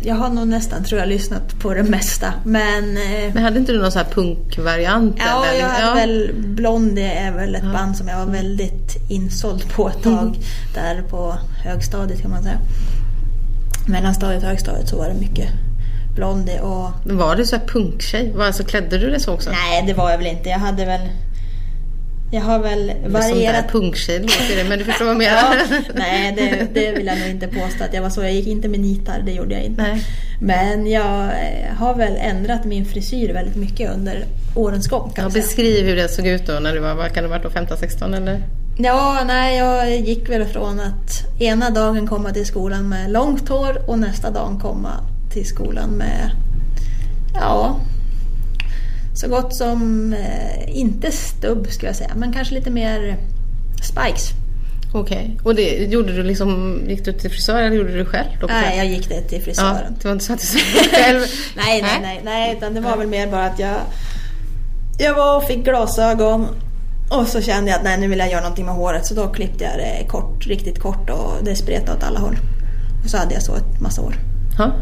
jag 0.02 0.14
har 0.14 0.28
nog 0.30 0.48
nästan 0.48 0.84
tror 0.84 1.00
jag 1.00 1.08
lyssnat 1.08 1.58
på 1.60 1.74
det 1.74 1.82
mesta. 1.82 2.32
Men 2.44 2.96
eh, 2.96 3.34
Men 3.34 3.42
hade 3.42 3.58
inte 3.58 3.72
du 3.72 3.78
någon 3.82 3.92
sån 3.92 4.02
här 4.04 4.12
punkvariant? 4.12 5.16
ja, 5.18 5.44
eller? 5.46 5.60
jag 5.60 5.68
hade 5.68 5.86
Ja. 5.86 5.94
väl 5.94 6.30
Blondie 6.34 7.12
är 7.12 7.32
väl 7.32 7.54
ett 7.54 7.72
band 7.72 7.96
som 7.96 8.08
jag 8.08 8.18
var 8.26 8.32
väldigt 8.32 8.96
insåld 9.08 9.68
på 9.72 9.88
ett 9.88 10.02
tag. 10.02 10.38
Där 10.74 11.02
på 11.02 11.36
högstadiet 11.64 12.22
kan 12.22 12.30
man 12.30 12.42
säga. 12.42 12.58
Mellanstadiet 13.88 14.42
och 14.42 14.48
högstadiet 14.48 14.88
så 14.88 14.96
var 14.96 15.08
det 15.08 15.14
mycket 15.20 15.48
Blondie 16.14 16.60
och 16.60 16.90
Men 17.04 17.16
var 17.18 17.36
du 17.36 17.44
så 17.46 17.56
här 17.56 17.66
punktjej? 17.66 18.34
Alltså, 18.40 18.64
klädde 18.64 18.98
du 18.98 19.10
dig 19.10 19.20
så 19.20 19.32
också? 19.34 19.50
Nej 19.50 19.84
det 19.86 19.94
var 19.94 20.10
jag 20.10 20.18
väl 20.18 20.26
inte. 20.26 20.48
Jag 20.48 20.58
hade 20.58 20.84
väl 20.84 21.00
Jag 22.32 22.40
har 22.40 22.58
väl 22.58 22.92
varierat 23.06 23.72
punktjej 23.72 24.18
låter 24.18 24.56
det, 24.56 24.68
men 24.68 24.78
du 24.78 24.84
förstår 24.84 25.04
vad 25.04 25.14
jag 25.14 25.18
menar. 25.32 25.56
Ja, 25.70 25.80
nej, 25.94 26.34
det, 26.36 26.80
det 26.80 26.92
vill 26.92 27.06
jag 27.06 27.18
nog 27.18 27.28
inte 27.28 27.46
påstå 27.48 27.84
att 27.84 27.94
jag 27.94 28.02
var 28.02 28.10
så. 28.10 28.22
Jag 28.22 28.32
gick 28.32 28.46
inte 28.46 28.68
med 28.68 28.80
nitar, 28.80 29.22
det 29.26 29.32
gjorde 29.32 29.54
jag 29.54 29.64
inte. 29.64 29.82
Nej. 29.82 30.04
Men 30.40 30.86
jag 30.86 31.24
eh, 31.24 31.74
har 31.76 31.94
väl 31.94 32.16
ändrat 32.16 32.64
min 32.64 32.84
frisyr 32.84 33.32
väldigt 33.32 33.56
mycket 33.56 33.90
under 33.94 34.24
årens 34.54 34.88
gång. 34.88 35.12
Ja, 35.16 35.28
beskriv 35.28 35.86
hur 35.86 35.96
det 35.96 36.08
såg 36.08 36.26
ut 36.26 36.46
då 36.46 36.52
när 36.52 36.74
du 36.74 36.80
var, 36.80 36.94
vad 36.94 37.12
kan 37.12 37.24
du 37.24 37.30
ha 37.30 37.38
varit 37.38 37.68
då, 37.68 37.74
15-16 37.76 38.16
eller? 38.16 38.42
Ja, 38.78 39.22
nej, 39.26 39.58
jag 39.58 40.00
gick 40.00 40.28
väl 40.28 40.44
från 40.44 40.80
att 40.80 41.40
ena 41.40 41.70
dagen 41.70 42.06
komma 42.06 42.30
till 42.30 42.46
skolan 42.46 42.88
med 42.88 43.10
långt 43.10 43.48
hår 43.48 43.82
och 43.86 43.98
nästa 43.98 44.30
dag 44.30 44.58
komma 44.62 44.90
till 45.32 45.46
skolan 45.46 45.90
med, 45.90 46.30
ja, 47.34 47.80
så 49.20 49.28
gott 49.28 49.54
som, 49.54 50.12
eh, 50.12 50.76
inte 50.78 51.12
stubb 51.12 51.66
skulle 51.70 51.88
jag 51.88 51.96
säga, 51.96 52.10
men 52.16 52.32
kanske 52.32 52.54
lite 52.54 52.70
mer 52.70 53.16
spikes. 53.82 54.30
Okej, 54.94 55.36
och 55.44 55.54
det 55.54 55.76
gjorde 55.76 56.12
du 56.12 56.22
liksom, 56.22 56.80
gick 56.88 57.04
du 57.04 57.12
till 57.12 57.30
frisör 57.30 57.62
eller 57.62 57.76
gjorde 57.76 57.92
du 57.92 57.98
det 57.98 58.04
själv? 58.04 58.28
Då 58.40 58.46
Nej, 58.46 58.76
jag 58.76 58.86
gick 58.86 59.08
det 59.08 59.20
till 59.20 59.38
Ja, 59.38 59.44
frisören. 59.44 59.94
det 59.98 60.04
var 60.04 60.12
inte 60.12 60.24
så 60.24 60.32
att 60.32 60.40
du 60.40 60.46
själv? 60.96 61.20
Nej, 61.56 61.82
nej, 61.82 61.98
nej, 62.02 62.20
nej, 62.24 62.56
utan 62.56 62.74
det 62.74 62.80
var 62.80 62.96
väl 62.96 63.06
mer 63.08 63.26
bara 63.26 63.44
att 63.46 63.58
jag, 63.58 63.76
jag 64.98 65.14
var 65.14 65.36
och 65.36 65.44
fick 65.44 65.64
glasögon 65.64 66.46
och 67.10 67.26
så 67.28 67.40
kände 67.40 67.70
jag 67.70 67.78
att 67.78 67.84
nej, 67.84 68.00
nu 68.00 68.08
vill 68.08 68.18
jag 68.18 68.30
göra 68.30 68.40
någonting 68.40 68.66
med 68.66 68.74
håret 68.74 69.06
så 69.06 69.14
då 69.14 69.28
klippte 69.28 69.64
jag 69.64 69.72
det 69.78 70.08
kort, 70.08 70.46
riktigt 70.46 70.78
kort 70.80 71.10
och 71.10 71.44
det 71.44 71.56
spretade 71.56 71.98
åt 71.98 72.04
alla 72.04 72.18
håll. 72.20 72.36
Och 73.04 73.10
så 73.10 73.16
hade 73.16 73.34
jag 73.34 73.42
så 73.42 73.54
ett 73.54 73.80
massa 73.80 74.02
år. 74.02 74.14
Ja. 74.58 74.72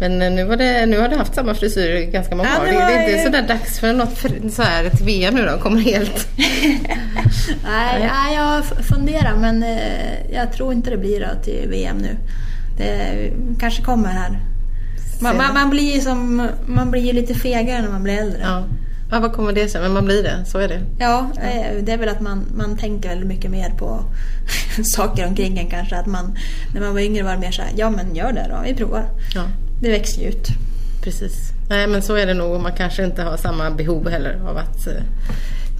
Men 0.00 0.22
eh, 0.22 0.30
nu, 0.32 0.44
var 0.44 0.56
det, 0.56 0.86
nu 0.86 0.98
har 1.00 1.08
du 1.08 1.16
haft 1.16 1.34
samma 1.34 1.54
frisyr 1.54 1.90
i 1.90 2.06
ganska 2.06 2.34
många 2.36 2.48
Ja, 2.56 2.60
år. 2.62 2.66
det 2.66 2.72
Det, 2.72 2.78
var 2.78 2.86
det 2.86 2.94
är 2.94 3.10
inte 3.10 3.22
sådär 3.24 3.48
dags 3.48 3.78
för 3.80 3.92
något 3.92 4.18
för, 4.18 4.48
så 4.50 4.62
här, 4.62 4.84
ett 4.84 5.00
VM 5.00 5.34
nu 5.34 5.46
då? 5.46 5.58
Kommer 5.58 5.80
helt... 5.80 6.28
Nej, 7.64 8.10
nej, 8.12 8.34
jag 8.34 8.64
funderar 8.64 9.36
men 9.36 9.62
eh, 9.62 10.32
jag 10.32 10.52
tror 10.52 10.72
inte 10.72 10.90
det 10.90 10.96
blir 10.96 11.20
då 11.20 11.42
till 11.44 11.68
VM 11.68 11.98
nu. 11.98 12.16
Det 12.78 13.30
kanske 13.60 13.82
kommer 13.82 14.08
här. 14.08 14.40
Man, 15.20 15.36
man, 15.36 15.54
man 15.54 15.70
blir 15.70 16.00
som, 16.00 16.48
man 16.66 16.90
blir 16.90 17.02
ju 17.02 17.12
lite 17.12 17.34
fegare 17.34 17.82
när 17.82 17.88
man 17.88 18.02
blir 18.02 18.14
äldre. 18.18 18.38
Ja. 18.42 18.64
ja, 19.10 19.20
vad 19.20 19.32
kommer 19.32 19.52
det 19.52 19.68
sig? 19.68 19.80
Men 19.80 19.92
man 19.92 20.04
blir 20.04 20.22
det, 20.22 20.44
så 20.46 20.58
är 20.58 20.68
det. 20.68 20.80
Ja, 20.98 21.30
eh, 21.42 21.82
det 21.82 21.92
är 21.92 21.98
väl 21.98 22.08
att 22.08 22.20
man, 22.20 22.44
man 22.56 22.76
tänker 22.76 23.08
väldigt 23.08 23.28
mycket 23.28 23.50
mer 23.50 23.70
på 23.70 24.00
saker 24.84 25.26
omkring 25.26 25.58
en 25.58 25.70
kanske. 25.70 25.96
Att 25.96 26.06
man, 26.06 26.38
när 26.74 26.80
man 26.80 26.92
var 26.94 27.00
yngre 27.00 27.22
var 27.22 27.32
det 27.32 27.38
mer 27.38 27.50
så 27.50 27.62
här, 27.62 27.70
ja 27.76 27.90
men 27.90 28.14
gör 28.14 28.32
det 28.32 28.46
då, 28.50 28.56
vi 28.64 28.74
provar. 28.74 29.04
Ja, 29.34 29.42
Det 29.80 29.90
växer 29.90 30.22
ju 30.22 30.28
ut. 30.28 30.48
precis. 31.02 31.52
Nej 31.68 31.86
men 31.86 32.02
så 32.02 32.14
är 32.14 32.26
det 32.26 32.34
nog 32.34 32.60
man 32.60 32.72
kanske 32.72 33.04
inte 33.04 33.22
har 33.22 33.36
samma 33.36 33.70
behov 33.70 34.08
heller 34.08 34.40
av 34.48 34.56
att 34.56 34.86
eh, 34.86 34.92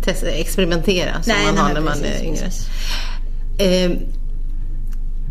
testa, 0.03 0.29
experimentera 0.29 1.23
som 1.23 1.33
Nej, 1.33 1.47
man 1.47 1.55
nej, 1.55 1.65
har 1.65 1.75
när 1.75 1.81
man 1.81 1.99
precis, 1.99 2.21
är 2.21 2.25
yngre. 2.25 2.51
Eh, 3.59 3.99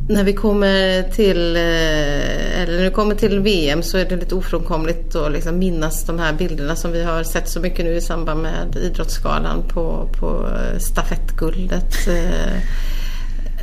när 0.10 0.24
vi 0.24 0.34
kommer 0.34 1.04
till, 1.04 1.56
eh, 1.56 2.62
eller 2.62 2.78
när 2.78 2.84
vi 2.84 2.92
kommer 2.92 3.16
till 3.16 3.40
VM 3.40 3.84
så 3.84 3.98
är 3.98 4.06
det 4.06 4.16
lite 4.16 4.36
ofrånkomligt 4.36 5.16
att 5.16 5.32
liksom 5.32 5.60
minnas 5.60 6.04
de 6.04 6.20
här 6.20 6.34
bilderna 6.34 6.76
som 6.76 6.92
vi 6.92 7.04
har 7.04 7.24
sett 7.24 7.50
så 7.50 7.60
mycket 7.60 7.86
nu 7.86 7.96
i 7.96 8.02
samband 8.02 8.42
med 8.42 8.76
Idrottsgalan 8.76 9.64
på, 9.68 10.10
på 10.20 10.48
eh, 10.48 10.80
stafettguldet. 10.80 12.08
Eh, 12.08 12.62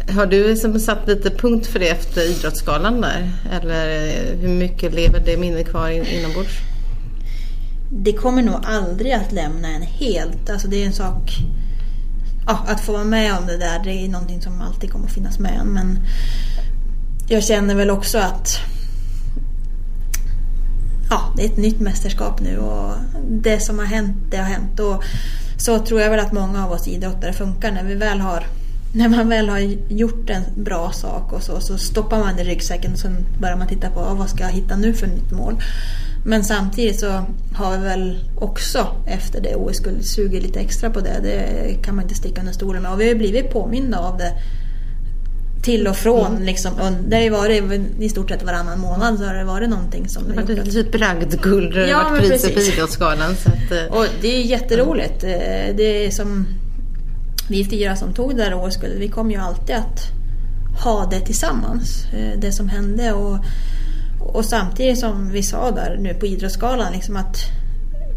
har 0.08 0.26
du 0.26 0.48
liksom 0.48 0.78
satt 0.78 1.08
lite 1.08 1.30
punkt 1.30 1.66
för 1.66 1.78
det 1.78 1.88
efter 1.88 2.30
Idrottsgalan 2.30 3.00
där? 3.00 3.30
Eller 3.52 4.12
hur 4.40 4.48
mycket 4.48 4.94
lever 4.94 5.22
det 5.24 5.36
minnet 5.36 5.68
kvar 5.68 5.88
in, 5.88 6.04
inombords? 6.04 6.52
Det 7.90 8.12
kommer 8.12 8.42
nog 8.42 8.60
aldrig 8.64 9.12
att 9.12 9.32
lämna 9.32 9.68
en 9.68 9.82
helt. 9.82 10.50
Alltså 10.50 10.68
det 10.68 10.82
är 10.82 10.86
en 10.86 10.92
sak... 10.92 11.30
Ja, 12.46 12.64
att 12.68 12.80
få 12.80 12.92
vara 12.92 13.04
med 13.04 13.38
om 13.38 13.46
det 13.46 13.56
där, 13.56 13.80
det 13.84 13.90
är 13.90 14.08
någonting 14.08 14.42
som 14.42 14.60
alltid 14.60 14.92
kommer 14.92 15.06
att 15.06 15.12
finnas 15.12 15.38
med 15.38 15.52
en. 15.60 15.66
Men 15.66 15.98
jag 17.28 17.44
känner 17.44 17.74
väl 17.74 17.90
också 17.90 18.18
att 18.18 18.58
ja, 21.10 21.34
det 21.36 21.42
är 21.42 21.46
ett 21.46 21.56
nytt 21.56 21.80
mästerskap 21.80 22.40
nu 22.40 22.58
och 22.58 22.94
det 23.30 23.60
som 23.60 23.78
har 23.78 23.86
hänt, 23.86 24.16
det 24.30 24.36
har 24.36 24.44
hänt. 24.44 24.80
Och 24.80 25.04
så 25.58 25.78
tror 25.78 26.00
jag 26.00 26.10
väl 26.10 26.20
att 26.20 26.32
många 26.32 26.66
av 26.66 26.72
oss 26.72 26.88
idrottare 26.88 27.32
funkar 27.32 27.72
när 27.72 27.84
vi 27.84 27.94
väl 27.94 28.20
har 28.20 28.46
när 28.94 29.08
man 29.08 29.28
väl 29.28 29.48
har 29.48 29.58
gjort 29.88 30.30
en 30.30 30.42
bra 30.54 30.92
sak 30.92 31.32
och 31.32 31.42
så, 31.42 31.60
så 31.60 31.78
stoppar 31.78 32.18
man 32.18 32.36
det 32.36 32.42
i 32.42 32.44
ryggsäcken 32.44 32.92
och 32.92 32.98
sen 32.98 33.16
börjar 33.40 33.56
man 33.56 33.68
titta 33.68 33.90
på 33.90 34.00
ah, 34.00 34.14
vad 34.14 34.30
ska 34.30 34.44
jag 34.44 34.50
hitta 34.50 34.76
nu 34.76 34.94
för 34.94 35.06
nytt 35.06 35.30
mål. 35.32 35.54
Men 36.26 36.44
samtidigt 36.44 37.00
så 37.00 37.24
har 37.54 37.78
vi 37.78 37.84
väl 37.84 38.18
också 38.36 38.86
efter 39.06 39.40
det 39.40 39.54
OS-guldet 39.54 40.06
sugit 40.06 40.42
lite 40.42 40.60
extra 40.60 40.90
på 40.90 41.00
det. 41.00 41.16
Det 41.22 41.74
kan 41.84 41.94
man 41.96 42.02
inte 42.04 42.14
sticka 42.14 42.40
under 42.40 42.52
stolen 42.52 42.82
med. 42.82 42.92
Och 42.92 43.00
vi 43.00 43.08
har 43.08 43.14
blivit 43.14 43.50
påminda 43.50 43.98
av 43.98 44.18
det 44.18 44.32
till 45.62 45.86
och 45.88 45.96
från. 45.96 46.44
Liksom. 46.44 46.72
Och 46.74 46.92
det 47.08 47.16
har 47.16 47.22
ju 47.22 47.30
varit 47.30 47.62
i 48.00 48.08
stort 48.08 48.30
sett 48.30 48.42
varannan 48.42 48.80
månad 48.80 49.18
så 49.18 49.24
har 49.24 49.34
det 49.34 49.44
varit 49.44 49.68
någonting 49.70 50.08
som 50.08 50.22
Det 50.28 50.34
har 50.34 50.42
varit 50.42 50.58
ett 50.58 50.66
litet 50.66 50.92
bragdguld, 50.92 51.74
det 51.74 51.88
Ja, 51.88 51.96
har 51.96 52.10
varit 52.10 52.22
men 52.22 52.30
priset 52.30 52.54
på. 52.54 52.60
Idrottsgalan. 52.60 53.30
Eh, 53.70 53.94
Och 53.94 54.06
det 54.20 54.36
är 54.36 54.42
jätteroligt. 54.42 55.24
Eh, 55.24 55.30
Det 55.76 56.06
är 56.06 56.10
som 56.10 56.46
vi 57.48 57.64
fyra 57.64 57.96
som 57.96 58.12
tog 58.12 58.36
det 58.36 58.44
där 58.44 58.54
OS-guldet, 58.54 58.98
vi 58.98 59.08
kommer 59.08 59.30
ju 59.30 59.40
alltid 59.40 59.76
att 59.76 60.00
ha 60.84 61.06
det 61.10 61.20
tillsammans. 61.20 62.06
Eh, 62.12 62.38
det 62.38 62.52
som 62.52 62.68
hände 62.68 63.12
och, 63.12 63.38
och 64.20 64.44
samtidigt 64.44 64.98
som 64.98 65.30
vi 65.30 65.42
sa 65.42 65.70
där 65.70 65.96
nu 66.00 66.14
på 66.14 66.26
Idrottsgalan 66.26 66.92
liksom 66.92 67.16
att 67.16 67.36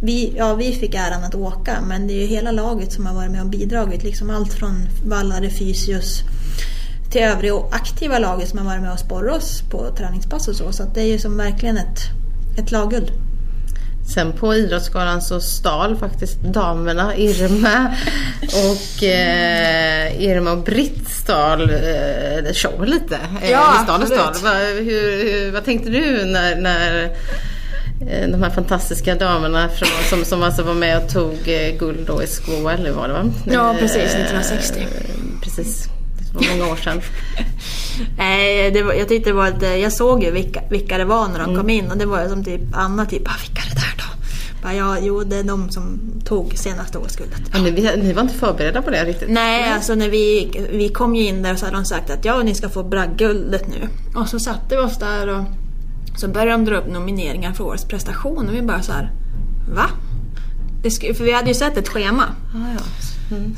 vi, 0.02 0.34
ja, 0.38 0.54
vi 0.54 0.72
fick 0.72 0.96
äran 0.96 1.24
att 1.24 1.36
åka 1.36 1.82
men 1.88 2.08
det 2.08 2.14
är 2.14 2.22
ju 2.22 2.28
hela 2.28 2.52
laget 2.52 2.94
som 2.94 3.06
har 3.06 3.14
varit 3.14 3.32
med 3.32 3.42
och 3.42 3.50
bidragit. 3.50 4.04
Liksom 4.04 4.30
allt 4.30 4.54
från 4.54 4.88
vallare, 5.06 5.50
fysios 5.50 6.24
till 7.12 7.22
övriga 7.22 7.56
och 7.56 7.76
aktiva 7.76 8.20
laget 8.20 8.50
som 8.50 8.60
har 8.60 8.66
varit 8.66 8.82
med 8.82 8.92
och 8.92 9.00
sporrat 9.00 9.38
oss 9.38 9.62
på 9.62 9.96
träningspass 9.98 10.48
och 10.48 10.56
så. 10.56 10.72
Så 10.72 10.84
att 10.84 10.96
det 10.96 11.02
är 11.02 11.08
ju 11.08 11.20
som 11.20 11.38
verkligen 11.38 11.78
ett, 11.78 12.00
ett 12.58 12.72
lagguld. 12.72 13.12
Sen 14.14 14.32
på 14.34 14.56
Idrottsgalan 14.56 15.22
så 15.22 15.40
stal 15.42 15.98
faktiskt 15.98 16.42
damerna 16.42 17.16
Irma 17.16 17.96
och 18.52 19.04
eh, 19.04 20.22
Irma 20.24 20.52
och 20.52 20.64
Britt 20.64 21.10
stal 21.10 21.62
eh, 21.70 22.54
showen 22.54 22.90
lite. 22.90 23.20
Eh, 23.42 23.52
Ja, 23.52 23.74
stal 23.84 24.02
och 24.02 24.08
stal. 24.08 24.34
Va, 24.44 24.54
hur, 24.60 25.24
hur, 25.24 25.52
vad 25.52 25.66
tänkte 25.66 25.90
du 25.90 26.26
när, 26.26 26.56
när 26.56 27.04
eh, 28.10 28.30
de 28.30 28.44
här 28.44 28.50
fantastiska 28.50 29.16
damerna 29.16 29.70
från, 29.70 29.90
som, 30.10 30.26
som 30.26 30.44
alltså 30.44 30.64
var 30.64 30.74
med 30.74 30.98
och 31.04 31.10
tog 31.10 31.34
eh, 31.48 31.78
guld 31.80 32.00
då 32.08 32.24
i 32.24 32.28
SKL, 32.28 32.68
eller 32.68 32.92
var 32.92 33.08
det 33.08 33.14
va? 33.14 33.24
Ja, 33.52 33.76
precis, 33.80 33.98
Eh, 33.98 34.22
1960. 34.22 34.88
precis, 35.44 35.84
det 36.32 36.34
var 36.48 36.58
många 36.58 36.72
år 36.72 36.76
sedan. 36.76 37.02
Nej, 38.18 38.84
var, 38.84 38.94
jag 38.94 39.08
tyckte 39.08 39.30
det 39.30 39.34
var 39.34 39.52
lite, 39.52 39.66
jag 39.66 39.92
såg 39.94 40.24
ju 40.24 40.32
vilka, 40.32 40.62
vilka 40.70 40.98
det 40.98 41.06
var 41.06 41.28
när 41.28 41.40
de 41.40 41.44
Mm. 41.50 41.56
kom 41.58 41.70
in 41.70 41.92
och 41.92 41.98
det 41.98 42.06
var 42.06 42.24
ju 42.24 42.30
som 42.30 42.44
typ 42.44 42.62
Anna 42.74 43.06
typ, 43.06 43.28
ah, 43.28 43.32
vilka 43.46 43.62
är? 43.62 43.75
Bara, 44.66 44.74
ja, 44.74 44.98
jo, 45.02 45.24
det 45.24 45.36
är 45.36 45.44
de 45.44 45.70
som 45.70 46.00
tog 46.24 46.58
senaste 46.58 46.98
OS-guldet. 46.98 47.42
Men 47.54 47.64
ni, 47.64 47.72
ni 47.98 48.14
var 48.14 48.22
inte 48.22 48.34
förberedda 48.34 48.82
på 48.82 48.90
det 48.90 49.06
riktigt? 49.06 49.30
Nej, 49.30 49.74
alltså 49.74 49.96
när 49.96 50.10
vi, 50.10 50.52
vi 50.72 50.90
kom 50.90 51.16
ju 51.16 51.24
in 51.24 51.44
där 51.44 51.56
så 51.56 51.66
hade 51.66 51.78
de 51.78 51.86
sagt 51.86 52.10
att 52.10 52.26
ja, 52.26 52.44
ni 52.44 52.56
ska 52.56 52.70
få 52.70 52.84
bragdguldet 52.84 53.68
nu. 53.68 53.88
Och 54.20 54.28
så 54.28 54.40
satte 54.40 54.76
vi 54.76 54.78
oss 54.78 54.98
där 54.98 55.28
och 55.28 55.44
så 56.18 56.28
började 56.28 56.52
de 56.52 56.66
dra 56.66 56.78
upp 56.78 56.88
nomineringar 56.88 57.54
för 57.54 57.64
årets 57.64 57.86
prestation 57.86 58.48
och 58.50 58.56
vi 58.56 58.62
bara 58.62 58.82
så 58.82 58.92
här, 58.92 59.12
va? 59.76 59.90
För 61.18 61.24
vi 61.24 61.32
hade 61.32 61.48
ju 61.48 61.54
sett 61.54 61.78
ett 61.78 61.90
schema. 61.90 62.24
Ah, 62.56 62.74
ja. 62.78 62.84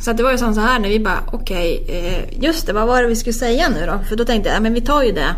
Så 0.01 0.11
att 0.11 0.17
det 0.17 0.23
var 0.23 0.31
ju 0.31 0.37
som 0.37 0.53
så 0.53 0.61
här 0.61 0.79
när 0.79 0.89
vi 0.89 0.99
bara, 0.99 1.23
okej, 1.31 1.85
eh, 1.87 2.43
just 2.43 2.67
det, 2.67 2.73
vad 2.73 2.87
var 2.87 3.01
det 3.01 3.07
vi 3.07 3.15
skulle 3.15 3.33
säga 3.33 3.69
nu 3.69 3.85
då? 3.85 3.99
För 4.09 4.15
då 4.15 4.25
tänkte 4.25 4.49
jag, 4.49 4.55
ja, 4.55 4.61
men 4.61 4.73
vi 4.73 4.81
tar 4.81 5.03
ju 5.03 5.11
det 5.11 5.35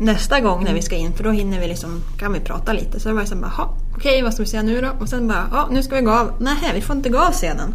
nästa 0.00 0.40
gång 0.40 0.64
när 0.64 0.74
vi 0.74 0.82
ska 0.82 0.96
in 0.96 1.12
för 1.12 1.24
då 1.24 1.30
hinner 1.30 1.60
vi 1.60 1.68
liksom, 1.68 2.02
kan 2.18 2.32
vi 2.32 2.40
prata 2.40 2.72
lite. 2.72 3.00
Så 3.00 3.08
det 3.08 3.14
var 3.14 3.24
så 3.24 3.36
bara, 3.36 3.50
"Ha, 3.50 3.76
okej 3.96 4.22
vad 4.22 4.32
ska 4.34 4.42
vi 4.42 4.48
säga 4.48 4.62
nu 4.62 4.80
då? 4.80 4.88
Och 5.00 5.08
sen 5.08 5.28
bara, 5.28 5.48
ja 5.52 5.68
nu 5.70 5.82
ska 5.82 5.96
vi 5.96 6.02
gå 6.02 6.10
av. 6.10 6.32
Nej, 6.40 6.56
vi 6.74 6.80
får 6.80 6.96
inte 6.96 7.08
gå 7.08 7.18
av 7.18 7.32
scenen. 7.32 7.74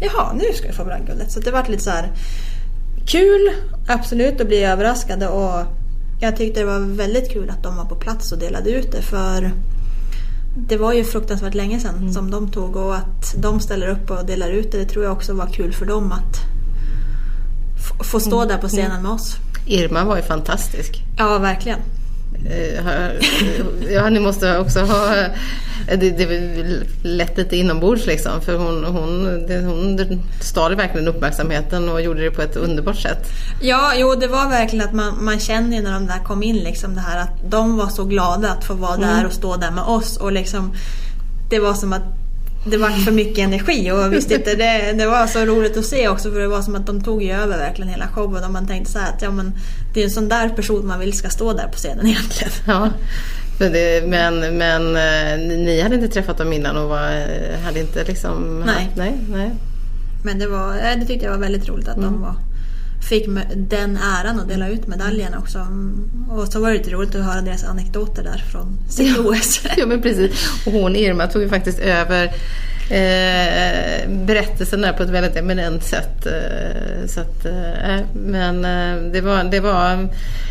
Jaha, 0.00 0.32
nu 0.32 0.44
ska 0.54 0.66
vi 0.68 0.72
få 0.72 0.84
brandguldet. 0.84 1.32
Så 1.32 1.40
det 1.40 1.50
var 1.50 1.64
lite 1.68 1.82
så 1.84 1.90
här 1.90 2.12
kul, 3.06 3.50
absolut, 3.88 4.40
att 4.40 4.46
bli 4.46 4.64
överraskade 4.64 5.28
och 5.28 5.66
jag 6.20 6.36
tyckte 6.36 6.60
det 6.60 6.66
var 6.66 6.78
väldigt 6.96 7.32
kul 7.32 7.50
att 7.50 7.62
de 7.62 7.76
var 7.76 7.84
på 7.84 7.94
plats 7.94 8.32
och 8.32 8.38
delade 8.38 8.70
ut 8.70 8.92
det 8.92 9.02
för 9.02 9.50
det 10.68 10.76
var 10.76 10.92
ju 10.92 11.04
fruktansvärt 11.04 11.54
länge 11.54 11.80
sedan 11.80 12.12
som 12.12 12.30
de 12.30 12.50
tog 12.50 12.76
och 12.76 12.96
att 12.96 13.34
de 13.36 13.60
ställer 13.60 13.88
upp 13.88 14.10
och 14.10 14.26
delar 14.26 14.50
ut 14.50 14.72
det, 14.72 14.78
det 14.78 14.84
tror 14.84 15.04
jag 15.04 15.12
också 15.12 15.32
var 15.34 15.46
kul 15.46 15.72
för 15.72 15.86
dem 15.86 16.12
att 16.12 16.36
få 18.06 18.20
stå 18.20 18.44
där 18.44 18.58
på 18.58 18.68
scenen 18.68 19.02
med 19.02 19.10
oss. 19.10 19.36
Irma 19.68 20.04
var 20.04 20.16
ju 20.16 20.22
fantastisk. 20.22 21.02
Ja, 21.18 21.38
verkligen. 21.38 21.78
Eh, 22.50 22.84
har- 22.84 23.12
Ja, 23.90 24.08
ni 24.10 24.20
måste 24.20 24.58
också 24.58 24.80
ha... 24.80 25.16
eh, 25.16 25.30
Det, 25.98 26.10
det 26.10 26.26
lätt 27.02 27.36
lite 27.38 27.56
inombords 27.56 28.06
liksom. 28.06 28.40
För 28.40 28.56
hon, 28.56 28.84
hon, 28.84 29.24
det, 29.46 29.58
hon 29.60 30.20
stal 30.40 30.74
verkligen 30.76 31.08
uppmärksamheten 31.08 31.88
och 31.88 32.02
gjorde 32.02 32.22
det 32.22 32.30
på 32.30 32.42
ett 32.42 32.56
underbart 32.56 32.96
sätt. 32.96 33.26
Ja, 33.60 33.92
jo 33.96 34.14
det 34.14 34.26
var 34.26 34.48
verkligen 34.48 34.84
att 34.88 34.94
man, 34.94 35.24
man 35.24 35.38
känner 35.40 35.76
ju 35.76 35.82
när 35.82 35.92
de 35.92 36.06
där 36.06 36.18
kom 36.24 36.42
in 36.42 36.56
liksom 36.56 36.94
det 36.94 37.00
här 37.00 37.22
att 37.22 37.50
de 37.50 37.76
var 37.76 37.88
så 37.88 38.04
glada 38.04 38.50
att 38.52 38.64
få 38.64 38.74
vara 38.74 38.96
där 38.96 39.26
och 39.26 39.32
stå 39.32 39.56
där 39.56 39.70
med 39.70 39.84
oss 39.84 40.16
och 40.16 40.32
liksom 40.32 40.72
det 41.50 41.58
var 41.58 41.74
som 41.74 41.92
att 41.92 42.02
det 42.70 42.76
var 42.76 42.90
för 42.90 43.12
mycket 43.12 43.38
energi 43.38 43.90
och 43.90 44.12
visst 44.12 44.30
inte, 44.30 44.54
det, 44.54 44.92
det 44.92 45.06
var 45.06 45.26
så 45.26 45.44
roligt 45.44 45.76
att 45.76 45.84
se 45.84 46.08
också 46.08 46.30
för 46.30 46.40
det 46.40 46.48
var 46.48 46.62
som 46.62 46.76
att 46.76 46.86
de 46.86 47.04
tog 47.04 47.22
ju 47.22 47.32
över 47.32 47.58
verkligen 47.58 47.90
hela 47.90 48.08
showen 48.08 48.44
och 48.44 48.50
man 48.50 48.66
tänkte 48.66 48.92
så 48.92 48.98
här 48.98 49.12
att 49.12 49.22
ja 49.22 49.30
men 49.30 49.52
det 49.94 50.00
är 50.00 50.04
en 50.04 50.10
sån 50.10 50.28
där 50.28 50.48
person 50.48 50.86
man 50.86 51.00
vill 51.00 51.12
ska 51.12 51.28
stå 51.28 51.52
där 51.52 51.68
på 51.68 51.76
scenen 51.76 52.06
egentligen. 52.06 52.52
Ja. 52.66 52.90
För 53.58 53.70
det, 53.70 54.08
men, 54.08 54.58
men 54.58 54.96
eh, 54.96 55.58
ni 55.58 55.80
hade 55.80 55.94
inte 55.94 56.08
träffat 56.08 56.38
dem 56.38 56.52
innan 56.52 56.76
och 56.76 56.88
var, 56.88 57.10
eh, 57.10 57.60
hade 57.64 57.80
inte 57.80 58.04
liksom... 58.04 58.62
Nej. 58.66 58.90
nej, 58.96 59.18
nej. 59.30 59.50
Men 60.24 60.38
det, 60.38 60.46
var, 60.46 60.74
eh, 60.74 60.98
det 61.00 61.06
tyckte 61.06 61.24
jag 61.24 61.32
var 61.32 61.38
väldigt 61.38 61.68
roligt 61.68 61.88
att 61.88 61.96
de 61.96 62.20
var, 62.20 62.34
fick 63.08 63.26
den 63.56 63.96
äran 63.96 64.40
att 64.40 64.48
dela 64.48 64.68
ut 64.68 64.86
medaljerna 64.86 65.38
också. 65.38 65.66
Och 66.30 66.48
så 66.52 66.60
var 66.60 66.70
det 66.70 66.78
lite 66.78 66.90
roligt 66.90 67.14
att 67.14 67.24
höra 67.24 67.40
deras 67.40 67.64
anekdoter 67.64 68.22
där 68.22 68.44
från 68.52 68.78
sitt 68.88 69.18
OS. 69.18 69.60
Ja 69.76 69.86
men 69.86 70.02
precis. 70.02 70.50
Och 70.66 70.72
hon 70.72 70.96
Irma 70.96 71.26
tog 71.26 71.42
ju 71.42 71.48
faktiskt 71.48 71.78
över 71.78 72.32
eh, 72.90 74.08
berättelsen 74.08 74.80
där 74.80 74.92
på 74.92 75.02
ett 75.02 75.10
väldigt 75.10 75.36
eminent 75.36 75.84
sätt. 75.84 76.26
Eh, 76.26 77.06
så 77.06 77.20
att, 77.20 77.46
eh, 77.46 78.06
men 78.14 78.64
eh, 78.64 79.12
det, 79.12 79.20
var, 79.20 79.44
det, 79.44 79.60
var, 79.60 80.08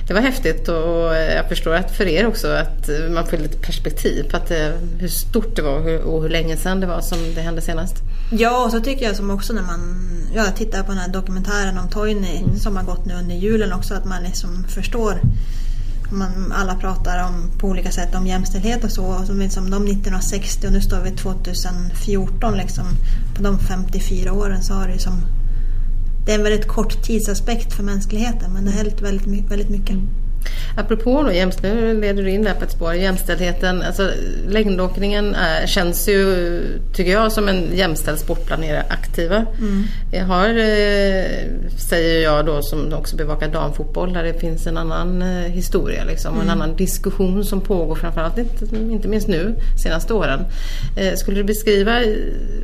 det 0.07 0.13
var 0.13 0.21
häftigt 0.21 0.67
och 0.67 1.15
jag 1.15 1.49
förstår 1.49 1.73
att 1.73 1.95
för 1.95 2.07
er 2.07 2.27
också 2.27 2.47
att 2.47 2.89
man 3.11 3.27
får 3.27 3.37
lite 3.37 3.57
perspektiv 3.57 4.29
på 4.31 4.37
att, 4.37 4.51
eh, 4.51 4.69
hur 4.99 5.07
stort 5.07 5.55
det 5.55 5.61
var 5.61 5.73
och 5.73 5.83
hur, 5.83 6.01
och 6.01 6.21
hur 6.21 6.29
länge 6.29 6.57
sedan 6.57 6.79
det 6.79 6.87
var 6.87 7.01
som 7.01 7.17
det 7.35 7.41
hände 7.41 7.61
senast. 7.61 7.95
Ja, 8.31 8.65
och 8.65 8.71
så 8.71 8.79
tycker 8.79 9.05
jag 9.05 9.15
som 9.15 9.31
också 9.31 9.53
när 9.53 9.61
man 9.61 10.07
ja, 10.35 10.45
tittar 10.57 10.83
på 10.83 10.91
den 10.91 11.01
här 11.01 11.09
dokumentären 11.09 11.77
om 11.77 11.89
Toini 11.89 12.43
som 12.59 12.77
har 12.77 12.83
gått 12.83 13.05
nu 13.05 13.13
under 13.13 13.35
julen 13.35 13.73
också 13.73 13.93
att 13.93 14.05
man 14.05 14.23
liksom 14.23 14.65
förstår 14.69 15.21
man, 16.11 16.51
alla 16.51 16.75
pratar 16.75 17.23
om 17.23 17.59
på 17.59 17.67
olika 17.67 17.91
sätt 17.91 18.15
om 18.15 18.27
jämställdhet 18.27 18.83
och 18.83 18.91
så. 18.91 19.05
Och 19.05 19.27
så 19.27 19.49
som 19.49 19.69
de 19.69 19.87
1960 19.87 20.67
och 20.67 20.73
nu 20.73 20.81
står 20.81 21.01
vi 21.01 21.11
2014 21.11 22.57
liksom. 22.57 22.85
På 23.35 23.43
de 23.43 23.59
54 23.59 24.33
åren 24.33 24.63
så 24.63 24.73
har 24.73 24.87
det 24.87 24.99
som 24.99 25.21
det 26.25 26.33
är 26.33 26.37
en 26.37 26.43
väldigt 26.43 26.67
kort 26.67 27.03
tidsaspekt 27.03 27.73
för 27.73 27.83
mänskligheten 27.83 28.53
men 28.53 28.65
det 28.65 28.71
har 28.71 28.77
hänt 28.77 29.01
väldigt, 29.01 29.51
väldigt 29.51 29.69
mycket. 29.69 29.95
Mm 29.95 30.26
apropå 30.77 31.23
då, 31.23 31.31
jämst, 31.31 31.63
nu 31.63 32.01
leder 32.01 32.23
du 32.23 32.29
in 32.29 32.43
där 32.43 32.53
på 32.53 32.63
ett 32.63 32.71
spår, 32.71 32.93
jämställdheten. 32.93 33.81
Alltså, 33.81 34.11
längdåkningen 34.47 35.35
är, 35.35 35.67
känns 35.67 36.09
ju, 36.09 36.61
tycker 36.93 37.11
jag, 37.11 37.31
som 37.31 37.47
en 37.47 37.75
jämställd 37.75 38.19
sport 38.19 38.47
bland 38.47 38.63
er 38.63 38.83
aktiva. 38.89 39.35
Mm. 39.35 39.83
Jag 40.11 40.25
har, 40.25 40.49
eh, 40.49 41.25
säger 41.77 42.23
jag 42.23 42.45
då 42.45 42.61
som 42.61 42.93
också 42.93 43.15
bevakar 43.15 43.47
damfotboll, 43.47 44.13
där 44.13 44.23
det 44.23 44.33
finns 44.33 44.67
en 44.67 44.77
annan 44.77 45.21
eh, 45.21 45.51
historia 45.51 46.03
liksom, 46.03 46.33
och 46.33 46.41
en 46.41 46.49
mm. 46.49 46.61
annan 46.61 46.75
diskussion 46.75 47.45
som 47.45 47.61
pågår 47.61 47.95
framförallt 47.95 48.37
inte, 48.37 48.75
inte 48.75 49.07
minst 49.07 49.27
nu, 49.27 49.55
senaste 49.83 50.13
åren. 50.13 50.39
Eh, 50.97 51.13
skulle 51.15 51.37
du 51.37 51.43
beskriva 51.43 51.99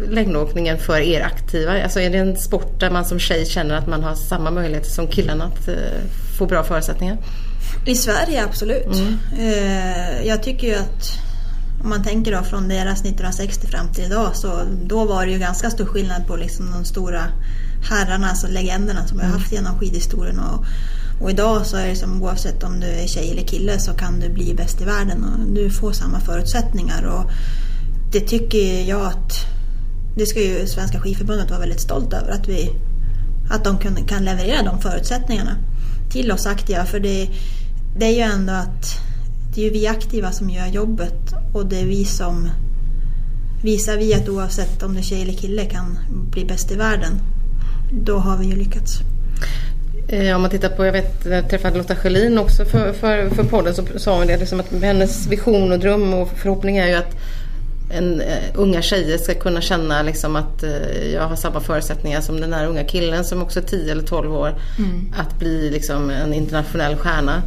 längdåkningen 0.10 0.78
för 0.78 1.00
er 1.00 1.22
aktiva? 1.22 1.84
Alltså 1.84 2.00
är 2.00 2.10
det 2.10 2.18
en 2.18 2.38
sport 2.38 2.80
där 2.80 2.90
man 2.90 3.06
som 3.06 3.20
tjej 3.20 3.46
känner 3.46 3.76
att 3.76 3.88
man 3.88 4.04
har 4.04 4.16
samma 4.16 4.52
möjligheter 4.52 4.90
som 4.90 5.08
killarna 5.08 5.46
att 5.46 5.70
få 6.38 6.46
bra 6.46 6.64
förutsättningar? 6.64 7.18
I 7.86 7.96
Sverige 7.96 8.44
absolut. 8.44 8.86
Mm. 8.86 9.18
Eh, 9.40 10.28
jag 10.28 10.44
tycker 10.44 10.68
ju 10.68 10.76
att 10.76 11.20
om 11.84 11.90
man 11.90 12.04
tänker 12.04 12.32
då 12.32 12.44
från 12.44 12.68
deras 12.68 13.00
1960 13.00 13.68
fram 13.68 13.94
till 13.94 14.04
idag 14.04 14.36
så 14.36 14.60
då 14.86 15.06
var 15.06 15.26
det 15.26 15.32
ju 15.32 15.40
ganska 15.40 15.70
stor 15.70 15.86
skillnad 15.86 16.28
på 16.28 16.36
liksom 16.36 16.72
de 16.72 16.86
stora 16.86 17.24
herrarna, 17.90 18.30
alltså 18.30 18.48
legenderna 18.48 19.08
som 19.08 19.18
vi 19.18 19.24
har 19.24 19.30
mm. 19.30 19.40
haft 19.40 19.52
genom 19.52 19.80
skidhistorien. 19.80 20.40
Och, 20.40 20.66
och 21.22 21.30
idag 21.30 21.66
så 21.66 21.78
är 21.78 21.88
det 21.88 21.96
som 21.96 22.24
oavsett 22.24 22.64
om 22.64 22.80
du 22.80 22.88
är 22.88 23.08
tjej 23.08 23.32
eller 23.32 23.44
kille 23.44 23.80
så 23.80 23.94
kan 23.94 24.20
du 24.20 24.30
bli 24.30 24.54
bäst 24.54 24.82
i 24.82 24.86
världen 24.86 25.24
och 25.24 25.54
du 25.54 25.70
får 25.70 25.92
samma 25.92 26.20
förutsättningar. 26.20 27.04
Och 27.04 27.32
det 28.12 28.20
tycker 28.20 28.90
jag 28.90 29.06
att 29.06 29.46
det 30.18 30.26
ska 30.26 30.42
ju 30.42 30.68
Svenska 30.68 31.00
skidförbundet 31.00 31.50
vara 31.50 31.60
väldigt 31.60 31.82
stolt 31.82 32.14
över 32.14 32.32
att, 32.32 32.48
vi, 32.48 32.70
att 33.50 33.64
de 33.64 33.78
kan, 33.78 33.96
kan 33.96 34.26
leverera 34.26 34.64
de 34.64 34.82
förutsättningarna 34.82 35.56
till 36.12 36.32
oss 36.32 36.46
aktiva. 36.46 36.86
För 36.86 37.00
det, 37.00 37.30
det 37.98 38.06
är 38.06 38.12
ju 38.12 38.20
ändå 38.20 38.54
att 38.54 39.00
det 39.56 39.62
är 39.62 39.66
ju 39.66 39.72
vi 39.72 39.88
aktiva 39.88 40.32
som 40.32 40.50
gör 40.50 40.68
jobbet 40.68 41.34
och 41.54 41.66
det 41.66 41.80
är 41.80 41.86
vi 41.86 42.06
som 42.06 42.50
visar 43.64 43.98
vi 43.98 44.14
att 44.14 44.30
oavsett 44.30 44.84
om 44.84 44.94
det 44.94 45.00
är 45.00 45.04
tjej 45.04 45.22
eller 45.22 45.34
kille 45.34 45.66
kan 45.66 46.00
bli 46.32 46.46
bäst 46.46 46.72
i 46.72 46.76
världen, 46.76 47.20
då 47.92 48.18
har 48.18 48.38
vi 48.38 48.46
ju 48.46 48.56
lyckats. 48.56 49.00
Eh, 50.08 50.36
om 50.36 50.42
man 50.42 50.52
tittar 50.52 50.70
på, 50.70 50.86
jag 50.86 50.94
vet, 50.94 51.26
jag 51.26 51.50
träffade 51.50 51.78
Lotta 51.78 51.96
Schelin 51.96 52.38
också 52.38 52.66
för, 52.66 52.94
för, 52.94 53.30
för 53.30 53.44
podden 53.44 53.76
så 53.76 53.84
sa 53.96 54.18
hon 54.18 54.28
det 54.28 54.38
liksom 54.38 54.60
att 54.60 54.72
hennes 54.72 55.28
vision 55.28 55.72
och 55.72 55.80
dröm 55.80 56.14
och 56.14 56.30
förhoppning 56.30 56.78
är 56.78 56.88
ju 56.88 56.94
att 56.94 57.16
en, 57.92 58.22
uh, 58.22 58.28
unga 58.54 58.82
tjejer 58.82 59.18
ska 59.18 59.34
kunna 59.34 59.62
känna 59.62 60.02
liksom 60.02 60.36
att 60.36 60.64
uh, 60.64 61.14
jag 61.14 61.28
har 61.28 61.36
samma 61.36 61.60
förutsättningar 61.60 62.22
som 62.22 62.42
den 62.42 62.54
här 62.54 62.68
unga 62.68 62.84
killen 62.84 63.24
som 63.24 63.42
också 63.42 63.60
är 63.60 63.64
10 63.64 63.92
eller 63.92 64.04
12 64.04 64.36
år. 64.36 64.56
Mm. 64.78 65.14
Att 65.18 65.40
bli 65.40 65.70
liksom 65.72 66.10
en 66.10 66.34
internationell 66.34 66.96
stjärna. 66.96 67.42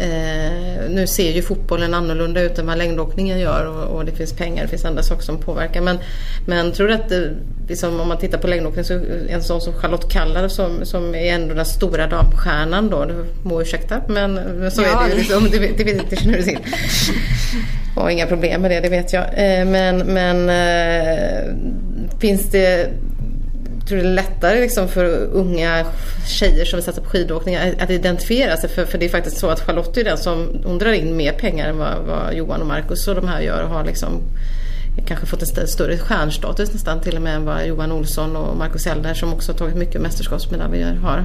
Eh, 0.00 0.90
nu 0.90 1.06
ser 1.06 1.30
ju 1.30 1.42
fotbollen 1.42 1.94
annorlunda 1.94 2.40
ut 2.40 2.58
än 2.58 2.66
vad 2.66 2.78
längdåkningen 2.78 3.38
gör 3.38 3.66
och, 3.66 3.96
och, 3.96 4.04
det 4.04 4.12
finns 4.12 4.32
pengar, 4.32 4.62
det 4.62 4.68
finns 4.68 4.84
andra 4.84 5.02
saker 5.02 5.22
som 5.22 5.38
påverkar. 5.38 5.80
Men, 5.80 5.98
men 6.46 6.72
tror 6.72 6.88
du 6.88 6.94
att 6.94 7.08
det, 7.08 7.30
liksom, 7.68 8.00
om 8.00 8.08
man 8.08 8.18
tittar 8.18 8.38
på 8.38 8.46
längdåkning 8.46 8.84
så 8.84 9.00
en 9.28 9.42
sån 9.42 9.60
som 9.60 9.72
Charlotte 9.72 10.12
Kalla 10.12 10.48
som, 10.48 10.84
som 10.84 11.14
är 11.14 11.34
ändå 11.34 11.54
den 11.54 11.64
stora 11.64 12.06
damstjärnan 12.06 12.90
då, 12.90 13.04
du 13.04 13.24
må 13.42 13.62
ursäkta 13.62 14.02
men, 14.08 14.34
men 14.34 14.70
så 14.70 14.82
ja, 14.82 15.04
är 15.04 15.08
det 15.08 15.14
ju. 15.14 15.18
Liksom, 15.18 15.48
det, 15.50 15.58
det, 15.58 15.84
det, 15.84 16.02
det 16.10 16.16
känner 16.16 16.36
du 16.36 16.42
till. 16.42 16.58
har 17.96 18.10
inga 18.10 18.26
problem 18.26 18.62
med 18.62 18.70
det, 18.70 18.80
det 18.80 18.88
vet 18.88 19.12
jag. 19.12 19.24
Eh, 19.24 19.64
men, 19.64 19.98
men 19.98 20.48
eh, 20.48 21.54
finns 22.20 22.50
det 22.50 22.90
tror 23.90 24.02
det 24.02 24.08
är 24.08 24.14
lättare 24.14 24.60
liksom 24.60 24.88
för 24.88 25.04
unga 25.32 25.86
tjejer 26.26 26.64
som 26.64 26.76
vill 26.76 26.84
satsa 26.84 27.00
på 27.00 27.10
skidåkning 27.10 27.56
att 27.56 27.90
identifiera 27.90 28.56
sig. 28.56 28.70
För, 28.70 28.84
för 28.84 28.98
det 28.98 29.04
är 29.04 29.08
faktiskt 29.08 29.38
så 29.38 29.48
att 29.48 29.60
Charlotte 29.60 29.96
är 29.96 30.04
den 30.04 30.18
som 30.18 30.62
hon 30.64 30.78
drar 30.78 30.92
in 30.92 31.16
mer 31.16 31.32
pengar 31.32 31.68
än 31.68 31.78
vad, 31.78 31.98
vad 32.06 32.34
Johan 32.34 32.60
och 32.60 32.66
Marcus 32.66 33.08
och 33.08 33.14
de 33.14 33.28
här 33.28 33.40
gör. 33.40 33.62
Och 33.62 33.68
har 33.68 33.84
liksom 33.84 34.22
kanske 35.06 35.26
fått 35.26 35.58
en 35.58 35.68
större 35.68 35.98
stjärnstatus 35.98 36.72
nästan 36.72 37.00
till 37.00 37.16
och 37.16 37.22
med 37.22 37.34
än 37.34 37.44
vad 37.44 37.66
Johan 37.66 37.92
Olsson 37.92 38.36
och 38.36 38.56
Marcus 38.56 38.86
Elder 38.86 39.14
som 39.14 39.32
också 39.32 39.52
har 39.52 39.58
tagit 39.58 39.76
mycket 39.76 40.00
mästerskapsmedaljer 40.00 40.94
har. 40.94 41.24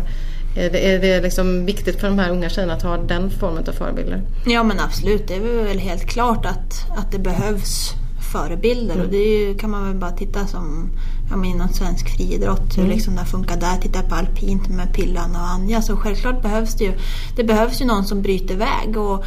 Eh, 0.55 0.65
är 0.65 0.69
det, 0.69 0.93
är 0.93 0.99
det 0.99 1.21
liksom 1.21 1.65
viktigt 1.65 1.99
för 1.99 2.07
de 2.07 2.19
här 2.19 2.29
unga 2.29 2.49
tjejerna 2.49 2.73
att 2.73 2.83
ha 2.83 2.97
den 2.97 3.29
formen 3.29 3.63
av 3.67 3.71
förebilder? 3.71 4.21
Ja 4.45 4.63
men 4.63 4.79
absolut, 4.79 5.27
det 5.27 5.35
är 5.35 5.63
väl 5.63 5.79
helt 5.79 6.05
klart 6.05 6.45
att, 6.45 6.97
att 6.97 7.11
det 7.11 7.19
behövs 7.19 7.93
förebilder 8.35 8.93
mm. 8.93 9.05
och 9.05 9.11
det 9.11 9.17
ju, 9.17 9.57
kan 9.57 9.69
man 9.69 9.87
väl 9.87 9.95
bara 9.95 10.11
titta 10.11 10.47
som 10.47 10.89
ja, 11.29 11.35
men 11.35 11.45
inom 11.45 11.69
svensk 11.69 12.09
friidrott, 12.09 12.77
mm. 12.77 12.87
hur 12.87 12.95
liksom 12.95 13.15
det 13.15 13.25
funkar 13.25 13.57
där. 13.57 13.77
Titta 13.81 14.01
på 14.01 14.15
alpint 14.15 14.69
med 14.69 14.93
Pillan 14.93 15.31
och 15.31 15.47
Anja. 15.47 15.81
Så 15.81 15.97
självklart 15.97 16.41
behövs 16.41 16.75
det 16.75 16.83
ju, 16.83 16.93
det 17.35 17.43
behövs 17.43 17.81
ju 17.81 17.85
någon 17.85 18.05
som 18.05 18.21
bryter 18.21 18.55
väg. 18.55 18.97
Och 18.97 19.23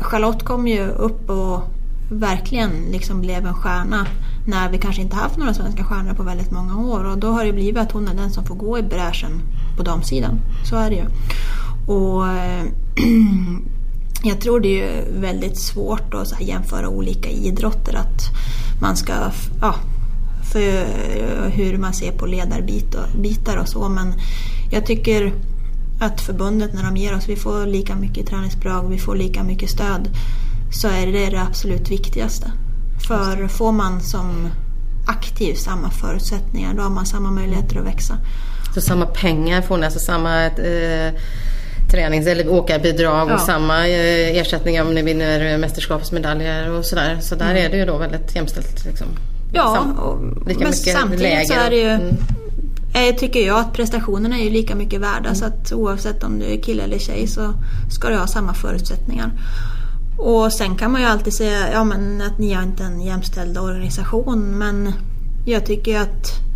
Charlotte 0.00 0.44
kom 0.44 0.68
ju 0.68 0.88
upp 0.88 1.30
och 1.30 1.62
verkligen 2.10 2.70
liksom 2.90 3.20
blev 3.20 3.46
en 3.46 3.54
stjärna 3.54 4.06
när 4.46 4.70
vi 4.70 4.78
kanske 4.78 5.02
inte 5.02 5.16
haft 5.16 5.36
några 5.36 5.54
svenska 5.54 5.84
stjärnor 5.84 6.14
på 6.14 6.22
väldigt 6.22 6.50
många 6.50 6.76
år. 6.78 7.04
Och 7.04 7.18
då 7.18 7.28
har 7.28 7.44
det 7.44 7.52
blivit 7.52 7.78
att 7.78 7.92
hon 7.92 8.08
är 8.08 8.14
den 8.14 8.30
som 8.30 8.44
får 8.44 8.54
gå 8.54 8.78
i 8.78 8.82
bräschen 8.82 9.40
på 9.76 9.82
damsidan. 9.82 10.40
Så 10.70 10.76
är 10.76 10.90
det 10.90 10.96
ju. 10.96 11.06
Och 11.94 12.24
jag 14.22 14.40
tror 14.40 14.60
det 14.60 14.80
är 14.82 15.04
väldigt 15.20 15.58
svårt 15.58 16.14
att 16.14 16.40
jämföra 16.40 16.88
olika 16.88 17.28
idrotter. 17.28 17.94
Att 17.94 18.22
man 18.80 18.96
ska 18.96 19.12
ja, 19.60 19.74
för 20.52 20.86
hur 21.50 21.78
man 21.78 21.94
ser 21.94 22.12
på 22.12 22.26
ledarbitar 22.26 23.56
och 23.56 23.68
så. 23.68 23.88
Men 23.88 24.14
jag 24.70 24.86
tycker 24.86 25.34
att 26.00 26.20
förbundet 26.20 26.74
när 26.74 26.84
de 26.84 26.96
ger 26.96 27.16
oss, 27.16 27.28
vi 27.28 27.36
får 27.36 27.66
lika 27.66 27.94
mycket 27.94 28.26
träningsbidrag, 28.26 28.88
vi 28.88 28.98
får 28.98 29.16
lika 29.16 29.42
mycket 29.42 29.70
stöd, 29.70 30.08
så 30.72 30.88
är 30.88 31.06
det 31.06 31.30
det 31.30 31.42
absolut 31.42 31.90
viktigaste. 31.90 32.52
För 33.08 33.48
får 33.48 33.72
man 33.72 34.00
som 34.00 34.48
aktiv 35.06 35.54
samma 35.54 35.90
förutsättningar, 35.90 36.74
då 36.74 36.82
har 36.82 36.90
man 36.90 37.06
samma 37.06 37.30
möjligheter 37.30 37.78
att 37.78 37.86
växa. 37.86 38.18
Så 38.74 38.80
samma 38.80 39.06
pengar 39.06 39.62
får 39.62 39.78
ni, 39.78 39.84
alltså 39.84 40.00
samma 40.00 40.46
eh, 40.46 41.12
tränings 41.90 42.26
eller 42.26 42.48
åkarbidrag 42.48 43.30
ja. 43.30 43.34
och 43.34 43.40
samma 43.40 43.88
eh, 43.88 44.36
ersättning 44.36 44.82
om 44.82 44.94
ni 44.94 45.02
vinner 45.02 45.58
mästerskapsmedaljer 45.58 46.70
och 46.70 46.84
sådär. 46.84 47.18
Så 47.20 47.34
där 47.34 47.50
mm. 47.50 47.64
är 47.64 47.68
det 47.68 47.76
ju 47.76 47.84
då 47.84 47.98
väldigt 47.98 48.36
jämställt. 48.36 48.84
Liksom. 48.84 49.06
Ja, 49.52 49.86
och, 49.98 50.18
men 50.46 50.72
samtidigt 50.72 51.20
läger. 51.20 51.44
så 51.44 51.54
är 51.54 51.70
det 51.70 51.76
ju 51.76 51.88
mm. 51.88 52.16
Eh, 52.94 53.14
tycker 53.14 53.46
jag 53.46 53.58
att 53.58 53.72
prestationerna 53.72 54.38
är 54.38 54.44
ju 54.44 54.50
lika 54.50 54.74
mycket 54.74 55.00
värda 55.00 55.28
mm. 55.28 55.34
så 55.34 55.44
att 55.44 55.72
oavsett 55.72 56.24
om 56.24 56.38
du 56.38 56.44
är 56.44 56.62
kille 56.62 56.82
eller 56.82 56.98
tjej 56.98 57.26
så 57.26 57.54
ska 57.90 58.08
du 58.08 58.16
ha 58.16 58.26
samma 58.26 58.54
förutsättningar. 58.54 59.30
Och 60.18 60.52
sen 60.52 60.76
kan 60.76 60.92
man 60.92 61.00
ju 61.00 61.06
alltid 61.06 61.32
säga 61.32 61.72
ja, 61.72 61.84
men 61.84 62.22
att 62.22 62.38
ni 62.38 62.52
har 62.52 62.62
inte 62.62 62.84
en 62.84 63.00
jämställd 63.00 63.58
organisation 63.58 64.58
men 64.58 64.92
jag 65.46 65.66
tycker 65.66 66.00
att 66.00 66.47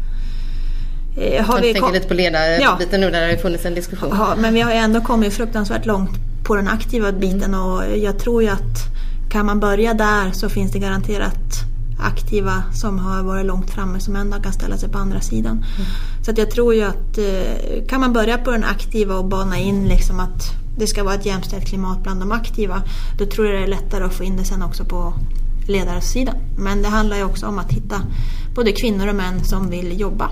eh, 1.16 1.44
har 1.44 1.54
jag 1.54 1.62
vi 1.62 1.72
tänker 1.72 1.92
lite 1.92 2.08
på 2.08 2.14
ledarbiten 2.14 2.88
ja. 2.90 2.98
nu 2.98 3.10
där 3.10 3.26
det 3.26 3.32
har 3.32 3.36
funnits 3.36 3.64
en 3.64 3.74
diskussion. 3.74 4.10
Ja, 4.12 4.34
men 4.38 4.54
vi 4.54 4.60
har 4.60 4.70
ju 4.70 4.76
ändå 4.76 5.00
kommit 5.00 5.34
fruktansvärt 5.34 5.86
långt 5.86 6.10
på 6.44 6.56
den 6.56 6.68
aktiva 6.68 7.12
biten 7.12 7.54
och 7.54 7.98
jag 7.98 8.18
tror 8.18 8.42
ju 8.42 8.48
att 8.48 8.92
kan 9.30 9.46
man 9.46 9.60
börja 9.60 9.94
där 9.94 10.30
så 10.32 10.48
finns 10.48 10.72
det 10.72 10.78
garanterat 10.78 11.72
aktiva 12.02 12.62
som 12.74 12.98
har 12.98 13.22
varit 13.22 13.46
långt 13.46 13.70
framme 13.70 14.00
som 14.00 14.16
ändå 14.16 14.40
kan 14.40 14.52
ställa 14.52 14.76
sig 14.76 14.88
på 14.88 14.98
andra 14.98 15.20
sidan. 15.20 15.52
Mm. 15.52 15.88
Så 16.24 16.30
att 16.30 16.38
jag 16.38 16.50
tror 16.50 16.74
ju 16.74 16.82
att 16.82 17.18
eh, 17.18 17.86
kan 17.88 18.00
man 18.00 18.12
börja 18.12 18.38
på 18.38 18.50
den 18.50 18.64
aktiva 18.64 19.14
och 19.14 19.24
bana 19.24 19.58
in 19.58 19.88
liksom 19.88 20.20
att 20.20 20.42
det 20.78 20.86
ska 20.86 21.04
vara 21.04 21.14
ett 21.14 21.26
jämställt 21.26 21.66
klimat 21.66 22.02
bland 22.02 22.20
de 22.20 22.32
aktiva, 22.32 22.82
då 23.18 23.26
tror 23.26 23.46
jag 23.46 23.56
det 23.56 23.64
är 23.64 23.68
lättare 23.68 24.04
att 24.04 24.14
få 24.14 24.24
in 24.24 24.36
det 24.36 24.44
sen 24.44 24.62
också 24.62 24.84
på 24.84 25.14
ledarsidan. 25.68 26.34
Men 26.58 26.82
det 26.82 26.88
handlar 26.88 27.16
ju 27.16 27.24
också 27.24 27.46
om 27.46 27.58
att 27.58 27.72
hitta 27.72 28.02
både 28.54 28.72
kvinnor 28.72 29.08
och 29.08 29.14
män 29.14 29.44
som 29.44 29.70
vill 29.70 30.00
jobba. 30.00 30.30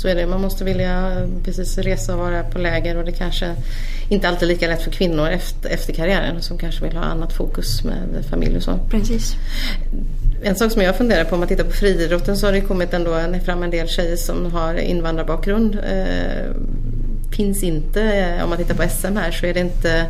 Så 0.00 0.08
är 0.08 0.14
det, 0.14 0.26
man 0.26 0.40
måste 0.40 0.64
vilja 0.64 1.26
precis 1.44 1.78
resa 1.78 2.12
och 2.12 2.18
vara 2.18 2.42
på 2.42 2.58
läger 2.58 2.96
och 2.96 3.04
det 3.04 3.12
kanske 3.12 3.54
inte 4.08 4.28
alltid 4.28 4.42
är 4.42 4.52
lika 4.52 4.68
lätt 4.68 4.82
för 4.82 4.90
kvinnor 4.90 5.28
efter, 5.28 5.70
efter 5.70 5.92
karriären 5.92 6.42
som 6.42 6.58
kanske 6.58 6.84
vill 6.84 6.96
ha 6.96 7.04
annat 7.04 7.32
fokus 7.32 7.84
med 7.84 8.24
familj 8.30 8.56
och 8.56 8.62
så. 8.62 8.78
Precis. 8.90 9.34
En 10.42 10.56
sak 10.56 10.72
som 10.72 10.82
jag 10.82 10.96
funderar 10.96 11.24
på 11.24 11.34
om 11.34 11.40
man 11.40 11.48
tittar 11.48 11.64
på 11.64 11.70
friidrotten 11.70 12.36
så 12.36 12.46
har 12.46 12.52
det 12.52 12.60
kommit 12.60 12.94
ändå 12.94 13.18
fram 13.44 13.62
en 13.62 13.70
del 13.70 13.88
tjejer 13.88 14.16
som 14.16 14.52
har 14.52 14.74
invandrarbakgrund. 14.74 15.74
Eh, 15.74 16.50
finns 17.36 17.62
inte, 17.62 18.02
eh, 18.02 18.44
om 18.44 18.48
man 18.48 18.58
tittar 18.58 18.74
på 18.74 18.82
SM 18.82 19.16
här 19.16 19.30
så 19.30 19.46
är 19.46 19.54
det 19.54 19.60
inte 19.60 20.06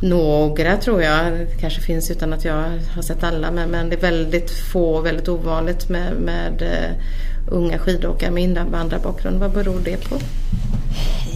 några 0.00 0.76
tror 0.76 1.02
jag, 1.02 1.32
det 1.32 1.60
kanske 1.60 1.80
finns 1.80 2.10
utan 2.10 2.32
att 2.32 2.44
jag 2.44 2.64
har 2.94 3.02
sett 3.02 3.24
alla 3.24 3.50
men, 3.50 3.70
men 3.70 3.88
det 3.88 3.96
är 3.96 4.00
väldigt 4.00 4.50
få, 4.50 5.00
väldigt 5.00 5.28
ovanligt 5.28 5.88
med, 5.88 6.12
med 6.12 6.62
uh, 6.62 7.02
unga 7.54 7.78
skidåkare 7.78 8.30
med 8.30 8.42
invandrarbakgrund. 8.42 9.40
Vad 9.40 9.50
beror 9.50 9.80
det 9.84 10.08
på? 10.08 10.18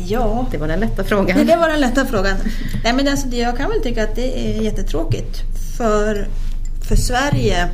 Ja, 0.07 0.47
det 0.51 0.59
var 0.59 0.69
den 0.69 0.81
lätta 0.81 1.05
frågan. 1.05 1.39
Det 1.47 1.57
var 1.57 1.69
den 1.69 1.81
lätta 1.81 2.07
frågan. 2.07 2.37
Nej, 2.85 2.93
men 2.93 3.09
alltså, 3.09 3.29
jag 3.29 3.57
kan 3.57 3.71
väl 3.71 3.83
tycka 3.83 4.05
att 4.05 4.17
det 4.17 4.59
är 4.59 4.63
jättetråkigt. 4.63 5.43
För, 5.77 6.29
för 6.89 6.97
Sverige 6.97 7.69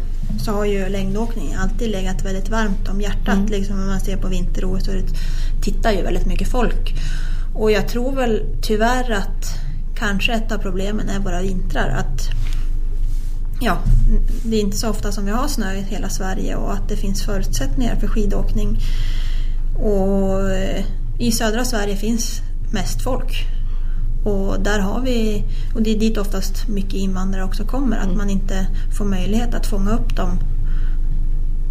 så 0.45 0.53
har 0.53 0.65
ju 0.65 0.89
längdåkning 0.89 1.55
alltid 1.59 1.91
legat 1.91 2.25
väldigt 2.25 2.49
varmt 2.49 2.89
om 2.89 3.01
hjärtat. 3.01 3.35
Mm. 3.35 3.47
Liksom 3.47 3.81
när 3.81 3.87
man 3.87 4.01
ser 4.01 4.17
på 4.17 4.29
vinter-OS 4.29 4.85
så 4.85 4.93
tittar 5.63 5.93
ju 5.93 6.03
väldigt 6.03 6.27
mycket 6.27 6.49
folk. 6.49 6.95
Och 7.55 7.71
jag 7.71 7.89
tror 7.89 8.13
väl 8.13 8.43
tyvärr 8.63 9.13
att 9.13 9.66
kanske 9.99 10.33
ett 10.33 10.53
av 10.53 10.59
problemen 10.59 11.09
är 11.09 11.19
våra 11.19 11.43
vintrar. 11.43 11.89
Att 11.89 12.29
ja, 13.61 13.79
det 14.45 14.57
är 14.57 14.61
inte 14.61 14.77
så 14.77 14.91
ofta 14.91 15.13
som 15.13 15.25
vi 15.25 15.31
har 15.31 15.49
snö 15.49 15.75
i 15.75 15.83
hela 15.83 16.09
Sverige 16.09 16.57
och 16.57 16.73
att 16.73 16.89
det 16.89 16.97
finns 16.97 17.23
förutsättningar 17.23 17.97
för 17.97 18.07
skidåkning. 18.07 18.79
Och 19.79 20.51
eh, 20.51 20.85
i 21.19 21.33
södra 21.33 21.65
Sverige 21.65 21.97
finns 21.97 22.41
mest 22.73 23.03
folk. 23.03 23.47
Och 24.25 24.61
där 24.61 24.79
har 24.79 25.01
vi, 25.01 25.45
och 25.75 25.83
det 25.83 25.91
är 25.91 25.99
dit 25.99 26.19
oftast 26.19 26.69
mycket 26.69 26.95
invandrare 26.95 27.45
också 27.45 27.65
kommer, 27.65 27.97
att 27.97 28.17
man 28.17 28.31
inte 28.31 28.67
får 28.99 29.05
möjlighet 29.05 29.55
att 29.55 29.67
fånga 29.67 29.91
upp 29.91 30.17
dem 30.17 30.39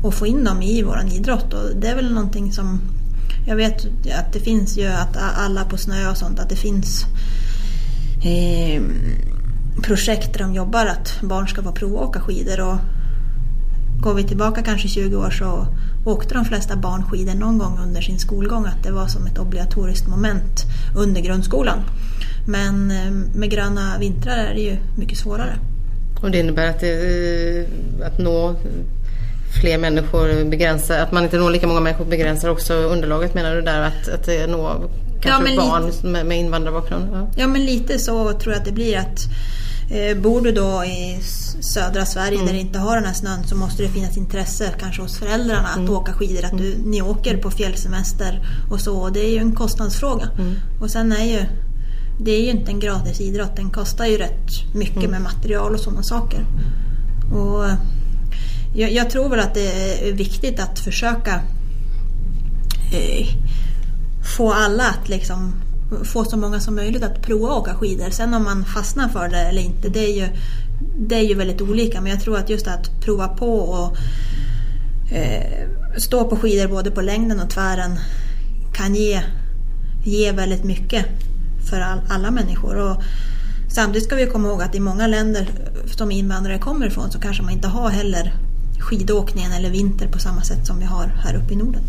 och 0.04 0.14
få 0.14 0.28
in 0.28 0.44
dem 0.44 0.62
i 0.62 0.82
våran 0.82 1.08
idrott. 1.08 1.54
Och 1.54 1.76
det 1.76 1.88
är 1.88 1.96
väl 1.96 2.14
någonting 2.14 2.54
som, 2.54 2.82
jag 3.48 3.56
vet 3.56 3.86
att 4.20 4.34
det 4.34 4.40
finns 4.40 4.78
ju 4.78 4.86
att 4.86 5.18
alla 5.18 5.66
på 5.66 5.78
snö 5.78 6.10
och 6.10 6.18
sånt, 6.18 6.40
att 6.40 6.50
det 6.50 6.56
finns 6.56 7.06
eh, 8.24 8.82
projekt 9.84 10.34
där 10.34 10.40
de 10.40 10.54
jobbar 10.54 10.86
att 10.86 11.22
barn 11.22 11.48
ska 11.48 11.64
få 11.64 11.72
prova 11.72 12.00
att 12.00 12.10
åka 12.10 12.20
skidor. 12.20 12.62
Och 12.62 12.78
går 14.02 14.14
vi 14.14 14.24
tillbaka 14.24 14.62
kanske 14.62 14.88
20 14.88 15.16
år 15.16 15.30
så 15.30 15.68
åkte 16.06 16.34
de 16.34 16.46
flesta 16.46 16.76
barn 16.76 17.04
skidor 17.04 17.34
någon 17.34 17.58
gång 17.58 17.80
under 17.84 18.02
sin 18.02 18.20
skolgång. 18.20 18.66
Att 18.66 18.84
det 18.84 18.92
var 18.92 19.08
som 19.08 19.26
ett 19.26 19.38
obligatoriskt 19.38 20.08
moment 20.08 20.64
under 20.96 21.22
grundskolan. 21.22 21.80
Men 22.48 22.92
ehm, 22.92 23.26
med 23.36 23.50
gröna 23.50 23.98
vintrar 24.00 24.38
är 24.38 24.54
det 24.54 24.62
ju 24.62 24.78
mycket 24.98 25.18
svårare. 25.18 25.56
Och 26.22 26.32
det 26.32 26.40
innebär 26.40 26.70
att, 26.70 26.80
det, 26.80 27.60
eh, 27.60 28.08
att 28.08 28.20
nå 28.20 28.56
fler 29.62 29.78
människor 29.78 30.50
begränsar, 30.50 31.00
att 31.00 31.12
man 31.12 31.24
inte 31.24 31.38
når 31.38 31.50
lika 31.50 31.68
många 31.68 31.80
människor 31.80 32.06
begränsar 32.06 32.50
också 32.50 32.74
underlaget 32.74 33.34
menar 33.34 33.56
du 33.56 33.62
där? 33.62 33.82
Att, 33.82 34.08
att 34.10 34.50
nå 34.50 34.90
kanske 35.26 35.54
ja, 35.54 35.62
barn 35.62 35.86
lite, 35.86 36.08
med, 36.08 36.26
med 36.26 36.40
invandrarbakgrund? 36.40 37.10
Ja. 37.14 37.28
ja 37.36 37.48
men 37.48 37.66
lite 37.66 38.00
så 38.00 38.34
tror 38.34 38.54
jag 38.54 38.60
att 38.60 38.66
det 38.66 38.72
blir 38.72 38.98
att 38.98 39.20
eh, 39.92 40.18
Bor 40.18 40.42
du 40.42 40.52
då 40.52 40.86
i 40.86 41.20
södra 41.60 42.06
Sverige 42.06 42.36
mm. 42.36 42.46
där 42.46 42.54
det 42.54 42.60
inte 42.60 42.80
har 42.80 42.96
den 42.96 43.06
här 43.06 43.14
snön 43.14 43.44
så 43.48 43.56
måste 43.56 43.84
det 43.84 43.90
finnas 43.90 44.18
intresse 44.18 44.74
kanske 44.80 45.02
hos 45.02 45.18
föräldrarna 45.18 45.68
att 45.68 45.78
mm. 45.78 45.94
åka 45.94 46.14
skidor. 46.14 46.46
Att 46.46 46.58
du, 46.58 46.74
mm. 46.74 46.92
ni 46.92 47.02
åker 47.02 47.38
på 47.38 47.52
fjällsemester 47.52 48.48
och 48.72 48.82
så. 48.82 48.98
Och 48.98 49.14
det 49.14 49.20
är 49.20 49.30
ju 49.30 49.38
en 49.38 49.56
kostnadsfråga. 49.56 50.30
Mm. 50.38 50.54
Och 50.82 50.92
sen 50.92 51.12
är 51.12 51.26
ju 51.26 51.46
det 52.20 52.32
är 52.32 52.42
ju 52.42 52.50
inte 52.50 52.72
en 52.72 52.80
gratis 52.80 53.22
idrott. 53.22 53.56
Den 53.56 53.70
kostar 53.70 54.06
ju 54.06 54.18
rätt 54.18 54.74
mycket 54.76 54.98
mm. 54.98 55.12
med 55.12 55.22
material 55.22 55.74
och 55.74 55.80
sådana 55.80 56.04
saker. 56.04 56.46
Och 57.34 57.66
jag, 58.76 58.92
jag, 58.92 59.10
tror 59.10 59.30
väl 59.30 59.40
att 59.40 59.54
det 59.54 59.68
är 60.10 60.14
viktigt 60.14 60.60
att 60.60 60.80
försöka 60.80 61.42
eh, 62.94 63.28
få 64.26 64.54
alla 64.54 64.84
att 64.84 65.10
liksom 65.10 65.54
få 66.04 66.26
så 66.26 66.38
många 66.38 66.60
som 66.60 66.76
möjligt 66.76 67.04
att 67.04 67.22
prova 67.22 67.48
att 67.48 67.58
åka 67.58 67.76
skidor. 67.76 68.10
Sen 68.10 68.34
om 68.34 68.44
man 68.44 68.66
fastnar 68.66 69.10
för 69.10 69.30
det 69.30 69.38
eller 69.38 69.62
inte, 69.62 69.90
det 69.90 70.00
är 70.00 70.16
ju, 70.16 70.28
det 70.98 71.16
är 71.16 71.24
ju 71.24 71.36
väldigt 71.36 71.62
olika. 71.62 72.02
Men 72.02 72.12
jag 72.12 72.22
tror 72.22 72.38
att 72.38 72.50
just 72.50 72.68
att 72.68 73.02
prova 73.02 73.28
på 73.28 73.60
och 73.60 73.98
eh, 75.14 75.68
stå 75.98 76.30
på 76.30 76.36
skidor 76.36 76.68
både 76.68 76.92
på 76.92 77.02
längden 77.02 77.40
och 77.40 77.50
tvären 77.50 78.00
kan 78.74 78.96
ge, 78.96 79.22
ge 80.06 80.32
väldigt 80.32 80.64
mycket 80.64 81.06
för 81.70 81.82
all, 81.82 82.00
alla 82.10 82.32
människor. 82.32 82.76
Och 82.76 83.04
samtidigt 83.70 84.08
ska 84.08 84.16
vi 84.16 84.26
komma 84.26 84.48
ihåg 84.48 84.62
att 84.62 84.76
i 84.76 84.80
många 84.80 85.08
länder 85.08 85.50
som 85.86 86.12
invandrare 86.12 86.60
kommer 86.60 86.88
ifrån 86.88 87.12
så 87.12 87.20
kanske 87.20 87.44
man 87.44 87.54
inte 87.54 87.68
har 87.68 87.90
heller 87.90 88.34
skidåkningen 88.80 89.52
eller 89.52 89.70
vinter 89.70 90.08
på 90.08 90.20
samma 90.20 90.42
sätt 90.42 90.68
som 90.68 90.80
vi 90.80 90.86
har 90.86 91.08
här 91.08 91.36
uppe 91.36 91.54
i 91.54 91.58
Norden. 91.58 91.84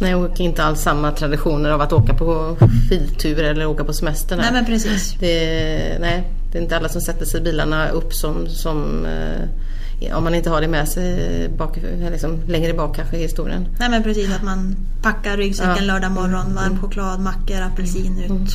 Nej, 0.00 0.14
och 0.14 0.40
inte 0.40 0.64
alls 0.64 0.80
samma 0.80 1.10
traditioner 1.10 1.70
av 1.70 1.80
att 1.80 1.92
åka 1.92 2.14
på 2.14 2.56
skidtur 2.88 3.42
eller 3.42 3.66
åka 3.66 3.84
på 3.84 3.92
semester. 3.92 4.36
Nej, 4.36 4.52
men 4.52 4.66
precis. 4.66 5.16
Det, 5.20 5.98
nej, 6.00 6.24
det 6.52 6.58
är 6.58 6.62
inte 6.62 6.76
alla 6.76 6.88
som 6.88 7.00
sätter 7.00 7.26
sig 7.26 7.40
i 7.40 7.44
bilarna 7.44 7.88
upp 7.88 8.14
som, 8.14 8.46
som 8.48 9.06
eh, 9.06 10.16
om 10.16 10.24
man 10.24 10.34
inte 10.34 10.50
har 10.50 10.60
det 10.60 10.68
med 10.68 10.88
sig 10.88 11.48
bak, 11.58 11.78
liksom, 12.10 12.40
längre 12.46 12.74
bak 12.74 12.96
kanske 12.96 13.16
i 13.16 13.22
historien. 13.22 13.66
Nej 13.78 13.90
men 13.90 14.02
precis, 14.02 14.36
att 14.36 14.42
man 14.42 14.76
packar 15.02 15.36
ryggsäcken 15.36 15.76
ja. 15.78 15.92
lördag 15.92 16.10
morgon, 16.10 16.54
varm 16.54 16.66
mm. 16.66 16.80
choklad, 16.80 17.20
mackor, 17.20 17.60
apelsin 17.60 18.22
mm. 18.24 18.42
ut 18.42 18.50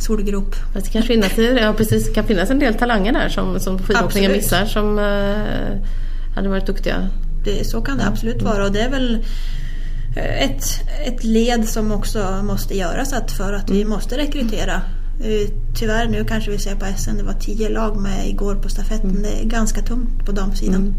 solgrop. 0.00 0.54
Fast 0.74 0.86
det 0.86 0.92
kanske 0.92 1.12
finnas, 1.12 1.38
ja, 1.62 1.72
precis, 1.72 2.14
kan 2.14 2.24
finnas 2.24 2.50
en 2.50 2.58
del 2.58 2.74
talanger 2.74 3.12
där 3.12 3.28
som, 3.28 3.60
som 3.60 3.78
skidåkningen 3.78 4.32
missar 4.32 4.64
som 4.64 4.98
eh, 4.98 6.34
hade 6.34 6.48
varit 6.48 6.66
duktiga. 6.66 7.08
Det, 7.44 7.66
så 7.66 7.80
kan 7.80 7.98
det 7.98 8.06
absolut 8.06 8.42
vara 8.42 8.64
och 8.64 8.72
det 8.72 8.80
är 8.80 8.90
väl 8.90 9.14
eh, 9.14 9.20
ett, 10.16 10.64
ett 11.06 11.24
led 11.24 11.68
som 11.68 11.92
också 11.92 12.42
måste 12.42 12.76
göras 12.76 13.12
att 13.12 13.32
för 13.32 13.52
att 13.52 13.70
vi 13.70 13.80
mm. 13.80 13.88
måste 13.88 14.18
rekrytera. 14.18 14.82
Eh, 15.24 15.50
tyvärr 15.78 16.08
nu 16.08 16.24
kanske 16.24 16.50
vi 16.50 16.58
ser 16.58 16.74
på 16.74 16.86
SM, 16.96 17.16
det 17.16 17.22
var 17.22 17.32
tio 17.32 17.68
lag 17.68 18.00
med 18.00 18.28
igår 18.28 18.54
på 18.54 18.68
stafetten. 18.68 19.10
Mm. 19.10 19.22
Det 19.22 19.42
är 19.42 19.44
ganska 19.44 19.82
tungt 19.82 20.26
på 20.26 20.32
damsidan. 20.32 20.74
Mm. 20.74 20.94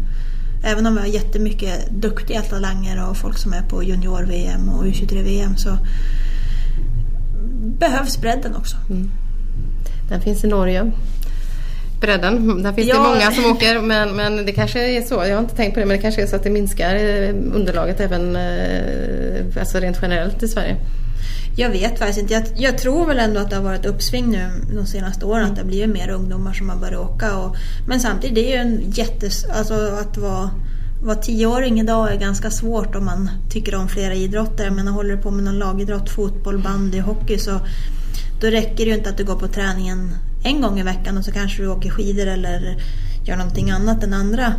Även 0.64 0.86
om 0.86 0.94
vi 0.94 1.00
har 1.00 1.06
jättemycket 1.06 1.90
duktiga 1.90 2.42
talanger 2.42 3.08
och 3.10 3.16
folk 3.16 3.38
som 3.38 3.52
är 3.52 3.62
på 3.62 3.82
junior-VM 3.82 4.68
och 4.68 4.84
U23-VM 4.84 5.56
så 5.56 5.78
behövs 7.78 8.20
bredden 8.20 8.56
också. 8.56 8.76
Mm. 8.90 9.10
Den 10.08 10.20
finns 10.20 10.44
i 10.44 10.46
Norge. 10.46 10.92
Bredden, 12.00 12.62
där 12.62 12.72
finns 12.72 12.88
ja. 12.88 12.94
det 12.94 13.00
många 13.00 13.30
som 13.30 13.52
åker 13.52 13.80
men, 13.80 14.16
men 14.16 14.46
det 14.46 14.52
kanske 14.52 14.96
är 14.96 15.02
så, 15.02 15.14
jag 15.14 15.34
har 15.34 15.42
inte 15.42 15.56
tänkt 15.56 15.74
på 15.74 15.80
det, 15.80 15.86
men 15.86 15.96
det 15.96 16.02
kanske 16.02 16.22
är 16.22 16.26
så 16.26 16.36
att 16.36 16.44
det 16.44 16.50
minskar 16.50 16.94
eh, 16.94 17.28
underlaget 17.54 18.00
även 18.00 18.36
eh, 18.36 19.60
alltså 19.60 19.78
rent 19.78 19.98
generellt 20.02 20.42
i 20.42 20.48
Sverige. 20.48 20.76
Jag 21.56 21.70
vet 21.70 21.98
faktiskt 21.98 22.18
inte. 22.18 22.34
Jag, 22.34 22.44
jag, 22.56 22.78
tror 22.78 23.06
väl 23.06 23.18
ändå 23.18 23.40
att 23.40 23.50
det 23.50 23.56
har 23.56 23.62
varit 23.62 23.86
uppsving 23.86 24.30
nu 24.30 24.50
de 24.74 24.86
senaste 24.86 25.26
åren. 25.26 25.42
Mm. 25.42 25.52
Att 25.52 25.58
det 25.58 25.64
blivit 25.64 25.90
mer 25.90 26.10
ungdomar 26.10 26.52
som 26.52 26.68
har 26.68 26.76
börjat 26.76 27.00
åka. 27.00 27.36
Och, 27.36 27.56
men 27.88 28.00
samtidigt, 28.00 28.34
det 28.34 28.52
är 28.52 28.56
ju 28.56 28.70
en 28.70 28.90
jättes... 28.90 29.44
Alltså 29.44 29.74
att 29.74 30.16
vara 30.16 30.50
vara 31.02 31.16
tioåring 31.16 31.80
idag 31.80 32.12
är 32.12 32.16
ganska 32.16 32.50
svårt 32.50 32.94
om 32.94 33.04
man 33.04 33.30
tycker 33.50 33.74
om 33.74 33.88
flera 33.88 34.14
idrotter. 34.14 34.70
Menar, 34.70 34.92
håller 34.92 35.16
du 35.16 35.22
på 35.22 35.30
med 35.30 35.44
någon 35.44 35.58
lagidrott, 35.58 36.10
fotboll, 36.10 36.58
bandy, 36.58 37.00
hockey 37.00 37.38
så 37.38 37.60
då 38.40 38.46
räcker 38.46 38.84
det 38.84 38.90
ju 38.90 38.94
inte 38.94 39.10
att 39.10 39.16
du 39.16 39.24
går 39.24 39.36
på 39.36 39.48
träningen 39.48 40.14
en 40.42 40.60
gång 40.60 40.80
i 40.80 40.82
veckan 40.82 41.18
och 41.18 41.24
så 41.24 41.32
kanske 41.32 41.62
du 41.62 41.68
åker 41.68 41.90
skidor 41.90 42.26
eller 42.26 42.76
gör 43.24 43.36
någonting 43.36 43.70
annat 43.70 44.00
den 44.00 44.14
andra 44.14 44.54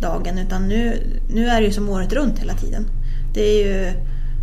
dagen. 0.00 0.38
Utan 0.38 0.68
nu, 0.68 1.02
nu 1.28 1.48
är 1.48 1.60
det 1.60 1.66
ju 1.66 1.72
som 1.72 1.88
året 1.88 2.12
runt 2.12 2.38
hela 2.38 2.54
tiden. 2.54 2.86
Det 3.34 3.40
är 3.40 3.66
ju, 3.66 3.92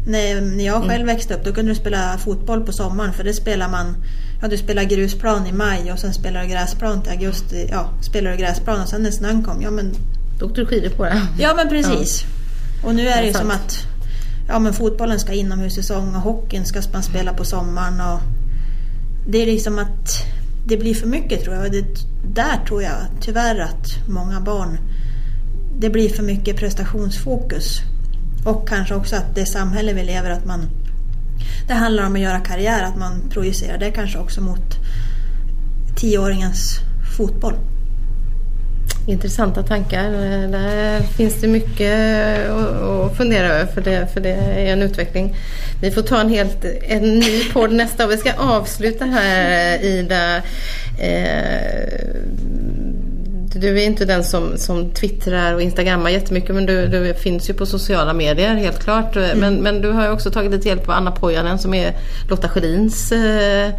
när, 0.07 0.41
när 0.41 0.65
jag 0.65 0.81
själv 0.81 1.01
mm. 1.01 1.07
växte 1.07 1.33
upp 1.33 1.45
då 1.45 1.53
kunde 1.53 1.71
du 1.71 1.75
spela 1.75 2.17
fotboll 2.17 2.65
på 2.65 2.71
sommaren 2.71 3.13
för 3.13 3.23
det 3.23 3.33
spelar 3.33 3.69
man 3.69 3.95
Ja, 4.41 4.47
du 4.47 4.57
spelar 4.57 4.83
grusplan 4.83 5.47
i 5.47 5.51
maj 5.51 5.91
och 5.91 5.99
sen 5.99 6.13
spelar 6.13 6.41
du 6.41 6.47
gräsplan 6.47 7.01
till 7.01 7.11
augusti. 7.11 7.67
Ja, 7.71 7.89
spelar 8.01 8.31
du 8.31 8.37
gräsplan 8.37 8.81
och 8.81 8.87
sen 8.87 9.03
när 9.03 9.11
snön 9.11 9.43
kom, 9.43 9.61
ja 9.61 9.71
men 9.71 9.93
då 10.39 10.45
åkte 10.45 10.61
du 10.61 10.67
skidor 10.67 10.89
på 10.89 11.03
det. 11.03 11.27
Ja 11.39 11.53
men 11.55 11.69
precis. 11.69 12.23
Ja. 12.23 12.87
Och 12.87 12.95
nu 12.95 13.07
är 13.07 13.21
det 13.21 13.27
ju 13.27 13.33
som 13.33 13.51
att 13.51 13.87
ja, 14.47 14.59
men 14.59 14.73
fotbollen 14.73 15.19
ska 15.19 15.33
inomhussäsong 15.33 16.15
och 16.15 16.21
hockeyn 16.21 16.65
ska 16.65 16.81
man 16.93 17.03
spela 17.03 17.33
på 17.33 17.45
sommaren. 17.45 18.01
Och 18.01 18.19
det 19.27 19.41
är 19.41 19.45
liksom 19.45 19.79
att 19.79 20.25
det 20.65 20.77
blir 20.77 20.93
för 20.93 21.07
mycket 21.07 21.43
tror 21.43 21.55
jag. 21.55 21.71
Det, 21.71 21.85
där 22.33 22.65
tror 22.67 22.83
jag 22.83 22.97
tyvärr 23.21 23.59
att 23.59 24.09
många 24.09 24.41
barn, 24.41 24.77
det 25.79 25.89
blir 25.89 26.09
för 26.09 26.23
mycket 26.23 26.57
prestationsfokus. 26.57 27.79
Och 28.45 28.67
kanske 28.69 28.95
också 28.95 29.15
att 29.15 29.35
det 29.35 29.45
samhälle 29.45 29.93
vi 29.93 30.03
lever 30.03 30.29
att 30.29 30.45
man 30.45 30.69
det 31.67 31.73
handlar 31.73 32.05
om 32.05 32.15
att 32.15 32.21
göra 32.21 32.39
karriär, 32.39 32.83
att 32.83 32.97
man 32.97 33.29
projicerar 33.29 33.77
det 33.77 33.91
kanske 33.91 34.19
också 34.19 34.41
mot 34.41 34.75
tioåringens 35.95 36.79
fotboll. 37.17 37.55
Intressanta 39.11 39.63
tankar. 39.63 40.05
Eh, 40.05 40.49
där 40.49 41.01
finns 41.01 41.41
det 41.41 41.47
mycket 41.47 42.49
att 42.49 43.17
fundera 43.17 43.47
över 43.47 43.71
för 43.71 43.81
det, 43.81 44.07
för 44.13 44.21
det 44.21 44.29
är 44.29 44.73
en 44.73 44.81
utveckling. 44.81 45.35
Vi 45.81 45.91
får 45.91 46.01
ta 46.01 46.21
en 46.21 46.29
helt 46.29 46.65
en 46.87 47.19
ny 47.19 47.43
podd 47.53 47.71
nästa 47.71 48.05
år. 48.05 48.09
vi 48.09 48.17
ska 48.17 48.33
avsluta 48.33 49.05
här 49.05 49.83
Ida. 49.83 50.35
Eh, 50.99 52.01
du 53.53 53.79
är 53.81 53.85
inte 53.85 54.05
den 54.05 54.23
som, 54.23 54.57
som 54.57 54.89
twittrar 54.89 55.53
och 55.53 55.61
instagrammar 55.61 56.09
jättemycket 56.09 56.55
men 56.55 56.65
du, 56.65 56.87
du 56.87 57.13
finns 57.13 57.49
ju 57.49 57.53
på 57.53 57.65
sociala 57.65 58.13
medier 58.13 58.55
helt 58.55 58.83
klart. 58.83 59.15
Mm. 59.15 59.39
Men, 59.39 59.55
men 59.55 59.81
du 59.81 59.91
har 59.91 60.03
ju 60.03 60.11
också 60.11 60.31
tagit 60.31 60.51
lite 60.51 60.67
hjälp 60.67 60.89
av 60.89 60.95
Anna 60.95 61.11
Pojanen 61.11 61.59
som 61.59 61.73
är 61.73 61.95
Lotta 62.29 62.49
Sjödins 62.49 63.11
eh, 63.11 63.69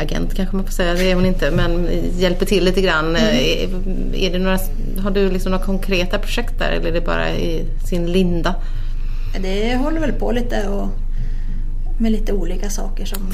agent 0.00 0.34
kanske 0.34 0.56
man 0.56 0.64
får 0.64 0.72
säga, 0.72 0.94
det 0.94 1.10
är 1.10 1.14
hon 1.14 1.26
inte 1.26 1.50
men 1.50 1.88
hjälper 2.18 2.46
till 2.46 2.64
lite 2.64 2.80
grann. 2.80 3.16
Mm. 3.16 3.22
Är, 3.22 4.24
är, 4.26 4.32
det 4.32 4.38
några, 4.38 4.58
har 5.02 5.10
du 5.10 5.30
liksom 5.30 5.52
några 5.52 5.64
konkreta 5.64 6.18
projekt 6.18 6.58
där 6.58 6.70
eller 6.70 6.88
är 6.88 6.92
det 6.92 7.00
bara 7.00 7.30
i 7.30 7.64
sin 7.88 8.12
linda? 8.12 8.54
Det 9.42 9.76
håller 9.76 10.00
väl 10.00 10.12
på 10.12 10.32
lite 10.32 10.68
och 10.68 10.88
med 11.98 12.12
lite 12.12 12.32
olika 12.32 12.70
saker 12.70 13.04
som 13.04 13.18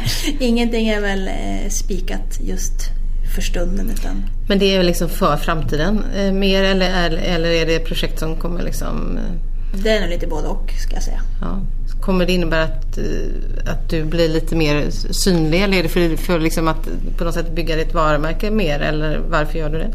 ingenting 0.40 0.88
är 0.88 1.00
väl 1.00 1.28
eh, 1.28 1.68
spikat 1.70 2.40
just 2.40 2.90
för 3.36 3.42
stunden. 3.42 3.90
Utan... 3.90 4.24
Men 4.48 4.58
det 4.58 4.74
är 4.76 4.82
liksom 4.82 5.08
för 5.08 5.36
framtiden 5.36 6.04
eh, 6.16 6.32
mer 6.32 6.62
eller, 6.62 7.10
eller 7.10 7.48
är 7.48 7.66
det 7.66 7.78
projekt 7.78 8.18
som 8.18 8.36
kommer 8.36 8.62
liksom... 8.62 9.18
Eh, 9.18 9.80
Det 9.82 9.90
är 9.90 10.00
nog 10.00 10.10
lite 10.10 10.26
både 10.26 10.48
och 10.48 10.72
ska 10.84 10.94
jag 10.94 11.02
säga. 11.02 11.20
Ja. 11.40 11.60
Kommer 12.00 12.26
det 12.26 12.32
innebära 12.32 12.62
att, 12.62 12.98
eh, 12.98 13.72
att 13.72 13.90
du 13.90 14.04
blir 14.04 14.28
lite 14.28 14.56
mer 14.56 14.90
synlig 15.10 15.62
eller 15.62 15.78
är 15.78 15.82
det 15.82 15.88
för, 15.88 16.16
för 16.16 16.38
liksom 16.40 16.68
att 16.68 16.88
på 17.18 17.24
något 17.24 17.34
sätt 17.34 17.54
bygga 17.54 17.76
ditt 17.76 17.94
varumärke 17.94 18.50
mer 18.50 18.80
eller 18.80 19.18
varför 19.30 19.58
gör 19.58 19.70
du 19.70 19.78
det? 19.78 19.90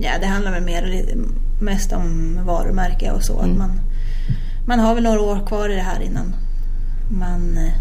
Ja, 0.00 0.10
det 0.20 0.26
handlar 0.26 0.52
väl 0.52 0.62
mer, 0.62 1.04
mest 1.60 1.92
om 1.92 2.38
varumärke 2.46 3.10
och 3.10 3.22
så. 3.22 3.40
Mm. 3.40 3.50
Att 3.50 3.58
man, 3.58 3.80
man 4.66 4.78
har 4.78 4.94
väl 4.94 5.04
några 5.04 5.20
år 5.20 5.46
kvar 5.46 5.68
i 5.68 5.74
det 5.74 5.86
här 5.92 6.00
innan 6.02 6.34
man 7.10 7.58
eh, 7.58 7.72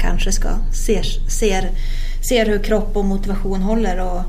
kanske 0.00 0.32
ska 0.32 0.48
ser, 0.72 1.02
ser, 1.30 1.70
ser 2.20 2.46
hur 2.46 2.58
kropp 2.58 2.96
och 2.96 3.04
motivation 3.04 3.62
håller. 3.62 4.00
Och 4.00 4.22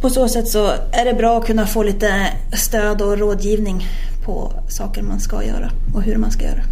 på 0.00 0.10
så 0.10 0.28
sätt 0.28 0.48
så 0.48 0.66
är 0.92 1.04
det 1.04 1.14
bra 1.14 1.38
att 1.38 1.46
kunna 1.46 1.66
få 1.66 1.82
lite 1.82 2.12
stöd 2.52 3.02
och 3.02 3.18
rådgivning 3.18 3.86
på 4.24 4.52
saker 4.68 5.02
man 5.02 5.20
ska 5.20 5.44
göra 5.44 5.70
och 5.94 6.02
hur 6.02 6.16
man 6.16 6.30
ska 6.30 6.44
göra. 6.44 6.62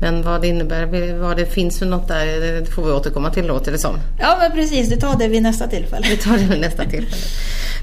Men 0.00 0.22
vad 0.22 0.40
det 0.40 0.48
innebär, 0.48 1.14
vad 1.18 1.36
det 1.36 1.46
finns 1.46 1.78
för 1.78 1.86
något 1.86 2.08
där, 2.08 2.26
det 2.26 2.66
får 2.66 2.84
vi 2.84 2.90
återkomma 2.90 3.30
till 3.30 3.46
låter 3.46 3.72
det 3.72 3.78
som. 3.78 3.96
Ja 4.18 4.36
men 4.40 4.52
precis, 4.52 4.88
du 4.88 4.96
tar 4.96 5.18
det 5.18 5.28
vid 5.28 5.42
nästa 5.42 5.66
tillfälle. 5.66 6.06
Vi 6.10 6.16
tar 6.16 6.38
det 6.38 6.44
vid 6.44 6.60
nästa 6.60 6.84
tillfälle. 6.84 7.22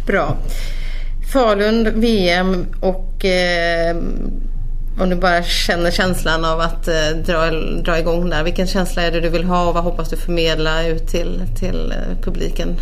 Bra. 0.08 0.38
Falun, 1.34 2.02
VM 2.02 2.66
och 2.80 3.26
eh, 3.26 3.96
om 5.00 5.10
du 5.10 5.16
bara 5.16 5.44
känner 5.44 5.92
känslan 5.92 6.46
av 6.46 6.60
att 6.60 6.88
eh, 6.88 7.10
dra, 7.26 7.52
dra 7.82 8.00
igång 8.00 8.30
där. 8.30 8.44
Vilken 8.44 8.68
känsla 8.68 9.02
är 9.02 9.12
det 9.12 9.20
du 9.20 9.30
vill 9.30 9.44
ha 9.44 9.68
och 9.68 9.74
vad 9.74 9.84
hoppas 9.84 10.10
du 10.10 10.18
förmedla 10.18 10.88
ut 10.88 11.08
till, 11.08 11.42
till 11.60 11.92
eh, 11.92 12.24
publiken? 12.24 12.76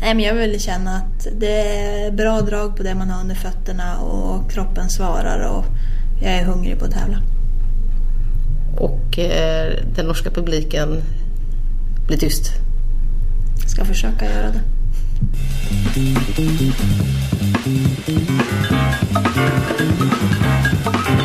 Nej, 0.00 0.14
men 0.14 0.24
jag 0.24 0.34
vill 0.34 0.60
känna 0.60 0.96
att 0.96 1.26
det 1.38 1.78
är 1.78 2.10
bra 2.10 2.40
drag 2.40 2.76
på 2.76 2.82
det 2.82 2.94
man 2.94 3.10
har 3.10 3.20
under 3.20 3.34
fötterna 3.34 3.98
och 3.98 4.50
kroppen 4.50 4.90
svarar 4.90 5.48
och 5.48 5.64
jag 6.22 6.32
är 6.32 6.44
hungrig 6.44 6.78
på 6.78 6.84
att 6.84 6.90
tävla. 6.90 7.18
Och 8.76 9.18
eh, 9.18 9.72
den 9.96 10.06
norska 10.06 10.30
publiken 10.30 11.02
blir 12.06 12.18
tyst. 12.18 12.52
Ska 13.66 13.84
försöka 13.84 14.24
göra 14.24 14.50
det. 14.50 14.79
Thank 19.72 21.08
you. 21.08 21.19